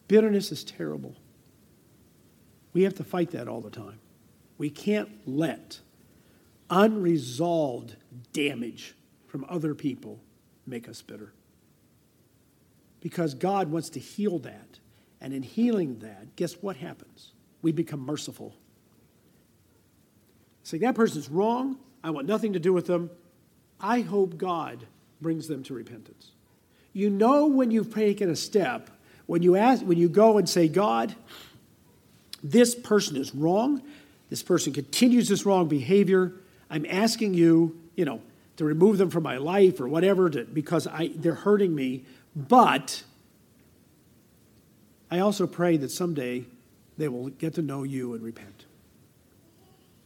Bitterness 0.08 0.52
is 0.52 0.64
terrible. 0.64 1.16
We 2.74 2.84
have 2.84 2.96
to 2.96 3.04
fight 3.04 3.32
that 3.32 3.48
all 3.48 3.62
the 3.62 3.70
time. 3.70 4.00
We 4.58 4.72
can't 4.72 5.10
let 5.28 5.80
unresolved 6.72 7.96
damage 8.34 8.96
from 9.28 9.46
other 9.48 9.76
people 9.76 10.20
make 10.66 10.90
us 10.90 11.02
bitter. 11.02 11.34
Because 13.00 13.36
God 13.36 13.70
wants 13.70 13.90
to 13.92 14.00
heal 14.00 14.40
that. 14.40 14.80
And 15.20 15.34
in 15.34 15.44
healing 15.44 16.00
that, 16.00 16.36
guess 16.36 16.54
what 16.54 16.78
happens? 16.78 17.34
We 17.62 17.72
become 17.72 18.00
merciful. 18.00 18.56
Say, 20.64 20.80
that 20.80 20.96
person's 20.96 21.30
wrong. 21.30 21.78
I 22.04 22.10
want 22.10 22.28
nothing 22.28 22.54
to 22.54 22.60
do 22.60 22.74
with 22.74 22.88
them. 22.88 23.10
I 23.80 24.02
hope 24.02 24.38
God 24.38 24.86
brings 25.22 25.48
them 25.48 25.64
to 25.64 25.74
repentance. 25.74 26.32
You 26.94 27.10
know 27.10 27.48
when 27.48 27.72
you've 27.72 27.94
taken 27.94 28.30
a 28.30 28.36
step, 28.36 28.90
when 29.26 29.44
you 29.44 29.56
ask, 29.56 29.84
when 29.84 29.98
you 29.98 30.10
go 30.10 30.38
and 30.38 30.50
say, 30.50 30.68
God, 30.68 31.16
this 32.44 32.76
person 32.76 33.18
is 33.18 33.34
wrong. 33.34 33.82
This 34.30 34.44
person 34.44 34.74
continues 34.74 35.30
this 35.30 35.46
wrong 35.46 35.68
behavior. 35.68 36.34
I'm 36.70 36.86
asking 36.90 37.34
you, 37.34 37.80
you 37.96 38.06
know, 38.06 38.22
to 38.58 38.66
remove 38.66 38.98
them 38.98 39.10
from 39.10 39.24
my 39.24 39.38
life 39.38 39.80
or 39.80 39.88
whatever 39.88 40.30
to, 40.30 40.44
because 40.44 40.88
I, 40.88 41.12
they're 41.16 41.34
hurting 41.34 41.74
me. 41.74 42.06
But 42.36 43.04
I 45.10 45.20
also 45.20 45.48
pray 45.48 45.78
that 45.78 45.92
someday 45.92 46.46
they 46.98 47.08
will 47.08 47.30
get 47.30 47.56
to 47.56 47.62
know 47.62 47.84
you 47.84 48.14
and 48.14 48.24
repent. 48.24 48.66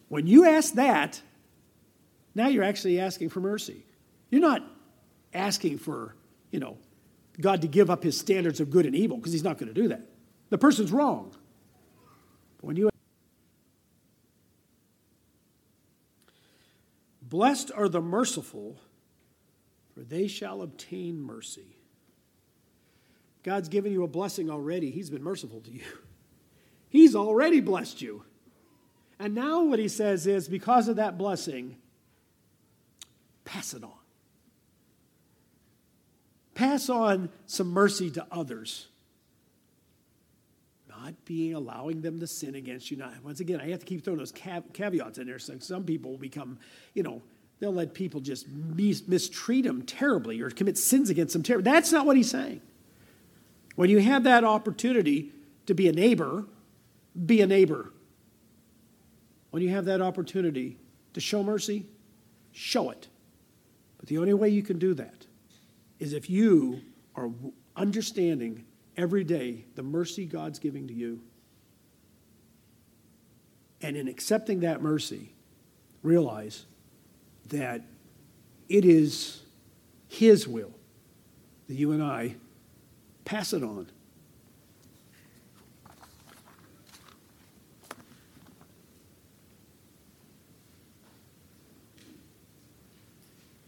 When 0.10 0.28
you 0.28 0.46
ask 0.46 0.74
that, 0.76 1.22
now 2.36 2.48
you're 2.48 2.64
actually 2.64 3.00
asking 3.00 3.30
for 3.30 3.40
mercy. 3.40 3.86
You're 4.30 4.42
not 4.42 4.62
asking 5.34 5.80
for, 5.80 6.16
you 6.52 6.60
know, 6.60 6.78
God 7.40 7.62
to 7.62 7.68
give 7.68 7.90
up 7.90 8.04
his 8.04 8.18
standards 8.18 8.60
of 8.60 8.70
good 8.70 8.86
and 8.86 8.96
evil 8.96 9.18
because 9.18 9.34
he's 9.34 9.44
not 9.44 9.58
going 9.58 9.74
to 9.74 9.82
do 9.82 9.88
that. 9.88 10.02
The 10.50 10.58
person's 10.58 10.92
wrong. 10.92 11.32
But 12.58 12.68
when 12.68 12.76
you 12.76 12.90
Blessed 17.28 17.72
are 17.76 17.90
the 17.90 18.02
merciful, 18.02 18.80
for 19.94 20.02
they 20.02 20.28
shall 20.28 20.62
obtain 20.62 21.22
mercy. 21.22 21.76
God's 23.44 23.68
given 23.68 23.92
you 23.92 24.04
a 24.04 24.08
blessing 24.08 24.50
already. 24.50 24.92
He's 24.92 25.10
been 25.10 25.24
merciful 25.24 25.60
to 25.62 25.72
you. 25.72 25.82
He's 26.90 27.16
already 27.16 27.60
blessed 27.60 28.02
you. 28.02 28.24
And 29.20 29.36
now 29.36 29.64
what 29.64 29.80
he 29.80 29.88
says 29.88 30.28
is 30.28 30.48
because 30.48 30.88
of 30.88 30.96
that 30.96 31.18
blessing, 31.18 31.78
pass 33.56 33.74
it 33.74 33.84
on. 33.86 33.92
Pass 36.56 36.90
on 36.90 37.30
some 37.46 37.68
mercy 37.68 38.10
to 38.12 38.26
others. 38.30 38.88
Not 40.90 41.14
being 41.24 41.54
allowing 41.54 42.02
them 42.02 42.20
to 42.20 42.28
sin 42.28 42.56
against 42.56 42.92
you. 42.92 42.98
Now, 42.98 43.12
once 43.24 43.40
again, 43.40 43.62
I 43.62 43.70
have 43.70 43.80
to 43.80 43.86
keep 43.86 44.04
throwing 44.04 44.20
those 44.20 44.34
caveats 44.34 45.20
in 45.20 45.28
there. 45.28 45.40
So 45.40 45.58
some 45.60 45.86
people 45.86 46.12
will 46.12 46.18
become, 46.18 46.58
you 46.94 47.04
know, 47.04 47.22
they'll 47.60 47.74
let 47.74 47.94
people 47.94 48.20
just 48.20 48.48
mis- 48.50 49.08
mistreat 49.08 49.64
them 49.64 49.84
terribly 49.84 50.42
or 50.42 50.50
commit 50.50 50.78
sins 50.78 51.10
against 51.10 51.32
them 51.32 51.44
terribly. 51.44 51.72
That's 51.72 51.94
not 51.94 52.06
what 52.06 52.18
he's 52.18 52.30
saying. 52.30 52.62
When 53.76 53.90
you 53.90 54.00
have 54.00 54.24
that 54.26 54.44
opportunity 54.44 55.32
to 55.66 55.74
be 55.74 55.88
a 55.88 55.94
neighbor, 55.94 56.46
be 57.26 57.40
a 57.40 57.48
neighbor. 57.48 57.94
When 59.52 59.64
you 59.64 59.70
have 59.70 59.86
that 59.86 60.02
opportunity 60.02 60.78
to 61.14 61.22
show 61.22 61.42
mercy, 61.42 61.86
show 62.52 62.90
it. 62.90 63.08
But 64.06 64.10
the 64.12 64.20
only 64.20 64.36
way 64.36 64.50
you 64.50 64.62
can 64.62 64.78
do 64.78 64.94
that 64.94 65.26
is 65.98 66.14
if 66.14 66.30
you 66.30 66.80
are 67.16 67.32
understanding 67.76 68.64
every 68.96 69.24
day 69.24 69.66
the 69.74 69.82
mercy 69.82 70.28
God's 70.28 70.60
giving 70.60 70.88
to 70.90 70.94
you. 70.94 71.22
And 73.82 73.98
in 73.98 74.08
accepting 74.08 74.60
that 74.60 74.84
mercy, 74.84 75.34
realize 76.04 76.68
that 77.48 77.82
it 78.70 78.86
is 78.86 79.42
His 80.08 80.48
will 80.48 80.76
that 81.68 81.74
you 81.74 81.92
and 81.92 82.04
I 82.04 82.36
pass 83.24 83.54
it 83.54 83.64
on 83.64 83.90